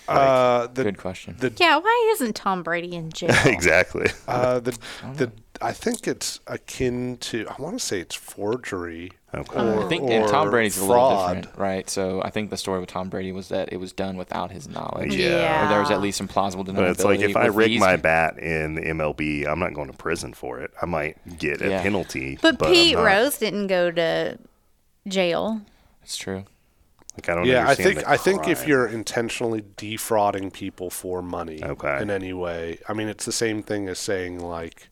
uh, 0.07 0.67
the, 0.67 0.83
Good 0.83 0.97
question. 0.97 1.35
The 1.39 1.53
Yeah, 1.57 1.77
why 1.77 2.11
isn't 2.15 2.35
Tom 2.35 2.63
Brady 2.63 2.95
in 2.95 3.09
jail? 3.13 3.35
exactly? 3.45 4.07
uh, 4.27 4.59
the 4.59 4.77
the 5.15 5.31
I 5.61 5.71
think 5.73 6.07
it's 6.07 6.39
akin 6.47 7.17
to 7.17 7.47
I 7.47 7.61
want 7.61 7.79
to 7.79 7.85
say 7.85 7.99
it's 7.99 8.15
forgery. 8.15 9.11
Okay. 9.33 9.59
Or, 9.59 9.85
I 9.85 9.87
think 9.87 10.09
and 10.09 10.27
Tom 10.27 10.47
or 10.47 10.51
Brady's 10.51 10.77
a 10.77 10.85
little 10.85 11.09
different, 11.27 11.47
right? 11.57 11.89
So 11.89 12.21
I 12.21 12.29
think 12.31 12.49
the 12.49 12.57
story 12.57 12.81
with 12.81 12.89
Tom 12.89 13.07
Brady 13.09 13.31
was 13.31 13.47
that 13.47 13.71
it 13.71 13.77
was 13.77 13.93
done 13.93 14.17
without 14.17 14.51
his 14.51 14.67
knowledge. 14.67 15.15
Yeah. 15.15 15.65
Or 15.65 15.69
there 15.69 15.79
was 15.79 15.89
at 15.89 16.01
least 16.01 16.17
some 16.17 16.27
plausible 16.27 16.65
deniability. 16.65 16.75
But 16.75 16.89
it's 16.89 17.03
like 17.05 17.19
if 17.21 17.35
I 17.37 17.45
rig 17.45 17.69
these- 17.69 17.79
my 17.79 17.95
bat 17.95 18.37
in 18.39 18.75
the 18.75 18.81
MLB, 18.81 19.45
I'm 19.47 19.59
not 19.59 19.73
going 19.73 19.89
to 19.89 19.97
prison 19.97 20.33
for 20.33 20.59
it. 20.59 20.71
I 20.81 20.85
might 20.85 21.15
get 21.37 21.61
a 21.61 21.69
Yeah. 21.69 21.81
penalty. 21.81 22.39
But, 22.41 22.61
I'm 22.61 22.73
Pete 22.73 22.97
Rose 22.97 23.37
didn't 23.37 23.67
go 23.67 23.89
to 23.91 24.37
jail. 25.07 25.61
It's 26.03 26.17
true. 26.17 26.43
Like 27.15 27.29
I 27.29 27.35
don't 27.35 27.45
Yeah, 27.45 27.67
I 27.67 27.75
think 27.75 28.07
I 28.07 28.17
think 28.17 28.47
if 28.47 28.67
you're 28.67 28.87
intentionally 28.87 29.63
defrauding 29.77 30.49
people 30.51 30.89
for 30.89 31.21
money 31.21 31.61
Okay. 31.63 32.01
in 32.01 32.09
any 32.09 32.33
way, 32.33 32.79
I 32.87 32.93
mean 32.93 33.07
it's 33.09 33.25
the 33.25 33.31
same 33.33 33.63
thing 33.63 33.87
as 33.89 33.99
saying 33.99 34.39
like, 34.39 34.89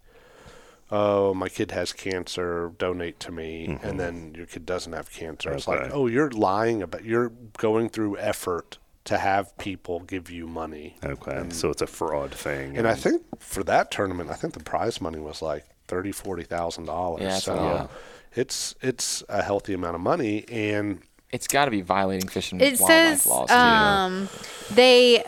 "Oh, 0.91 1.33
my 1.33 1.49
kid 1.49 1.71
has 1.71 1.93
cancer, 1.93 2.71
donate 2.77 3.19
to 3.21 3.31
me," 3.31 3.77
and 3.83 3.99
then 3.99 4.33
your 4.35 4.45
kid 4.45 4.65
doesn't 4.65 4.93
have 4.93 5.11
cancer. 5.11 5.51
It's 5.51 5.67
like, 5.67 5.79
Mm-hmm. 5.81 5.91
"Oh, 5.97 6.07
you're 6.07 6.31
lying 6.31 6.81
about 6.81 7.03
you're 7.05 7.29
going 7.57 7.89
through 7.89 8.17
effort 8.17 8.77
to 9.05 9.17
have 9.17 9.57
people 9.57 9.99
give 10.01 10.29
you 10.29 10.47
money." 10.47 10.95
okay, 11.03 11.45
so 11.49 11.69
it's 11.69 11.81
a 11.81 11.87
fraud 11.87 12.31
thing. 12.31 12.77
And 12.77 12.87
I 12.87 12.95
think 12.95 13.23
for 13.39 13.63
that 13.63 13.91
tournament, 13.91 14.29
I 14.29 14.33
think 14.35 14.53
the 14.53 14.63
prize 14.63 14.99
money 15.01 15.19
was 15.19 15.41
like 15.41 15.65
thirty, 15.87 16.11
forty 16.11 16.43
thousand 16.43 16.85
dollars. 16.85 17.21
Yeah, 17.21 17.29
that's 17.29 17.41
a 17.41 17.45
so 17.45 17.55
lot. 17.55 17.91
it's 18.35 18.75
it's 18.81 19.23
a 19.29 19.41
healthy 19.43 19.73
amount 19.73 19.95
of 19.95 20.01
money, 20.01 20.45
and 20.49 21.01
It's 21.31 21.47
got 21.47 21.65
to 21.65 21.71
be 21.71 21.81
violating 21.81 22.27
fish 22.27 22.51
and 22.51 22.61
It 22.61 22.79
wildlife 22.79 23.19
says 23.19 23.27
laws. 23.27 23.49
too. 23.49 23.55
um, 23.55 24.29
they 24.75 25.23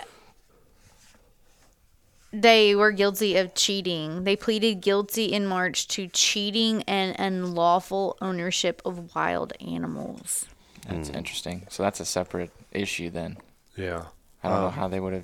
they 2.33 2.73
were 2.75 2.91
guilty 2.91 3.35
of 3.37 3.53
cheating. 3.55 4.23
They 4.23 4.35
pleaded 4.35 4.81
guilty 4.81 5.25
in 5.25 5.45
March 5.45 5.87
to 5.89 6.07
cheating 6.07 6.83
and 6.83 7.15
unlawful 7.19 8.17
ownership 8.21 8.81
of 8.85 9.13
wild 9.15 9.53
animals. 9.59 10.45
That's 10.87 11.09
Hmm. 11.09 11.15
interesting. 11.15 11.67
So 11.69 11.83
that's 11.83 11.99
a 11.99 12.05
separate 12.05 12.51
issue 12.71 13.09
then. 13.09 13.37
yeah. 13.75 14.05
I 14.43 14.49
don't 14.49 14.61
know 14.61 14.69
how 14.71 14.87
they 14.87 14.99
would 14.99 15.13
have. 15.13 15.23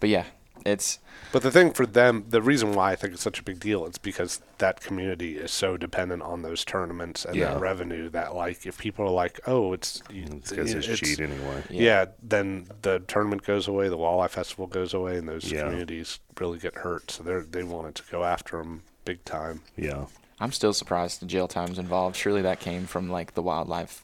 But 0.00 0.08
yeah, 0.08 0.24
it's 0.66 0.98
But 1.32 1.42
the 1.42 1.50
thing 1.50 1.72
for 1.72 1.86
them, 1.86 2.24
the 2.28 2.40
reason 2.42 2.72
why 2.74 2.92
I 2.92 2.96
think 2.96 3.12
it's 3.14 3.22
such 3.22 3.38
a 3.40 3.42
big 3.42 3.58
deal, 3.60 3.84
it's 3.86 3.98
because 3.98 4.40
that 4.58 4.80
community 4.80 5.36
is 5.36 5.50
so 5.50 5.76
dependent 5.76 6.22
on 6.22 6.42
those 6.42 6.64
tournaments 6.64 7.24
and 7.24 7.34
Yeah. 7.36 7.54
that 7.54 7.60
revenue 7.60 8.08
that, 8.10 8.34
like, 8.34 8.64
if 8.66 8.78
people 8.78 9.04
are 9.06 9.10
like, 9.10 9.40
oh, 9.46 9.72
it's, 9.72 10.02
you, 10.10 10.24
These 10.26 10.52
guys 10.52 10.72
just 10.72 10.88
it's- 10.88 11.00
cheat 11.00 11.20
anyway. 11.20 11.62
Yeah. 11.70 12.06
then 12.22 12.66
the 12.82 13.00
tournament 13.00 13.44
goes 13.44 13.66
away, 13.68 13.88
the 13.88 13.98
walleye 13.98 14.30
festival 14.30 14.66
goes 14.66 14.94
away, 14.94 15.16
and 15.18 15.28
those 15.28 15.50
Yeah. 15.50 15.62
communities 15.64 16.20
really 16.40 16.58
get 16.58 16.76
hurt. 16.76 17.10
So 17.10 17.22
they 17.22 17.40
they 17.40 17.62
wanted 17.64 17.94
to 17.96 18.02
go 18.10 18.24
after 18.24 18.58
them 18.58 18.82
big 19.04 19.24
time. 19.24 19.62
Yeah. 19.76 20.06
I'm 20.38 20.52
still 20.52 20.72
surprised 20.74 21.20
the 21.20 21.26
jail 21.26 21.48
time's 21.48 21.78
involved. 21.78 22.14
Surely 22.16 22.42
that 22.42 22.60
came 22.60 22.86
from 22.86 23.08
like 23.10 23.34
the 23.34 23.42
wildlife 23.42 24.02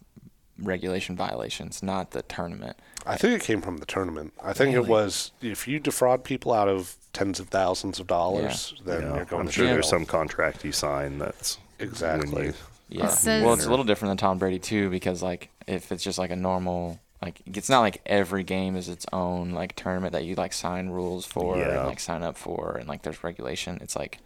regulation 0.59 1.17
violations, 1.17 1.83
not 1.83 2.11
the 2.13 2.23
tournament. 2.23 2.77
I 3.07 3.17
think 3.17 3.41
it 3.41 3.45
came 3.45 3.61
from 3.63 3.79
the 3.79 3.87
tournament. 3.87 4.33
I 4.43 4.53
think 4.53 4.75
it 4.75 4.87
was 4.87 5.33
if 5.41 5.67
you 5.67 5.81
defraud 5.81 6.25
people 6.25 6.53
out 6.53 6.69
of 6.69 6.97
tens 7.13 7.41
of 7.41 7.49
thousands 7.49 7.99
of 8.01 8.07
dollars, 8.07 8.75
then 8.85 9.03
yeah. 9.03 9.15
you're 9.17 9.25
going 9.25 9.41
I'm 9.43 9.47
to 9.47 9.53
sure 9.53 9.65
jail. 9.67 9.75
there's 9.75 9.89
some 9.89 10.07
contract 10.07 10.65
you 10.65 10.73
sign 10.73 11.19
that's 11.19 11.59
Exactly. 11.79 12.47
you- 12.47 12.55
Yeah. 12.89 13.09
says- 13.09 13.43
well, 13.45 13.55
it's 13.55 13.65
a 13.67 13.71
little 13.71 13.85
different 13.85 14.11
than 14.11 14.17
Tom 14.19 14.39
Brady 14.39 14.59
too, 14.59 14.89
because 14.91 15.23
like 15.23 15.49
if 15.67 15.91
it's 15.93 16.05
just 16.05 16.19
like 16.19 16.31
a 16.31 16.37
normal, 16.37 17.01
like 17.21 17.41
it's 17.47 17.69
not 17.69 17.81
like 17.81 18.01
every 18.07 18.45
game 18.45 18.77
is 18.77 18.89
its 18.89 19.07
own 19.13 19.51
like 19.53 19.75
tournament 19.77 20.13
that 20.13 20.25
you 20.25 20.35
like 20.37 20.53
sign 20.53 20.89
rules 20.91 21.25
for 21.27 21.57
Yeah. 21.59 21.79
and 21.81 21.87
like 21.89 22.01
sign 22.01 22.23
up 22.23 22.37
for, 22.37 22.77
and 22.79 22.89
like 22.89 23.03
there's 23.03 23.25
regulation. 23.25 23.79
It's 23.81 23.97
like 23.97 24.19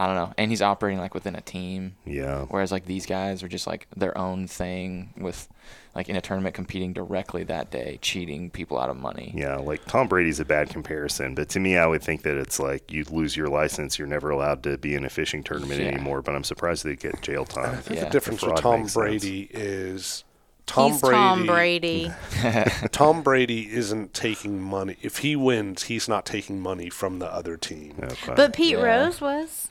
I 0.00 0.06
don't 0.06 0.14
know, 0.14 0.32
and 0.38 0.50
he's 0.50 0.62
operating 0.62 0.98
like 0.98 1.12
within 1.12 1.34
a 1.36 1.42
team. 1.42 1.94
Yeah. 2.06 2.46
Whereas 2.48 2.72
like 2.72 2.86
these 2.86 3.04
guys 3.04 3.42
are 3.42 3.48
just 3.48 3.66
like 3.66 3.86
their 3.94 4.16
own 4.16 4.46
thing 4.46 5.12
with 5.18 5.46
like 5.94 6.08
in 6.08 6.16
a 6.16 6.22
tournament 6.22 6.54
competing 6.54 6.94
directly 6.94 7.42
that 7.44 7.70
day, 7.70 7.98
cheating 8.00 8.48
people 8.48 8.78
out 8.78 8.88
of 8.88 8.96
money. 8.96 9.30
Yeah, 9.36 9.56
like 9.56 9.84
Tom 9.84 10.08
Brady's 10.08 10.40
a 10.40 10.46
bad 10.46 10.70
comparison, 10.70 11.34
but 11.34 11.50
to 11.50 11.60
me, 11.60 11.76
I 11.76 11.86
would 11.86 12.02
think 12.02 12.22
that 12.22 12.38
it's 12.38 12.58
like 12.58 12.90
you 12.90 13.04
lose 13.10 13.36
your 13.36 13.48
license, 13.48 13.98
you're 13.98 14.08
never 14.08 14.30
allowed 14.30 14.62
to 14.62 14.78
be 14.78 14.94
in 14.94 15.04
a 15.04 15.10
fishing 15.10 15.42
tournament 15.42 15.80
Yeah. 15.82 15.88
anymore. 15.88 16.22
But 16.22 16.34
I'm 16.34 16.44
surprised 16.44 16.82
they 16.84 16.96
get 16.96 17.20
jail 17.20 17.44
time. 17.44 17.64
I 17.64 17.72
time. 17.74 17.82
think 17.82 17.98
Yeah. 17.98 18.04
the 18.06 18.10
difference 18.10 18.40
The 18.40 18.52
with 18.52 18.60
Tom 18.62 18.80
makes 18.80 18.92
sense. 18.94 19.04
Brady 19.04 19.48
is 19.52 20.24
Tom 20.64 20.92
He's 20.92 21.00
Brady. 21.02 21.14
Tom 21.18 21.46
Brady. 21.46 22.10
Tom 22.92 23.22
Brady 23.22 23.70
isn't 23.70 24.14
taking 24.14 24.62
money. 24.62 24.96
If 25.02 25.18
he 25.18 25.36
wins, 25.36 25.82
he's 25.84 26.08
not 26.08 26.24
taking 26.24 26.58
money 26.60 26.88
from 26.88 27.18
the 27.18 27.26
other 27.30 27.58
team. 27.58 27.96
Okay. 28.02 28.32
But 28.34 28.54
Pete 28.54 28.78
Yeah. 28.78 28.84
Rose 29.02 29.20
was. 29.20 29.68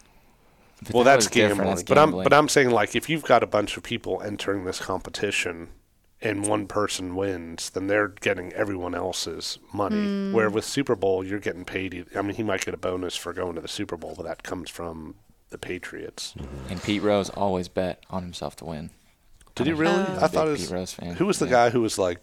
But 0.84 0.94
well, 0.94 1.04
that 1.04 1.14
that's 1.16 1.26
was 1.26 1.32
different, 1.34 1.62
gambling. 1.62 1.86
But 1.88 1.98
I'm 1.98 2.12
but 2.12 2.34
I'm 2.34 2.48
saying 2.50 2.70
like 2.72 2.96
if 2.96 3.10
you've 3.10 3.24
got 3.24 3.44
a 3.44 3.48
bunch 3.48 3.76
of 3.78 3.84
people 3.84 4.22
entering 4.22 4.64
this 4.66 4.80
competition 4.80 5.70
and 6.22 6.46
one 6.46 6.68
person 6.68 7.16
wins, 7.16 7.70
then 7.70 7.88
they're 7.88 8.10
getting 8.10 8.52
everyone 8.54 8.94
else's 8.96 9.58
money. 9.74 10.32
Where 10.34 10.50
with 10.50 10.66
Super 10.66 10.96
Bowl, 10.96 11.24
you're 11.24 11.40
getting 11.40 11.66
paid. 11.66 12.06
I 12.16 12.22
mean, 12.22 12.36
he 12.36 12.44
might 12.44 12.64
get 12.66 12.74
a 12.74 12.78
bonus 12.78 13.16
for 13.16 13.34
going 13.34 13.56
to 13.56 13.62
the 13.62 13.68
Super 13.68 13.98
Bowl, 13.98 14.14
but 14.18 14.24
that 14.26 14.44
comes 14.44 14.70
from 14.70 15.16
the 15.50 15.58
Patriots. 15.58 16.34
And 16.70 16.82
Pete 16.84 17.02
Rose 17.02 17.30
always 17.30 17.68
bet 17.68 18.04
on 18.10 18.22
himself 18.24 18.56
to 18.58 18.66
win. 18.66 18.90
Did 19.56 19.68
he 19.68 19.74
really? 19.74 20.02
I 20.04 20.28
thought 20.28 20.48
it 20.48 20.52
was. 20.52 20.62
Pete 20.62 20.72
Rose 20.72 20.94
fan. 20.94 21.16
Who 21.16 21.26
was 21.26 21.40
the 21.40 21.46
Yeah. 21.46 21.52
guy 21.52 21.70
who 21.72 21.82
was 21.82 21.98
like 21.98 22.20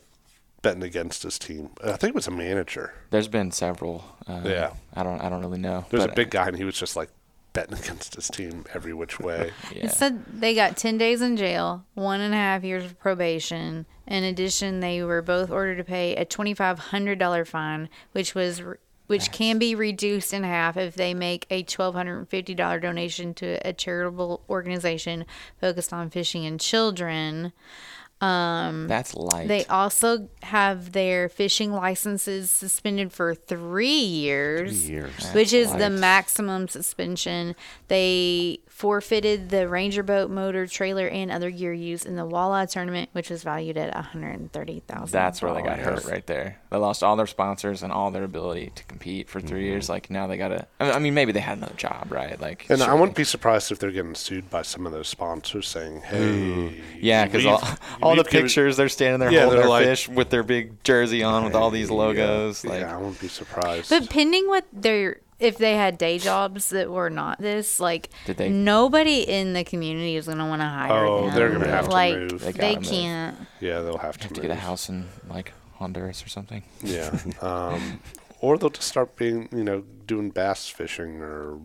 betting 0.62 0.82
against 0.82 1.22
his 1.24 1.38
team? 1.38 1.70
I 1.84 1.96
think 1.96 2.10
it 2.10 2.14
was 2.14 2.26
a 2.28 2.30
manager. 2.30 2.94
There's 3.10 3.28
been 3.28 3.50
several. 3.50 4.04
Uh, 4.26 4.40
Yeah. 4.44 4.70
I 4.94 5.02
don't. 5.02 5.20
I 5.20 5.28
don't 5.28 5.40
really 5.40 5.58
know. 5.58 5.84
There's 5.90 6.04
a 6.04 6.08
big 6.08 6.30
guy, 6.30 6.46
and 6.48 6.56
he 6.56 6.64
was 6.64 6.78
just 6.78 6.96
like 6.96 7.10
betting 7.56 7.78
against 7.84 8.14
his 8.14 8.28
team 8.28 8.64
every 8.74 8.92
which 8.92 9.18
way. 9.18 9.50
Yeah. 9.74 9.86
It 9.86 9.90
said 9.90 10.24
they 10.26 10.54
got 10.54 10.76
10 10.76 10.96
days 10.96 11.20
in 11.20 11.36
jail, 11.36 11.84
one 11.94 12.20
and 12.20 12.32
a 12.32 12.36
half 12.36 12.62
years 12.62 12.84
of 12.84 12.98
probation. 12.98 13.84
In 14.06 14.22
addition, 14.22 14.80
they 14.80 15.02
were 15.02 15.22
both 15.22 15.50
ordered 15.50 15.76
to 15.76 15.84
pay 15.84 16.14
a 16.14 16.24
$2,500 16.24 17.46
fine, 17.46 17.88
which 18.12 18.34
was 18.34 18.62
which 19.06 19.30
can 19.30 19.58
be 19.58 19.74
reduced 19.74 20.32
in 20.32 20.42
half 20.42 20.76
if 20.76 20.94
they 20.94 21.14
make 21.14 21.46
a 21.50 21.62
$1,250 21.62 22.82
donation 22.82 23.34
to 23.34 23.58
a 23.64 23.72
charitable 23.72 24.42
organization 24.48 25.24
focused 25.60 25.92
on 25.92 26.10
fishing 26.10 26.44
and 26.44 26.60
children. 26.60 27.52
Um, 28.20 28.88
That's 28.88 29.14
light. 29.14 29.46
They 29.46 29.66
also 29.66 30.28
have 30.42 30.92
their 30.92 31.28
fishing 31.28 31.72
licenses 31.72 32.50
suspended 32.50 33.12
for 33.12 33.34
three 33.34 33.88
years, 33.88 34.84
Three 34.84 34.94
years. 34.94 35.32
which 35.34 35.52
is 35.52 35.70
the 35.74 35.90
maximum 35.90 36.66
suspension. 36.68 37.54
They 37.88 38.60
forfeited 38.76 39.48
the 39.48 39.66
Ranger 39.66 40.02
boat 40.02 40.30
motor, 40.30 40.66
trailer, 40.66 41.08
and 41.08 41.30
other 41.30 41.50
gear 41.50 41.72
used 41.72 42.04
in 42.04 42.14
the 42.14 42.26
walleye 42.26 42.70
tournament, 42.70 43.08
which 43.12 43.30
was 43.30 43.42
valued 43.42 43.78
at 43.78 43.94
one 43.94 44.04
hundred 44.04 44.52
thirty 44.52 44.80
thousand. 44.80 45.12
That's 45.12 45.40
where 45.40 45.54
they 45.54 45.62
got 45.62 45.78
hurt 45.78 46.04
right 46.04 46.26
there. 46.26 46.58
They 46.70 46.76
lost 46.76 47.02
all 47.02 47.16
their 47.16 47.26
sponsors 47.26 47.82
and 47.82 47.90
all 47.90 48.10
their 48.10 48.24
ability 48.24 48.72
to 48.74 48.84
compete 48.84 49.30
for 49.30 49.40
3 49.40 49.48
Mm-hmm. 49.48 49.64
years. 49.66 49.88
Like 49.88 50.10
now 50.10 50.26
they 50.26 50.36
gotta. 50.36 50.66
I 50.78 50.92
I 50.92 50.98
mean, 50.98 51.14
maybe 51.14 51.32
they 51.32 51.40
had 51.40 51.56
another 51.56 51.74
job, 51.76 52.08
right? 52.10 52.38
Like. 52.38 52.66
And 52.68 52.82
I 52.82 52.92
wouldn't 52.92 53.16
be 53.16 53.24
surprised 53.24 53.72
if 53.72 53.78
they're 53.78 53.90
getting 53.90 54.14
sued 54.14 54.50
by 54.50 54.60
some 54.60 54.84
of 54.84 54.92
those 54.92 55.08
sponsors 55.08 55.66
saying, 55.68 56.02
"Hey, 56.02 56.82
Yeah, 57.00 57.24
because 57.24 57.46
all, 57.46 57.62
all 58.02 58.10
the 58.14 58.22
we've 58.22 58.30
given- 58.30 58.46
pictures 58.46 58.76
they're 58.76 58.90
standing 58.90 59.20
there 59.20 59.32
Yeah, 59.32 59.44
holding 59.44 59.60
their 59.60 59.68
like- 59.70 59.86
fish 59.86 60.06
with 60.06 60.28
their 60.28 60.42
big 60.42 60.84
jersey 60.84 61.22
on 61.22 61.44
with 61.44 61.54
all 61.54 61.70
these 61.70 61.90
logos. 61.90 62.62
Yeah, 62.62 62.70
like, 62.70 62.80
yeah, 62.82 62.94
I 62.94 62.98
wouldn't 62.98 63.20
be 63.22 63.28
surprised. 63.28 63.88
But 63.88 64.10
pending 64.10 64.46
what 64.48 64.66
their 64.70 65.20
if 65.38 65.58
they 65.58 65.74
had 65.76 65.98
day 65.98 66.18
jobs 66.18 66.70
that 66.70 66.90
were 66.90 67.10
not 67.10 67.38
this, 67.40 67.78
like 67.80 68.08
Did 68.24 68.36
they- 68.38 68.48
nobody 68.48 69.20
in 69.20 69.52
the 69.52 69.64
community 69.64 70.16
is 70.16 70.26
gonna 70.26 70.46
want 70.46 70.62
to 70.62 70.66
hire 70.66 70.88
them. 71.04 71.08
Oh, 71.12 71.26
them. 71.26 71.34
they're 71.34 71.50
gonna 71.50 71.68
have 71.68 71.84
to 71.86 71.90
like, 71.90 72.14
move. 72.14 72.40
They 72.40 72.52
They, 72.52 72.74
gotta 72.74 72.80
move. 72.80 72.90
can't. 72.90 73.36
yeah, 73.60 73.80
they'll 73.80 73.98
have 73.98 74.16
to, 74.18 74.24
have 74.24 74.32
to 74.34 74.40
move. 74.40 74.48
get 74.48 74.50
a 74.50 74.60
house 74.60 74.88
in 74.88 75.08
like 75.28 75.52
Honduras 75.74 76.24
or 76.24 76.28
something. 76.28 76.62
Yeah, 76.82 77.16
um, 77.42 78.00
or 78.40 78.56
they'll 78.58 78.70
just 78.70 78.88
start 78.88 79.14
being, 79.16 79.48
you 79.52 79.64
know, 79.64 79.82
doing 80.06 80.30
bass 80.30 80.68
fishing 80.68 81.20
or 81.20 81.58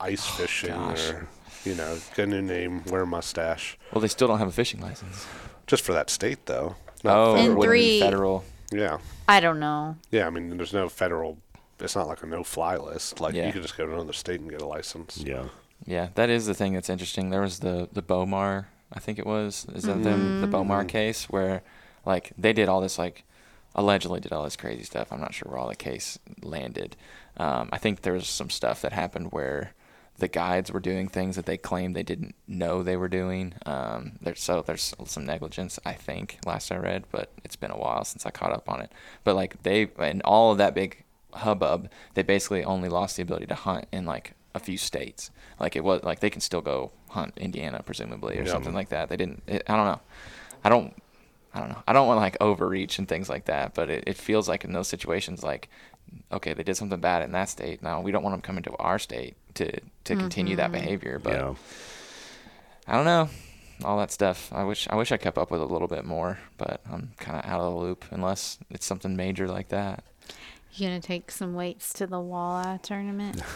ice 0.00 0.26
fishing 0.26 0.72
Oh, 0.72 0.88
gosh. 0.90 1.10
or, 1.10 1.28
you 1.64 1.74
know, 1.76 1.96
get 2.16 2.24
a 2.24 2.30
new 2.30 2.42
name, 2.42 2.82
wear 2.86 3.02
a 3.02 3.06
mustache. 3.06 3.78
Well, 3.92 4.00
they 4.00 4.08
still 4.08 4.26
don't 4.26 4.38
have 4.40 4.48
a 4.48 4.52
fishing 4.52 4.80
license. 4.80 5.26
Just 5.68 5.84
for 5.84 5.92
that 5.92 6.10
state, 6.10 6.46
though. 6.46 6.74
Not 7.04 7.16
Oh, 7.16 7.34
And 7.36 7.52
it 7.52 7.54
wouldn't 7.56 7.60
be 7.60 7.66
three- 7.66 8.00
federal. 8.00 8.44
Yeah, 8.72 8.98
I 9.28 9.38
don't 9.40 9.60
know. 9.60 9.96
yeah. 10.10 10.26
I 10.26 10.30
mean, 10.30 10.56
there's 10.56 10.72
no 10.72 10.88
federal. 10.88 11.38
It's 11.82 11.96
not 11.96 12.06
like 12.08 12.22
a 12.22 12.26
no-fly 12.26 12.76
list. 12.76 13.20
Like 13.20 13.34
Yeah. 13.34 13.46
you 13.46 13.52
could 13.52 13.62
just 13.62 13.76
go 13.76 13.86
to 13.86 13.92
another 13.92 14.12
state 14.12 14.40
and 14.40 14.50
get 14.50 14.62
a 14.62 14.66
license. 14.66 15.18
Yeah. 15.18 15.46
Yeah, 15.84 16.08
that 16.14 16.30
is 16.30 16.46
the 16.46 16.54
thing 16.54 16.74
that's 16.74 16.88
interesting. 16.88 17.30
There 17.30 17.40
was 17.40 17.58
the 17.58 17.88
the 17.92 18.02
Bowmar, 18.02 18.66
I 18.92 19.00
think 19.00 19.18
it 19.18 19.26
was, 19.26 19.66
is 19.74 19.82
that 19.84 20.02
them 20.04 20.40
the 20.40 20.46
Bowmar 20.46 20.84
case 20.86 21.24
where 21.28 21.62
like 22.06 22.32
they 22.38 22.52
did 22.52 22.68
all 22.68 22.80
this 22.80 22.98
like 22.98 23.24
allegedly 23.74 24.20
did 24.20 24.32
all 24.32 24.44
this 24.44 24.56
crazy 24.56 24.84
stuff. 24.84 25.12
I'm 25.12 25.20
not 25.20 25.34
sure 25.34 25.50
where 25.50 25.58
all 25.58 25.68
the 25.68 25.74
case 25.74 26.18
landed. 26.42 26.94
Um, 27.36 27.68
I 27.72 27.78
think 27.78 28.02
there 28.02 28.12
was 28.12 28.28
some 28.28 28.50
stuff 28.50 28.82
that 28.82 28.92
happened 28.92 29.32
where 29.32 29.72
the 30.18 30.28
guides 30.28 30.70
were 30.70 30.78
doing 30.78 31.08
things 31.08 31.36
that 31.36 31.46
they 31.46 31.56
claimed 31.56 31.96
they 31.96 32.02
didn't 32.02 32.34
know 32.46 32.82
they 32.82 32.96
were 32.98 33.08
doing. 33.08 33.54
Um, 33.66 34.12
there's 34.20 34.40
so 34.40 34.62
there's 34.62 34.94
some 35.06 35.24
negligence, 35.24 35.80
I 35.84 35.94
think, 35.94 36.38
last 36.46 36.70
I 36.70 36.76
read, 36.76 37.04
but 37.10 37.32
it's 37.44 37.56
been 37.56 37.70
a 37.70 37.78
while 37.78 38.04
since 38.04 38.24
I 38.26 38.30
caught 38.30 38.52
up 38.52 38.68
on 38.68 38.82
it. 38.82 38.92
But 39.24 39.34
like 39.34 39.62
they 39.62 39.88
and 39.98 40.22
all 40.22 40.52
of 40.52 40.58
that 40.58 40.74
big 40.74 41.02
hubbub, 41.34 41.88
they 42.14 42.22
basically 42.22 42.64
only 42.64 42.88
lost 42.88 43.16
the 43.16 43.22
ability 43.22 43.46
to 43.46 43.54
hunt 43.54 43.86
in 43.92 44.04
like 44.06 44.34
a 44.54 44.58
few 44.58 44.76
states. 44.76 45.30
Like 45.58 45.76
it 45.76 45.84
was 45.84 46.02
like 46.02 46.20
they 46.20 46.30
can 46.30 46.40
still 46.40 46.60
go 46.60 46.92
hunt 47.10 47.34
Indiana 47.36 47.82
presumably 47.84 48.38
or 48.38 48.42
Yeah. 48.44 48.52
something 48.52 48.74
like 48.74 48.90
that. 48.90 49.08
They 49.08 49.16
didn't. 49.16 49.42
It, 49.46 49.62
I 49.66 49.76
don't 49.76 49.86
know. 49.86 50.00
I 50.64 50.68
don't. 50.68 50.94
I 51.54 51.60
don't 51.60 51.68
know. 51.68 51.82
I 51.86 51.92
don't 51.92 52.06
want 52.06 52.18
like 52.18 52.36
overreach 52.40 52.98
and 52.98 53.06
things 53.06 53.28
like 53.28 53.44
that, 53.44 53.74
but 53.74 53.90
it, 53.90 54.04
it 54.06 54.16
feels 54.16 54.48
like 54.48 54.64
in 54.64 54.72
those 54.72 54.88
situations, 54.88 55.42
like, 55.42 55.68
okay, 56.32 56.54
they 56.54 56.62
did 56.62 56.76
something 56.78 56.98
bad 56.98 57.22
in 57.22 57.32
that 57.32 57.50
state. 57.50 57.82
Now 57.82 58.00
we 58.00 58.10
don't 58.10 58.22
want 58.22 58.32
them 58.32 58.40
coming 58.40 58.62
to 58.64 58.76
our 58.76 58.98
state 58.98 59.36
to 59.54 59.70
to 60.04 60.16
continue 60.16 60.56
that 60.56 60.70
mm-hmm. 60.70 60.80
behavior. 60.80 61.18
But 61.22 61.34
yeah. 61.34 61.54
I 62.86 62.94
don't 62.94 63.04
know. 63.04 63.28
All 63.84 63.98
that 63.98 64.12
stuff. 64.12 64.50
I 64.52 64.64
wish 64.64 64.88
I 64.88 64.96
wish 64.96 65.12
I 65.12 65.16
kept 65.16 65.38
up 65.38 65.50
with 65.50 65.60
a 65.60 65.66
little 65.66 65.88
bit 65.88 66.04
more, 66.04 66.38
but 66.56 66.80
I'm 66.90 67.12
kind 67.18 67.38
of 67.38 67.44
out 67.50 67.60
of 67.60 67.72
the 67.72 67.78
loop 67.78 68.04
unless 68.10 68.58
it's 68.70 68.86
something 68.86 69.16
major 69.16 69.46
like 69.48 69.68
that. 69.68 70.04
You 70.74 70.86
gonna 70.88 71.00
take 71.00 71.30
some 71.30 71.54
weights 71.54 71.92
to 71.94 72.06
the 72.06 72.16
walleye 72.16 72.80
tournament? 72.82 73.42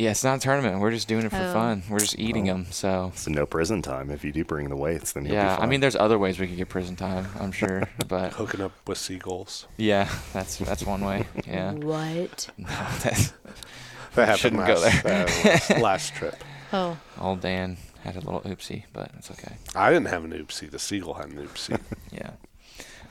Yeah, 0.00 0.12
it's 0.12 0.22
not 0.22 0.36
a 0.36 0.40
tournament. 0.40 0.78
We're 0.78 0.92
just 0.92 1.08
doing 1.08 1.24
it 1.26 1.30
for 1.30 1.38
Oh. 1.38 1.52
fun. 1.52 1.82
We're 1.90 1.98
just 1.98 2.16
eating 2.20 2.44
them. 2.44 2.66
So 2.70 3.10
So 3.16 3.32
no 3.32 3.46
prison 3.46 3.82
time. 3.82 4.10
If 4.12 4.22
you 4.24 4.30
do 4.30 4.44
bring 4.44 4.68
the 4.68 4.76
weights, 4.76 5.10
then 5.10 5.24
you'll 5.24 5.32
be 5.32 5.36
yeah, 5.38 5.56
I 5.58 5.66
mean, 5.66 5.80
there's 5.80 5.96
other 5.96 6.16
ways 6.20 6.38
we 6.38 6.46
could 6.46 6.56
get 6.56 6.68
prison 6.68 6.94
time. 6.94 7.26
I'm 7.40 7.50
sure, 7.50 7.82
but 8.06 8.34
Hooking 8.34 8.60
up 8.60 8.70
with 8.86 8.96
seagulls. 8.98 9.66
yeah, 9.76 10.08
that's 10.32 10.58
that's 10.58 10.84
one 10.86 11.00
way. 11.04 11.26
Yeah. 11.44 11.72
What? 11.88 12.48
No, 12.56 12.68
that's, 13.02 13.32
That 14.14 14.26
happened 14.28 14.38
Shouldn't 14.38 14.66
go 14.68 14.74
last, 14.74 15.02
there. 15.02 15.26
uh, 15.26 15.48
last, 15.50 15.70
last 15.80 16.14
trip. 16.14 16.44
Oh, 16.72 16.96
old 17.20 17.40
Dan 17.40 17.76
had 18.04 18.14
a 18.14 18.20
little 18.20 18.42
oopsie, 18.42 18.84
but 18.92 19.10
it's 19.18 19.32
okay. 19.32 19.56
I 19.74 19.90
didn't 19.92 20.08
have 20.08 20.22
an 20.22 20.30
oopsie. 20.32 20.70
The 20.70 20.78
seagull 20.78 21.14
had 21.14 21.30
an 21.30 21.38
oopsie. 21.44 21.80
Yeah. 22.12 22.30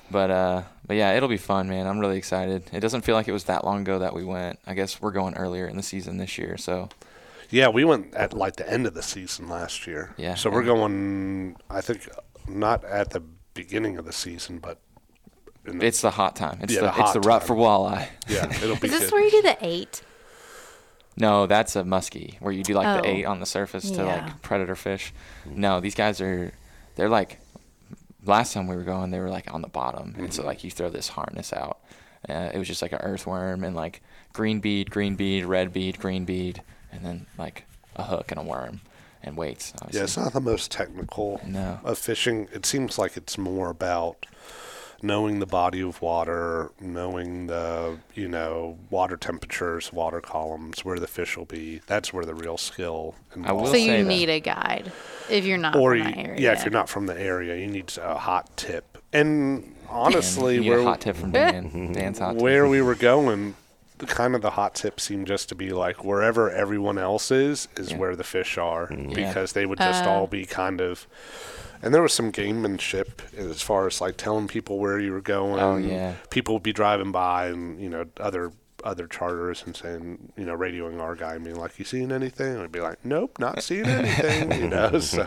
But 0.09 0.31
uh 0.31 0.61
but 0.85 0.95
yeah, 0.95 1.13
it'll 1.13 1.27
be 1.29 1.37
fun, 1.37 1.67
man. 1.67 1.85
I'm 1.87 1.99
really 1.99 2.17
excited. 2.17 2.63
It 2.71 2.79
doesn't 2.79 3.01
feel 3.01 3.15
like 3.15 3.27
it 3.27 3.33
was 3.33 3.45
that 3.45 3.65
long 3.65 3.81
ago 3.81 3.99
that 3.99 4.13
we 4.13 4.23
went. 4.23 4.59
I 4.65 4.73
guess 4.73 5.01
we're 5.01 5.11
going 5.11 5.35
earlier 5.35 5.67
in 5.67 5.75
the 5.75 5.83
season 5.83 6.17
this 6.17 6.37
year, 6.37 6.57
so 6.57 6.89
yeah, 7.49 7.67
we 7.69 7.83
went 7.85 8.13
at 8.13 8.33
like 8.33 8.55
the 8.57 8.69
end 8.69 8.87
of 8.87 8.93
the 8.93 9.01
season 9.03 9.47
last 9.49 9.87
year. 9.87 10.13
Yeah, 10.17 10.35
So 10.35 10.49
we're 10.49 10.63
going. 10.63 11.55
I 11.69 11.81
think 11.81 12.07
not 12.47 12.83
at 12.85 13.09
the 13.11 13.21
beginning 13.53 13.97
of 13.97 14.05
the 14.05 14.13
season, 14.13 14.59
but 14.59 14.79
in 15.65 15.79
the, 15.79 15.85
it's 15.85 16.01
the 16.01 16.11
hot 16.11 16.35
time. 16.35 16.59
It's 16.61 16.73
Yeah, 16.73 16.81
the, 16.81 16.91
the 16.91 17.01
it's 17.01 17.13
the 17.13 17.19
rut 17.21 17.41
time. 17.41 17.47
for 17.47 17.55
walleye. 17.55 18.07
yeah, 18.27 18.45
it'll 18.63 18.75
be 18.77 18.87
is 18.87 18.93
this 18.93 18.99
good. 19.05 19.11
where 19.13 19.23
you 19.23 19.31
do 19.31 19.41
the 19.41 19.57
eight? 19.61 20.01
No, 21.19 21.47
that's 21.47 21.75
a 21.75 21.83
muskie 21.83 22.35
where 22.41 22.53
you 22.53 22.63
do 22.63 22.73
like 22.75 22.85
Oh. 22.99 23.01
the 23.01 23.07
eight 23.09 23.25
on 23.25 23.39
the 23.39 23.45
surface 23.45 23.89
to 23.91 24.03
like 24.05 24.41
predator 24.41 24.75
fish. 24.75 25.13
No, 25.45 25.79
these 25.79 25.95
guys 25.95 26.21
are 26.21 26.53
they're 26.95 27.09
like 27.09 27.39
last 28.27 28.53
time 28.53 28.67
we 28.67 28.75
were 28.75 28.83
going 28.83 29.11
they 29.11 29.19
were 29.19 29.29
like 29.29 29.53
on 29.53 29.61
the 29.61 29.67
bottom 29.67 30.15
and 30.17 30.33
so 30.33 30.43
like 30.45 30.63
you 30.63 30.71
throw 30.71 30.89
this 30.89 31.09
harness 31.09 31.53
out. 31.53 31.79
Uh, 32.27 32.49
it 32.53 32.57
was 32.57 32.67
just 32.67 32.81
like 32.81 32.91
an 32.91 32.99
earthworm 33.01 33.63
and 33.63 33.75
like 33.75 34.01
green 34.33 34.59
bead, 34.59 34.89
green 34.89 35.15
bead, 35.15 35.45
red 35.45 35.71
bead, 35.71 35.97
green 35.99 36.25
bead, 36.25 36.61
and 36.91 37.05
then 37.05 37.25
like 37.37 37.63
a 37.95 38.03
hook 38.03 38.31
and 38.31 38.39
a 38.39 38.43
worm 38.43 38.81
and 39.23 39.37
weights. 39.37 39.71
Obviously. 39.81 39.99
Yeah, 39.99 40.03
it's 40.03 40.17
not 40.17 40.33
the 40.33 40.41
most 40.41 40.71
technical 40.71 41.39
No. 41.45 41.79
of 41.83 41.97
fishing. 41.97 42.47
It 42.51 42.65
seems 42.65 42.97
like 42.97 43.15
it's 43.17 43.37
more 43.37 43.69
about 43.69 44.25
knowing 45.01 45.39
the 45.39 45.45
body 45.45 45.81
of 45.81 46.01
water, 46.01 46.71
knowing 46.79 47.47
the 47.47 47.97
you 48.15 48.27
know 48.27 48.77
water 48.89 49.17
temperatures, 49.17 49.93
water 49.93 50.21
columns, 50.21 50.83
where 50.83 50.99
the 50.99 51.07
fish 51.07 51.37
will 51.37 51.45
be. 51.45 51.81
That's 51.87 52.11
where 52.13 52.25
the 52.25 52.35
real 52.35 52.57
skill. 52.57 53.15
I 53.35 53.51
will 53.51 53.61
involves. 53.61 53.69
So 53.71 53.73
say 53.75 53.97
you 53.97 54.03
that. 54.03 54.09
need 54.09 54.29
a 54.29 54.39
guide 54.39 54.91
if 55.29 55.45
you're 55.45 55.57
not 55.57 55.75
or 55.75 55.91
from 55.91 55.97
you, 55.99 56.03
that 56.05 56.17
area. 56.17 56.39
yeah, 56.41 56.53
if 56.53 56.63
you're 56.63 56.71
not 56.71 56.89
from 56.89 57.05
the 57.05 57.19
area, 57.19 57.55
you 57.57 57.67
need 57.67 57.93
a 58.01 58.17
hot 58.17 58.55
tip. 58.57 58.97
And 59.13 59.75
honestly, 59.89 60.55
you 60.55 60.61
need 60.61 60.69
where 60.69 60.79
a 60.79 60.83
hot 60.83 61.01
tip 61.01 61.15
from 61.15 61.31
Dan. 61.31 61.91
Dan's 61.93 62.19
hot 62.19 62.33
tip. 62.33 62.41
where 62.41 62.67
we 62.67 62.81
were 62.81 62.95
going, 62.95 63.55
the 63.99 64.05
kind 64.05 64.35
of 64.35 64.41
the 64.41 64.51
hot 64.51 64.75
tip 64.75 64.99
seemed 64.99 65.27
just 65.27 65.49
to 65.49 65.55
be 65.55 65.71
like 65.71 66.03
wherever 66.03 66.51
everyone 66.51 66.97
else 66.97 67.31
is 67.31 67.67
is 67.77 67.91
Yeah. 67.91 67.97
where 67.97 68.15
the 68.15 68.23
fish 68.23 68.57
are 68.57 68.87
mm. 68.87 69.09
Yeah. 69.09 69.27
because 69.27 69.53
they 69.53 69.65
would 69.65 69.79
just 69.79 70.03
uh, 70.03 70.09
all 70.09 70.27
be 70.27 70.45
kind 70.45 70.81
of. 70.81 71.07
And 71.81 71.93
there 71.93 72.01
was 72.01 72.13
some 72.13 72.31
gamemanship 72.31 73.33
as 73.35 73.61
far 73.61 73.87
as 73.87 74.01
like 74.01 74.17
telling 74.17 74.47
people 74.47 74.79
where 74.79 74.99
you 74.99 75.11
were 75.11 75.21
going. 75.21 75.59
Oh, 75.59 75.77
yeah. 75.77 76.15
people 76.29 76.55
would 76.55 76.63
be 76.63 76.73
driving 76.73 77.11
by 77.11 77.47
and 77.47 77.79
you 77.81 77.89
know 77.89 78.05
other 78.19 78.51
other 78.83 79.07
charters 79.07 79.63
and 79.65 79.75
saying 79.75 80.31
you 80.37 80.45
know 80.45 80.55
radioing 80.55 81.01
our 81.01 81.15
guy 81.15 81.35
being 81.39 81.55
like 81.55 81.77
you 81.79 81.83
seeing 81.83 82.11
anything 82.11 82.53
and 82.53 82.61
I'd 82.61 82.71
be 82.71 82.79
like 82.79 83.03
nope 83.03 83.39
not 83.39 83.63
seeing 83.63 83.85
anything 83.87 84.51
you 84.61 84.67
know 84.69 84.99
so 84.99 85.25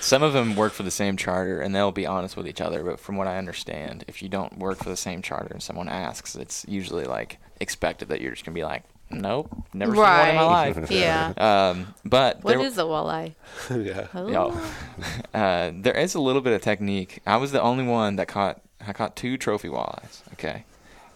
Some 0.00 0.22
of 0.22 0.32
them 0.32 0.56
work 0.56 0.72
for 0.72 0.82
the 0.82 0.90
same 0.90 1.18
charter 1.18 1.60
and 1.60 1.74
they'll 1.74 1.92
be 1.92 2.06
honest 2.06 2.36
with 2.38 2.48
each 2.48 2.60
other, 2.62 2.82
but 2.82 2.98
from 2.98 3.16
what 3.16 3.26
I 3.26 3.36
understand, 3.36 4.04
if 4.08 4.22
you 4.22 4.30
don't 4.30 4.58
work 4.58 4.78
for 4.78 4.88
the 4.88 4.96
same 4.96 5.20
charter 5.20 5.52
and 5.52 5.62
someone 5.62 5.90
asks, 5.90 6.34
it's 6.36 6.64
usually 6.66 7.04
like 7.04 7.38
expected 7.60 8.08
that 8.08 8.22
you're 8.22 8.32
just 8.32 8.46
gonna 8.46 8.54
be 8.54 8.64
like, 8.64 8.84
nope, 9.10 9.50
never 9.74 9.92
seen 9.92 10.00
one 10.00 10.28
in 10.28 10.34
my 10.36 10.42
Right. 10.46 10.76
life. 10.76 10.90
Yeah. 10.90 11.32
Um, 11.36 11.94
but 12.04 12.42
What 12.44 12.56
there, 12.58 12.66
is 12.66 12.78
a 12.78 12.82
walleye? 12.82 13.34
yeah. 13.70 14.06
Oh. 14.14 14.28
Yo, 14.28 14.60
uh, 15.34 15.70
there 15.74 15.96
is 15.96 16.14
a 16.14 16.20
little 16.20 16.40
bit 16.42 16.52
of 16.52 16.62
technique. 16.62 17.20
I 17.26 17.36
was 17.36 17.52
the 17.52 17.60
only 17.62 17.84
one 17.84 18.16
that 18.16 18.28
caught. 18.28 18.60
I 18.86 18.92
caught 18.92 19.16
two 19.16 19.36
trophy 19.36 19.68
walleyes. 19.68 20.22
Okay, 20.34 20.64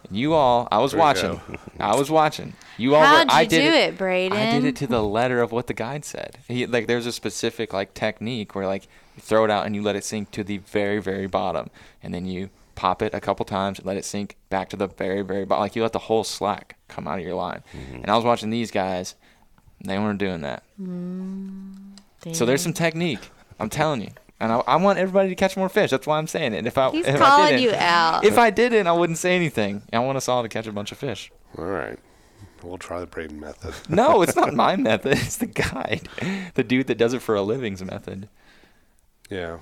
and 0.08 0.16
you 0.16 0.34
all. 0.34 0.68
I 0.70 0.78
was 0.78 0.90
There 0.92 0.98
you 0.98 1.02
watching. 1.02 1.40
I 1.80 1.96
was 1.96 2.10
watching. 2.10 2.52
You 2.76 2.94
all. 2.94 3.04
How'd 3.04 3.28
were, 3.28 3.32
I 3.34 3.42
you 3.42 3.48
did 3.48 3.60
do 3.70 3.76
it, 3.76 3.94
it, 3.94 3.98
Brayden? 3.98 4.32
I 4.32 4.50
did 4.52 4.64
it 4.64 4.76
to 4.76 4.86
the 4.86 5.02
letter 5.02 5.40
of 5.40 5.52
what 5.52 5.66
the 5.66 5.74
guide 5.74 6.04
said. 6.04 6.38
He 6.48 6.66
like 6.66 6.86
there's 6.86 7.06
a 7.06 7.12
specific 7.12 7.72
like 7.72 7.94
technique 7.94 8.54
where 8.54 8.66
like 8.66 8.86
you 9.16 9.22
throw 9.22 9.44
it 9.44 9.50
out 9.50 9.64
and 9.66 9.74
you 9.74 9.82
let 9.82 9.96
it 9.96 10.04
sink 10.04 10.30
to 10.32 10.44
the 10.44 10.58
very 10.58 11.00
very 11.00 11.26
bottom, 11.26 11.70
and 12.02 12.12
then 12.12 12.26
you 12.26 12.50
pop 12.74 13.02
it 13.02 13.14
a 13.14 13.20
couple 13.20 13.44
times 13.44 13.78
and 13.78 13.86
let 13.86 13.96
it 13.96 14.04
sink 14.04 14.36
back 14.50 14.68
to 14.70 14.76
the 14.76 14.86
very 14.88 15.22
very 15.22 15.44
bottom. 15.44 15.62
Like 15.62 15.76
you 15.76 15.82
let 15.82 15.92
the 15.92 15.98
whole 16.00 16.24
slack 16.24 16.76
come 16.88 17.06
out 17.08 17.18
of 17.18 17.24
your 17.24 17.34
line. 17.34 17.62
Mm-hmm. 17.76 17.96
And 18.02 18.10
I 18.10 18.16
was 18.16 18.24
watching 18.24 18.50
these 18.50 18.70
guys. 18.70 19.14
They 19.84 19.98
weren't 19.98 20.18
doing 20.18 20.40
that. 20.42 20.62
Mm, 20.80 21.74
so 22.32 22.46
there's 22.46 22.62
some 22.62 22.72
technique. 22.72 23.30
I'm 23.60 23.68
telling 23.68 24.00
you. 24.00 24.10
And 24.40 24.50
I, 24.52 24.56
I 24.66 24.76
want 24.76 24.98
everybody 24.98 25.28
to 25.28 25.34
catch 25.34 25.56
more 25.56 25.68
fish. 25.68 25.90
That's 25.90 26.06
why 26.06 26.18
I'm 26.18 26.26
saying 26.26 26.54
it. 26.54 26.58
And 26.58 26.66
if 26.66 26.76
I 26.78 26.90
He's 26.90 27.06
if 27.06 27.16
I 27.16 27.18
calling 27.18 27.48
didn't- 27.56 27.62
you 27.62 27.74
out. 27.74 28.24
If 28.24 28.38
I 28.38 28.50
didn't, 28.50 28.86
I 28.86 28.92
wouldn't 28.92 29.18
say 29.18 29.36
anything. 29.36 29.82
I 29.92 29.98
want 30.00 30.16
us 30.16 30.28
all 30.28 30.42
to 30.42 30.48
catch 30.48 30.66
a 30.66 30.72
bunch 30.72 30.90
of 30.90 30.98
fish. 30.98 31.30
All 31.58 31.64
right. 31.66 31.98
We'll 32.62 32.78
try 32.78 32.98
the 33.00 33.06
Brayden 33.06 33.38
method. 33.38 33.74
No, 33.90 34.22
it's 34.22 34.34
not 34.36 34.54
my 34.54 34.74
method. 34.76 35.18
It's 35.18 35.36
the 35.36 35.46
guide. 35.46 36.08
The 36.54 36.64
dude 36.64 36.86
that 36.86 36.96
does 36.98 37.12
it 37.12 37.20
for 37.20 37.34
a 37.34 37.42
living's 37.42 37.82
method. 37.84 38.28
Yeah. 39.30 39.58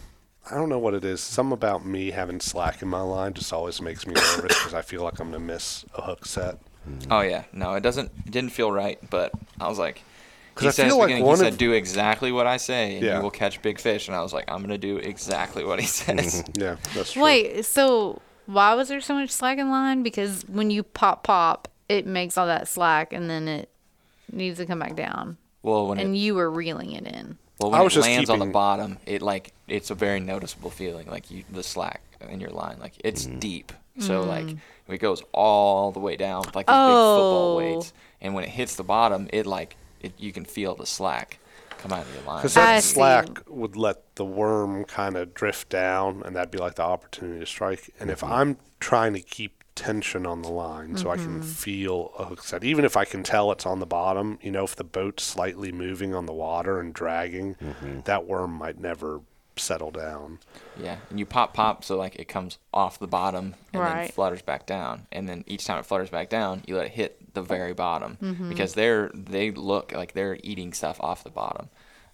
I 0.50 0.54
don't 0.56 0.68
know 0.68 0.78
what 0.78 0.94
it 0.94 1.04
is. 1.04 1.20
Something 1.20 1.52
about 1.52 1.84
me 1.86 2.10
having 2.10 2.40
slack 2.40 2.82
in 2.82 2.88
my 2.88 3.00
line 3.00 3.32
just 3.34 3.52
always 3.52 3.80
makes 3.80 4.06
me 4.06 4.14
nervous 4.14 4.42
because 4.58 4.74
I 4.74 4.82
feel 4.82 5.02
like 5.02 5.20
I'm 5.20 5.30
going 5.30 5.40
to 5.40 5.52
miss 5.52 5.84
a 5.94 6.02
hook 6.02 6.26
set. 6.26 6.58
Oh 7.10 7.20
yeah, 7.20 7.44
no, 7.52 7.74
it 7.74 7.80
doesn't. 7.82 8.10
It 8.26 8.32
didn't 8.32 8.50
feel 8.50 8.72
right. 8.72 8.98
But 9.08 9.30
I 9.60 9.68
was 9.68 9.78
like, 9.78 10.02
'Cause 10.56 10.62
he 10.64 10.68
I 10.68 10.70
said, 10.72 10.86
feel 10.88 10.98
like 10.98 11.06
beginning, 11.08 11.24
one 11.26 11.36
he 11.38 11.44
said, 11.44 11.52
of- 11.52 11.58
do 11.58 11.72
exactly 11.72 12.32
what 12.32 12.46
I 12.48 12.56
say, 12.56 12.96
and 12.96 13.04
Yeah. 13.04 13.16
you 13.18 13.22
will 13.22 13.30
catch 13.30 13.62
big 13.62 13.78
fish. 13.78 14.08
And 14.08 14.16
I 14.16 14.22
was 14.22 14.32
like, 14.32 14.50
I'm 14.50 14.60
gonna 14.62 14.78
do 14.78 14.96
exactly 14.96 15.64
what 15.64 15.78
he 15.78 15.86
says. 16.00 16.42
Yeah, 16.58 16.76
that's 16.94 17.12
true. 17.12 17.22
Wait, 17.22 17.64
so 17.64 18.20
why 18.46 18.74
was 18.74 18.88
there 18.88 19.00
so 19.00 19.14
much 19.14 19.30
slack 19.30 19.58
in 19.58 19.70
line? 19.70 20.02
Because 20.02 20.42
when 20.48 20.70
you 20.72 20.82
pop 20.82 21.22
pop, 21.22 21.68
it 21.88 22.04
makes 22.04 22.36
all 22.36 22.46
that 22.46 22.66
slack 22.66 23.12
and 23.12 23.30
then 23.30 23.46
it 23.46 23.70
needs 24.32 24.58
to 24.58 24.66
come 24.66 24.80
back 24.80 24.96
down. 24.96 25.36
well, 25.62 25.86
when 25.86 26.00
And 26.00 26.16
it, 26.16 26.18
you 26.18 26.34
were 26.34 26.50
reeling 26.50 26.90
it 26.92 27.06
in. 27.06 27.38
Well, 27.62 27.74
I 27.74 27.78
when 27.78 27.84
was 27.84 27.92
it 27.94 27.96
just 27.96 28.08
lands 28.08 28.30
on 28.30 28.38
the 28.38 28.46
bottom, 28.46 28.98
it 29.06 29.22
like 29.22 29.52
it's 29.68 29.90
a 29.90 29.94
very 29.94 30.20
noticeable 30.20 30.70
feeling, 30.70 31.06
like 31.08 31.30
you 31.30 31.44
the 31.50 31.62
slack 31.62 32.00
in 32.28 32.40
your 32.40 32.50
line, 32.50 32.76
like 32.80 32.94
it's 33.04 33.26
Mm-hmm. 33.26 33.38
deep. 33.38 33.72
So 33.98 34.22
like 34.22 34.56
it 34.88 34.98
goes 34.98 35.22
all 35.32 35.92
the 35.92 36.00
way 36.00 36.16
down, 36.16 36.44
like 36.54 36.66
these 36.66 36.74
big 36.74 36.94
football 36.94 37.52
Oh. 37.52 37.56
weights. 37.56 37.92
And 38.20 38.34
when 38.34 38.44
it 38.44 38.50
hits 38.50 38.76
the 38.76 38.84
bottom, 38.84 39.28
it 39.32 39.46
like 39.46 39.76
it, 40.00 40.12
you 40.18 40.32
can 40.32 40.44
feel 40.44 40.74
the 40.74 40.86
slack 40.86 41.38
come 41.78 41.92
out 41.92 42.06
of 42.06 42.14
your 42.14 42.22
line. 42.24 42.38
Because 42.38 42.56
I 42.56 42.60
that 42.76 42.84
see. 42.84 42.94
slack 42.94 43.28
would 43.48 43.76
let 43.76 44.14
the 44.16 44.24
worm 44.24 44.84
kind 44.84 45.16
of 45.16 45.34
drift 45.34 45.68
down, 45.68 46.22
and 46.24 46.34
that'd 46.36 46.50
be 46.50 46.58
like 46.58 46.76
the 46.76 46.82
opportunity 46.84 47.40
to 47.40 47.46
strike. 47.46 47.90
And 48.00 48.10
if 48.10 48.22
I'm 48.24 48.56
trying 48.80 49.12
to 49.14 49.20
keep 49.20 49.61
tension 49.74 50.26
on 50.26 50.42
the 50.42 50.50
line 50.50 50.96
so 50.96 51.10
I 51.10 51.16
Mm-hmm. 51.16 51.40
can 51.40 51.42
feel 51.42 52.12
a 52.18 52.24
hook 52.26 52.42
set, 52.42 52.62
even 52.64 52.84
if 52.84 52.96
I 52.96 53.04
can 53.04 53.22
tell 53.22 53.50
it's 53.52 53.64
on 53.66 53.80
the 53.80 53.86
bottom, 53.86 54.38
you 54.42 54.50
know, 54.50 54.64
if 54.64 54.76
the 54.76 54.84
boat's 54.84 55.22
slightly 55.24 55.72
moving 55.72 56.14
on 56.14 56.26
the 56.26 56.32
water 56.32 56.78
and 56.80 56.92
dragging, 56.92 57.56
that 58.04 58.26
worm 58.26 58.52
might 58.52 58.78
never 58.78 59.20
settle 59.56 59.90
down. 59.90 60.38
Yeah, 60.80 60.96
and 61.10 61.18
you 61.18 61.26
pop 61.26 61.52
pop 61.54 61.84
so 61.84 61.96
like 61.96 62.16
it 62.16 62.26
comes 62.28 62.58
off 62.72 62.98
the 62.98 63.06
bottom 63.06 63.54
and 63.72 63.82
then 63.82 64.08
flutters 64.12 64.42
back 64.42 64.66
down, 64.66 65.06
and 65.12 65.28
then 65.28 65.44
each 65.46 65.64
time 65.66 65.78
it 65.78 65.86
flutters 65.86 66.10
back 66.10 66.28
down, 66.28 66.62
you 66.66 66.76
let 66.76 66.86
it 66.86 66.92
hit 66.92 67.34
the 67.34 67.42
very 67.42 67.72
bottom 67.72 68.18
Mm-hmm. 68.20 68.48
because 68.50 68.74
they're 68.74 69.10
they 69.14 69.50
look 69.50 69.92
like 69.92 70.12
they're 70.12 70.38
eating 70.42 70.72
stuff 70.72 70.98
off 71.00 71.24
the 71.24 71.30
bottom. 71.30 71.68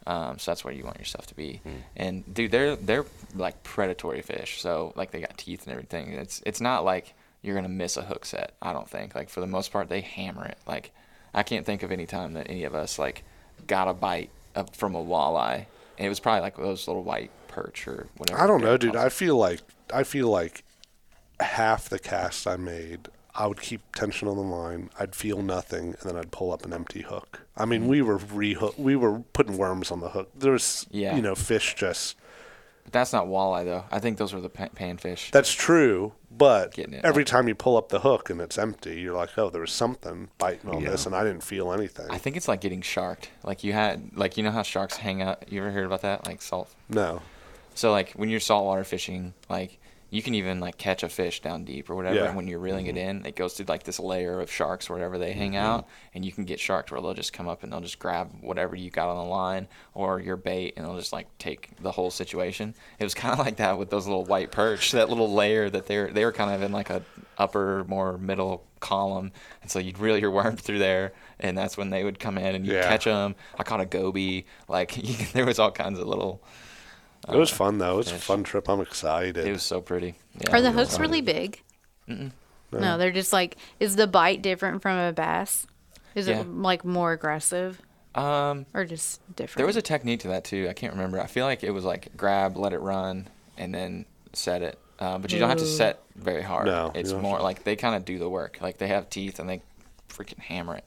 Um, 0.06 0.38
so 0.38 0.50
that's 0.50 0.64
where 0.64 0.72
you 0.72 0.84
want 0.84 0.96
your 0.98 1.04
stuff 1.04 1.26
to 1.26 1.34
be. 1.34 1.60
And 1.96 2.32
dude, 2.32 2.50
they're 2.50 2.76
they're 2.76 3.04
like 3.34 3.62
predatory 3.62 4.22
fish. 4.22 4.60
So 4.62 4.92
like 4.96 5.10
they 5.10 5.20
got 5.20 5.36
teeth 5.36 5.64
and 5.64 5.72
everything. 5.72 6.12
It's 6.14 6.40
it's 6.46 6.60
not 6.60 6.84
like 6.84 7.14
you're 7.42 7.54
gonna 7.54 7.68
miss 7.68 7.96
a 7.96 8.02
hook 8.02 8.24
set. 8.24 8.54
I 8.60 8.72
don't 8.72 8.88
think. 8.88 9.14
Like 9.14 9.28
for 9.28 9.40
the 9.40 9.46
most 9.46 9.72
part, 9.72 9.88
they 9.88 10.00
hammer 10.00 10.44
it. 10.44 10.58
Like 10.66 10.92
I 11.34 11.42
can't 11.42 11.64
think 11.64 11.82
of 11.82 11.92
any 11.92 12.06
time 12.06 12.34
that 12.34 12.48
any 12.48 12.64
of 12.64 12.74
us 12.74 12.98
like 12.98 13.24
got 13.66 13.88
a 13.88 13.94
bite 13.94 14.30
of, 14.54 14.70
from 14.74 14.94
a 14.94 15.02
walleye. 15.04 15.66
And 15.96 16.06
it 16.06 16.08
was 16.08 16.20
probably 16.20 16.42
like 16.42 16.56
those 16.56 16.86
little 16.86 17.02
white 17.02 17.30
perch 17.48 17.88
or 17.88 18.06
whatever. 18.16 18.40
I 18.40 18.46
don't 18.46 18.60
know, 18.60 18.76
dude. 18.76 18.92
calls 18.92 19.04
I 19.04 19.08
feel 19.08 19.36
like 19.36 19.60
I 19.92 20.04
feel 20.04 20.28
like 20.28 20.64
half 21.40 21.88
the 21.88 21.98
cast 21.98 22.46
I 22.46 22.56
made, 22.56 23.08
I 23.34 23.46
would 23.46 23.60
keep 23.60 23.80
tension 23.94 24.28
on 24.28 24.36
the 24.36 24.42
line. 24.42 24.90
I'd 24.98 25.14
feel 25.14 25.42
nothing, 25.42 25.94
and 26.00 26.10
then 26.10 26.16
I'd 26.16 26.32
pull 26.32 26.52
up 26.52 26.64
an 26.64 26.72
empty 26.72 27.02
hook. 27.02 27.42
I 27.56 27.64
mean, 27.64 27.82
mm-hmm. 27.82 27.90
we 27.90 28.02
were 28.02 28.18
rehook, 28.18 28.78
we 28.78 28.96
were 28.96 29.20
putting 29.32 29.56
worms 29.56 29.90
on 29.90 30.00
the 30.00 30.10
hook. 30.10 30.30
There 30.36 30.52
was, 30.52 30.86
Yeah. 30.90 31.14
you 31.14 31.22
know, 31.22 31.34
fish 31.34 31.74
just. 31.76 32.16
But 32.88 32.94
that's 32.94 33.12
not 33.12 33.26
walleye 33.26 33.66
though. 33.66 33.84
I 33.92 33.98
think 33.98 34.16
those 34.16 34.32
were 34.32 34.40
the 34.40 34.48
pa- 34.48 34.68
panfish. 34.74 35.30
That's 35.30 35.52
true, 35.52 36.14
but 36.30 36.72
Getting 36.72 36.94
it. 36.94 37.04
every 37.04 37.22
time 37.24 37.46
you 37.46 37.54
pull 37.54 37.76
up 37.76 37.90
the 37.90 38.00
hook 38.00 38.30
and 38.30 38.40
it's 38.40 38.56
empty, 38.56 38.98
you're 39.02 39.14
like, 39.14 39.36
oh, 39.36 39.50
there 39.50 39.60
was 39.60 39.72
something 39.72 40.30
biting 40.38 40.70
on 40.70 40.80
Yeah. 40.82 40.90
this, 40.92 41.04
and 41.04 41.14
I 41.14 41.22
didn't 41.22 41.42
feel 41.42 41.70
anything. 41.70 42.06
I 42.08 42.16
think 42.16 42.36
it's 42.38 42.48
like 42.48 42.62
getting 42.62 42.80
sharked. 42.80 43.28
Like 43.44 43.62
you 43.62 43.74
had, 43.74 44.12
like 44.16 44.38
you 44.38 44.42
know 44.42 44.50
how 44.50 44.62
sharks 44.62 44.96
hang 44.96 45.20
out. 45.20 45.52
You 45.52 45.60
ever 45.60 45.70
heard 45.70 45.84
about 45.84 46.00
that? 46.00 46.26
Like 46.26 46.40
salt. 46.40 46.74
no. 46.88 47.20
So 47.74 47.92
like 47.92 48.12
when 48.12 48.28
you're 48.30 48.40
saltwater 48.40 48.84
fishing, 48.84 49.34
like 49.50 49.78
you 50.10 50.22
can 50.22 50.34
even 50.34 50.58
like 50.58 50.78
catch 50.78 51.02
a 51.02 51.08
fish 51.08 51.40
down 51.40 51.64
deep 51.64 51.90
or 51.90 51.94
whatever. 51.94 52.16
Yeah. 52.16 52.24
And 52.26 52.36
when 52.36 52.48
you're 52.48 52.58
reeling 52.58 52.86
it 52.86 52.96
mm-hmm. 52.96 53.08
in, 53.20 53.26
it 53.26 53.36
goes 53.36 53.54
through 53.54 53.66
like 53.66 53.82
this 53.82 54.00
layer 54.00 54.40
of 54.40 54.50
sharks 54.50 54.88
wherever 54.88 55.18
they 55.18 55.32
hang 55.32 55.52
mm-hmm. 55.52 55.64
out, 55.64 55.88
and 56.14 56.24
you 56.24 56.32
can 56.32 56.44
get 56.44 56.58
sharks 56.58 56.90
where 56.90 57.00
they'll 57.00 57.14
just 57.14 57.32
come 57.32 57.48
up 57.48 57.62
and 57.62 57.72
they'll 57.72 57.80
just 57.80 57.98
grab 57.98 58.30
whatever 58.40 58.74
you 58.74 58.90
got 58.90 59.08
on 59.08 59.16
the 59.16 59.30
line 59.30 59.68
or 59.94 60.20
your 60.20 60.36
bait, 60.36 60.74
and 60.76 60.86
they'll 60.86 60.96
just 60.96 61.12
like 61.12 61.26
take 61.38 61.70
the 61.82 61.92
whole 61.92 62.10
situation. 62.10 62.74
It 62.98 63.04
was 63.04 63.14
kind 63.14 63.32
of 63.32 63.38
like 63.44 63.56
that 63.56 63.78
with 63.78 63.90
those 63.90 64.06
little 64.06 64.24
white 64.24 64.50
perch, 64.50 64.92
that 64.92 65.10
little 65.10 65.32
layer 65.32 65.68
that 65.68 65.86
they're 65.86 66.08
they 66.08 66.24
were 66.24 66.32
kind 66.32 66.54
of 66.54 66.62
in 66.62 66.72
like 66.72 66.90
a 66.90 67.02
upper 67.36 67.84
more 67.84 68.16
middle 68.16 68.64
column, 68.80 69.32
and 69.60 69.70
so 69.70 69.78
you'd 69.78 69.98
reel 69.98 70.16
your 70.16 70.30
worm 70.30 70.56
through 70.56 70.78
there, 70.78 71.12
and 71.38 71.56
that's 71.56 71.76
when 71.76 71.90
they 71.90 72.02
would 72.02 72.18
come 72.18 72.38
in 72.38 72.54
and 72.54 72.66
you 72.66 72.72
Yeah. 72.72 72.88
catch 72.88 73.04
them. 73.04 73.34
I 73.58 73.62
caught 73.62 73.80
a 73.80 73.86
goby, 73.86 74.46
like 74.68 74.92
there 75.32 75.44
was 75.44 75.58
all 75.58 75.70
kinds 75.70 75.98
of 75.98 76.06
little. 76.06 76.42
It 77.26 77.36
was 77.36 77.50
fun 77.50 77.78
though. 77.78 77.94
It 77.94 77.96
was 77.96 78.12
a 78.12 78.16
fun 78.16 78.42
trip. 78.44 78.68
I'm 78.68 78.80
excited. 78.80 79.36
It 79.38 79.52
was 79.52 79.62
so 79.62 79.80
pretty. 79.80 80.14
Yeah, 80.40 80.56
Are 80.56 80.60
the 80.60 80.72
hooks 80.72 80.92
fun. 80.92 81.02
really 81.02 81.20
big? 81.20 81.62
No, 82.06 82.98
they're 82.98 83.12
just 83.12 83.32
like. 83.32 83.56
Is 83.80 83.96
the 83.96 84.06
bite 84.06 84.42
different 84.42 84.82
from 84.82 84.96
a 84.98 85.12
bass? 85.12 85.66
Is 86.14 86.28
Yeah. 86.28 86.40
it 86.40 86.48
like 86.48 86.84
more 86.84 87.12
aggressive 87.12 87.80
Um, 88.14 88.66
or 88.74 88.84
just 88.84 89.20
different? 89.36 89.58
there 89.58 89.66
was 89.66 89.76
a 89.76 89.82
technique 89.82 90.20
to 90.20 90.28
that 90.28 90.44
too. 90.44 90.66
I 90.68 90.72
can't 90.72 90.92
remember. 90.94 91.20
I 91.20 91.26
feel 91.26 91.44
like 91.44 91.62
it 91.62 91.70
was 91.70 91.84
like 91.84 92.16
grab, 92.16 92.56
let 92.56 92.72
it 92.72 92.78
run, 92.80 93.28
and 93.56 93.74
then 93.74 94.04
set 94.32 94.62
it. 94.62 94.78
Uh, 94.98 95.18
but 95.18 95.32
you 95.32 95.38
don't 95.38 95.48
have 95.48 95.58
to 95.58 95.66
set 95.66 96.02
very 96.16 96.42
hard. 96.42 96.66
No, 96.66 96.90
it's 96.94 97.12
more 97.12 97.38
like 97.40 97.62
they 97.64 97.76
kind 97.76 97.94
of 97.94 98.04
do 98.04 98.18
the 98.18 98.28
work. 98.28 98.58
Like 98.60 98.78
they 98.78 98.88
have 98.88 99.08
teeth 99.10 99.38
and 99.38 99.48
they 99.48 99.62
freaking 100.08 100.38
hammer 100.40 100.76
it. 100.76 100.84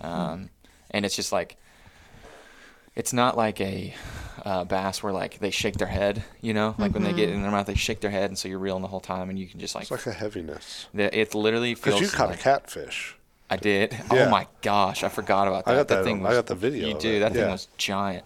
Um, 0.00 0.50
and 0.90 1.04
it's 1.04 1.16
just 1.16 1.32
like 1.32 1.56
it's 2.98 3.12
not 3.12 3.36
like 3.36 3.60
a 3.60 3.94
uh, 4.44 4.64
bass 4.64 5.02
where 5.02 5.12
like 5.12 5.38
they 5.38 5.50
shake 5.50 5.76
their 5.76 5.86
head. 5.88 6.22
You 6.42 6.52
know, 6.52 6.74
like 6.78 6.92
when 6.92 7.02
they 7.04 7.12
get 7.12 7.30
in 7.30 7.40
their 7.42 7.50
mouth, 7.50 7.66
they 7.66 7.74
shake 7.74 8.00
their 8.00 8.10
head, 8.10 8.30
and 8.30 8.38
so 8.38 8.48
you're 8.48 8.58
reeling 8.58 8.82
the 8.82 8.88
whole 8.88 9.00
time, 9.00 9.30
and 9.30 9.38
you 9.38 9.46
can 9.46 9.60
just 9.60 9.74
like, 9.74 9.82
it's 9.82 9.90
like 9.90 10.06
a 10.06 10.12
heaviness. 10.12 10.86
the- 10.92 11.16
it 11.18 11.34
literally 11.34 11.74
feels. 11.74 12.00
Because 12.00 12.12
you 12.12 12.16
caught 12.18 12.30
like, 12.30 12.40
a 12.40 12.42
catfish. 12.42 13.16
I 13.50 13.56
did. 13.56 13.92
Yeah. 14.12 14.26
Oh 14.26 14.30
my 14.30 14.46
gosh, 14.62 15.02
I 15.04 15.08
forgot 15.08 15.48
about 15.48 15.64
that. 15.64 15.70
I 15.72 15.76
got 15.78 15.88
that- 15.88 16.04
thing 16.04 16.26
I 16.26 16.32
got 16.32 16.46
the 16.46 16.54
video 16.54 16.88
You 16.88 16.94
do. 16.98 17.12
it, 17.16 17.20
That 17.20 17.32
thing 17.32 17.48
was 17.48 17.68
giant. 17.78 18.24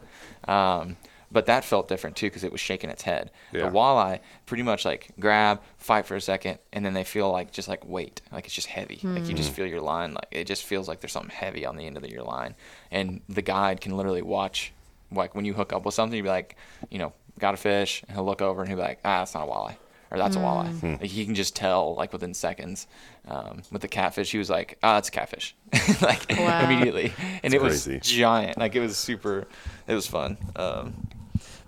Um, 0.49 0.97
but 1.33 1.47
that 1.47 1.65
felt 1.65 1.89
different 1.89 2.17
too 2.17 2.27
because 2.27 2.45
it 2.45 2.53
was 2.53 2.61
shaking 2.61 2.91
its 2.91 3.03
head. 3.03 3.31
Yeah. 3.53 3.67
The 3.67 3.71
walleye 3.77 4.21
pretty 4.47 4.63
much 4.63 4.85
like 4.85 5.13
grab, 5.19 5.61
fight 5.79 6.05
for 6.07 6.15
a 6.15 6.21
second, 6.21 6.59
and 6.73 6.85
then 6.85 6.93
they 6.93 7.05
feel 7.05 7.31
like 7.33 7.51
just 7.53 7.69
like 7.69 7.85
weight, 7.87 8.21
like 8.31 8.45
it's 8.45 8.55
just 8.55 8.67
heavy. 8.69 9.01
Like 9.03 9.29
you 9.29 9.35
just 9.35 9.51
feel 9.53 9.67
your 9.67 9.81
line, 9.81 10.15
like 10.15 10.29
it 10.31 10.47
just 10.47 10.65
feels 10.65 10.89
like 10.89 11.01
there's 11.01 11.13
something 11.13 11.31
heavy 11.35 11.65
on 11.65 11.77
the 11.77 11.87
end 11.87 11.97
of 11.97 12.05
your 12.07 12.23
line. 12.25 12.55
And 12.91 13.23
the 13.29 13.43
guide 13.43 13.81
can 13.81 13.97
literally 13.97 14.23
watch, 14.23 14.73
like 15.11 15.35
when 15.35 15.45
you 15.45 15.55
hook 15.55 15.73
up 15.73 15.85
with 15.85 15.95
something, 15.95 16.17
you 16.17 16.23
be 16.23 16.29
like, 16.29 16.57
you 16.91 16.99
know, 16.99 17.13
got 17.39 17.55
a 17.55 17.57
fish, 17.57 18.03
and 18.07 18.15
he'll 18.17 18.27
look 18.27 18.43
over 18.43 18.61
and 18.61 18.69
he'll 18.69 18.77
be 18.79 18.83
like, 18.85 19.01
ah, 19.05 19.21
that's 19.21 19.35
not 19.35 19.49
a 19.49 19.51
walleye 19.51 19.77
or 20.11 20.19
that's 20.19 20.37
a 20.37 20.39
walleye. 20.39 21.01
Like, 21.01 21.11
he 21.11 21.25
can 21.25 21.35
just 21.35 21.57
tell 21.57 21.95
like 21.95 22.13
within 22.13 22.35
seconds. 22.35 22.87
Um, 23.27 23.63
with 23.73 23.81
the 23.81 23.89
catfish, 23.89 24.31
he 24.33 24.37
was 24.37 24.51
like, 24.51 24.77
"Ah, 24.83 24.99
it's 24.99 25.09
a 25.09 25.11
catfish," 25.13 25.55
like 26.03 26.27
Wow. 26.37 26.65
immediately, 26.69 27.15
and 27.43 27.55
it 27.55 27.63
was 27.63 27.87
giant. 28.03 28.59
Like 28.59 28.75
it 28.75 28.81
was 28.81 28.97
super. 28.99 29.47
It 29.87 29.95
was 29.95 30.07
fun. 30.07 30.37
Um, 30.57 31.09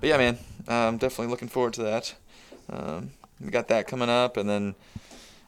but 0.04 0.08
yeah, 0.10 0.18
man, 0.18 0.38
I'm 0.68 0.98
definitely 0.98 1.28
looking 1.28 1.48
forward 1.48 1.72
to 1.74 1.82
that. 1.84 2.14
Um, 2.68 3.12
we 3.40 3.48
got 3.48 3.68
that 3.68 3.86
coming 3.86 4.10
up, 4.10 4.36
and 4.36 4.46
then 4.46 4.74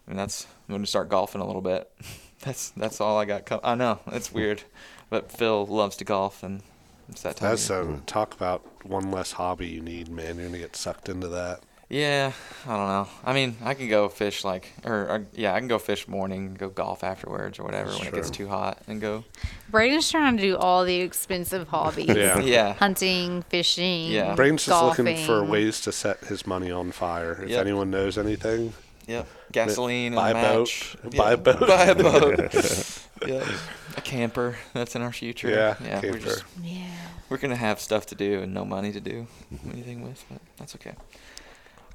I 0.07 0.11
mean 0.11 0.17
that's 0.17 0.47
I'm 0.67 0.73
going 0.73 0.81
to 0.81 0.87
start 0.87 1.11
golfing 1.11 1.43
a 1.43 1.47
little 1.47 1.61
bit. 1.61 1.91
That's 2.41 2.71
that's 2.71 3.01
all 3.01 3.19
I 3.19 3.25
got. 3.25 3.45
Com- 3.45 3.61
I 3.65 3.75
know 3.75 3.99
it's 4.09 4.31
weird, 4.33 4.63
but 5.11 5.33
Phil 5.33 5.67
loves 5.67 5.97
to 5.97 6.05
golf, 6.05 6.43
and 6.43 6.63
it's 7.09 7.23
that 7.23 7.37
time. 7.37 7.51
That's 7.51 7.71
uh, 7.71 7.99
talk 8.07 8.35
about 8.35 8.63
one 8.85 9.11
less 9.11 9.33
hobby 9.33 9.67
you 9.69 9.81
need, 9.81 10.09
man. 10.09 10.37
You're 10.37 10.47
gonna 10.47 10.59
get 10.59 10.77
sucked 10.77 11.09
into 11.09 11.29
that. 11.29 11.61
Yeah, 11.89 12.33
I 12.67 12.69
don't 12.77 12.89
know. 12.89 13.09
I 13.25 13.33
mean, 13.33 13.57
I 13.63 13.75
can 13.75 13.89
go 13.89 14.09
fish 14.09 14.45
like, 14.45 14.73
or, 14.85 14.93
or 15.09 15.27
yeah, 15.35 15.55
I 15.55 15.61
can 15.61 15.69
go 15.69 15.79
fish 15.79 16.09
morning, 16.09 16.55
go 16.55 16.69
golf 16.69 17.05
afterwards 17.05 17.61
or 17.61 17.65
whatever 17.65 17.91
when 17.93 18.09
it 18.09 18.13
gets 18.15 18.29
too 18.29 18.49
hot, 18.49 18.79
and 18.89 19.01
go. 19.01 19.23
Brayden's 19.71 20.11
trying 20.11 20.37
to 20.37 20.43
do 20.43 20.57
all 20.57 20.85
the 20.85 20.97
expensive 21.01 21.69
hobbies. 21.69 22.09
Yeah. 22.09 22.41
Yeah. 22.41 22.73
Hunting, 22.73 23.43
fishing. 23.43 24.11
Yeah. 24.11 24.35
Brain's 24.35 24.67
just 24.67 24.83
looking 24.83 25.17
for 25.25 25.45
ways 25.45 25.81
to 25.83 25.93
set 25.93 26.25
his 26.25 26.45
money 26.45 26.73
on 26.73 26.91
fire. 26.91 27.41
If 27.45 27.51
Yep. 27.51 27.61
anyone 27.61 27.91
knows 27.93 28.19
anything, 28.19 28.73
Yep. 29.07 29.29
Gasoline 29.53 30.07
and 30.07 30.17
Buy 30.17 30.31
a 30.31 30.33
a 30.33 30.43
boat. 30.43 30.59
match. 30.59 30.97
Buy 31.17 31.33
a 31.33 31.37
boat. 31.37 31.61
Buy 31.61 31.85
a 31.85 31.95
boat. 32.51 33.03
yeah. 33.27 33.45
A 33.97 34.01
camper. 34.03 34.57
That's 34.75 34.95
in 34.95 35.01
our 35.01 35.13
future. 35.13 35.49
Yeah, 35.49 35.77
Yeah. 35.83 36.01
We're 36.03 36.13
camper. 36.13 36.19
just 36.19 36.45
Yeah. 36.63 36.85
we're 37.31 37.39
gonna 37.39 37.57
have 37.57 37.81
stuff 37.81 38.05
to 38.07 38.15
do 38.15 38.43
and 38.43 38.53
no 38.53 38.65
money 38.67 38.93
to 38.93 39.01
do 39.01 39.27
anything 39.73 40.03
with, 40.03 40.23
but 40.31 40.41
that's 40.59 40.75
okay. 40.75 40.93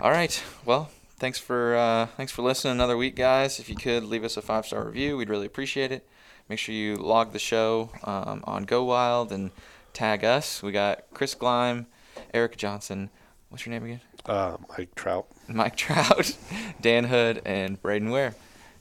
All 0.01 0.09
right. 0.09 0.43
Well, 0.65 0.89
thanks 1.17 1.37
for 1.37 1.75
uh, 1.75 2.07
thanks 2.17 2.31
for 2.31 2.41
listening 2.41 2.71
another 2.71 2.97
week, 2.97 3.15
guys. 3.15 3.59
If 3.59 3.69
you 3.69 3.75
could 3.75 4.03
leave 4.03 4.23
us 4.23 4.35
a 4.35 4.41
five 4.41 4.65
star 4.65 4.83
review, 4.83 5.15
we'd 5.15 5.29
really 5.29 5.45
appreciate 5.45 5.91
it. 5.91 6.07
Make 6.49 6.57
sure 6.57 6.73
you 6.73 6.95
log 6.95 7.33
the 7.33 7.39
show 7.39 7.91
um, 8.03 8.43
on 8.45 8.65
GoWild 8.65 9.31
and 9.31 9.51
tag 9.93 10.23
us. 10.25 10.63
We 10.63 10.71
got 10.71 11.03
Chris 11.13 11.35
Glime, 11.35 11.85
Eric 12.33 12.57
Johnson. 12.57 13.11
What's 13.49 13.67
your 13.67 13.73
name 13.73 13.83
again? 13.83 14.01
Uh, 14.25 14.57
Mike 14.75 14.95
Trout. 14.95 15.27
Mike 15.47 15.75
Trout, 15.77 16.35
Dan 16.81 17.03
Hood, 17.03 17.43
and 17.45 17.79
Brayden 17.79 18.11
Ware. 18.11 18.33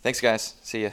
Thanks, 0.03 0.23
guys. 0.23 0.55
See 0.63 0.85
ya. 0.85 0.91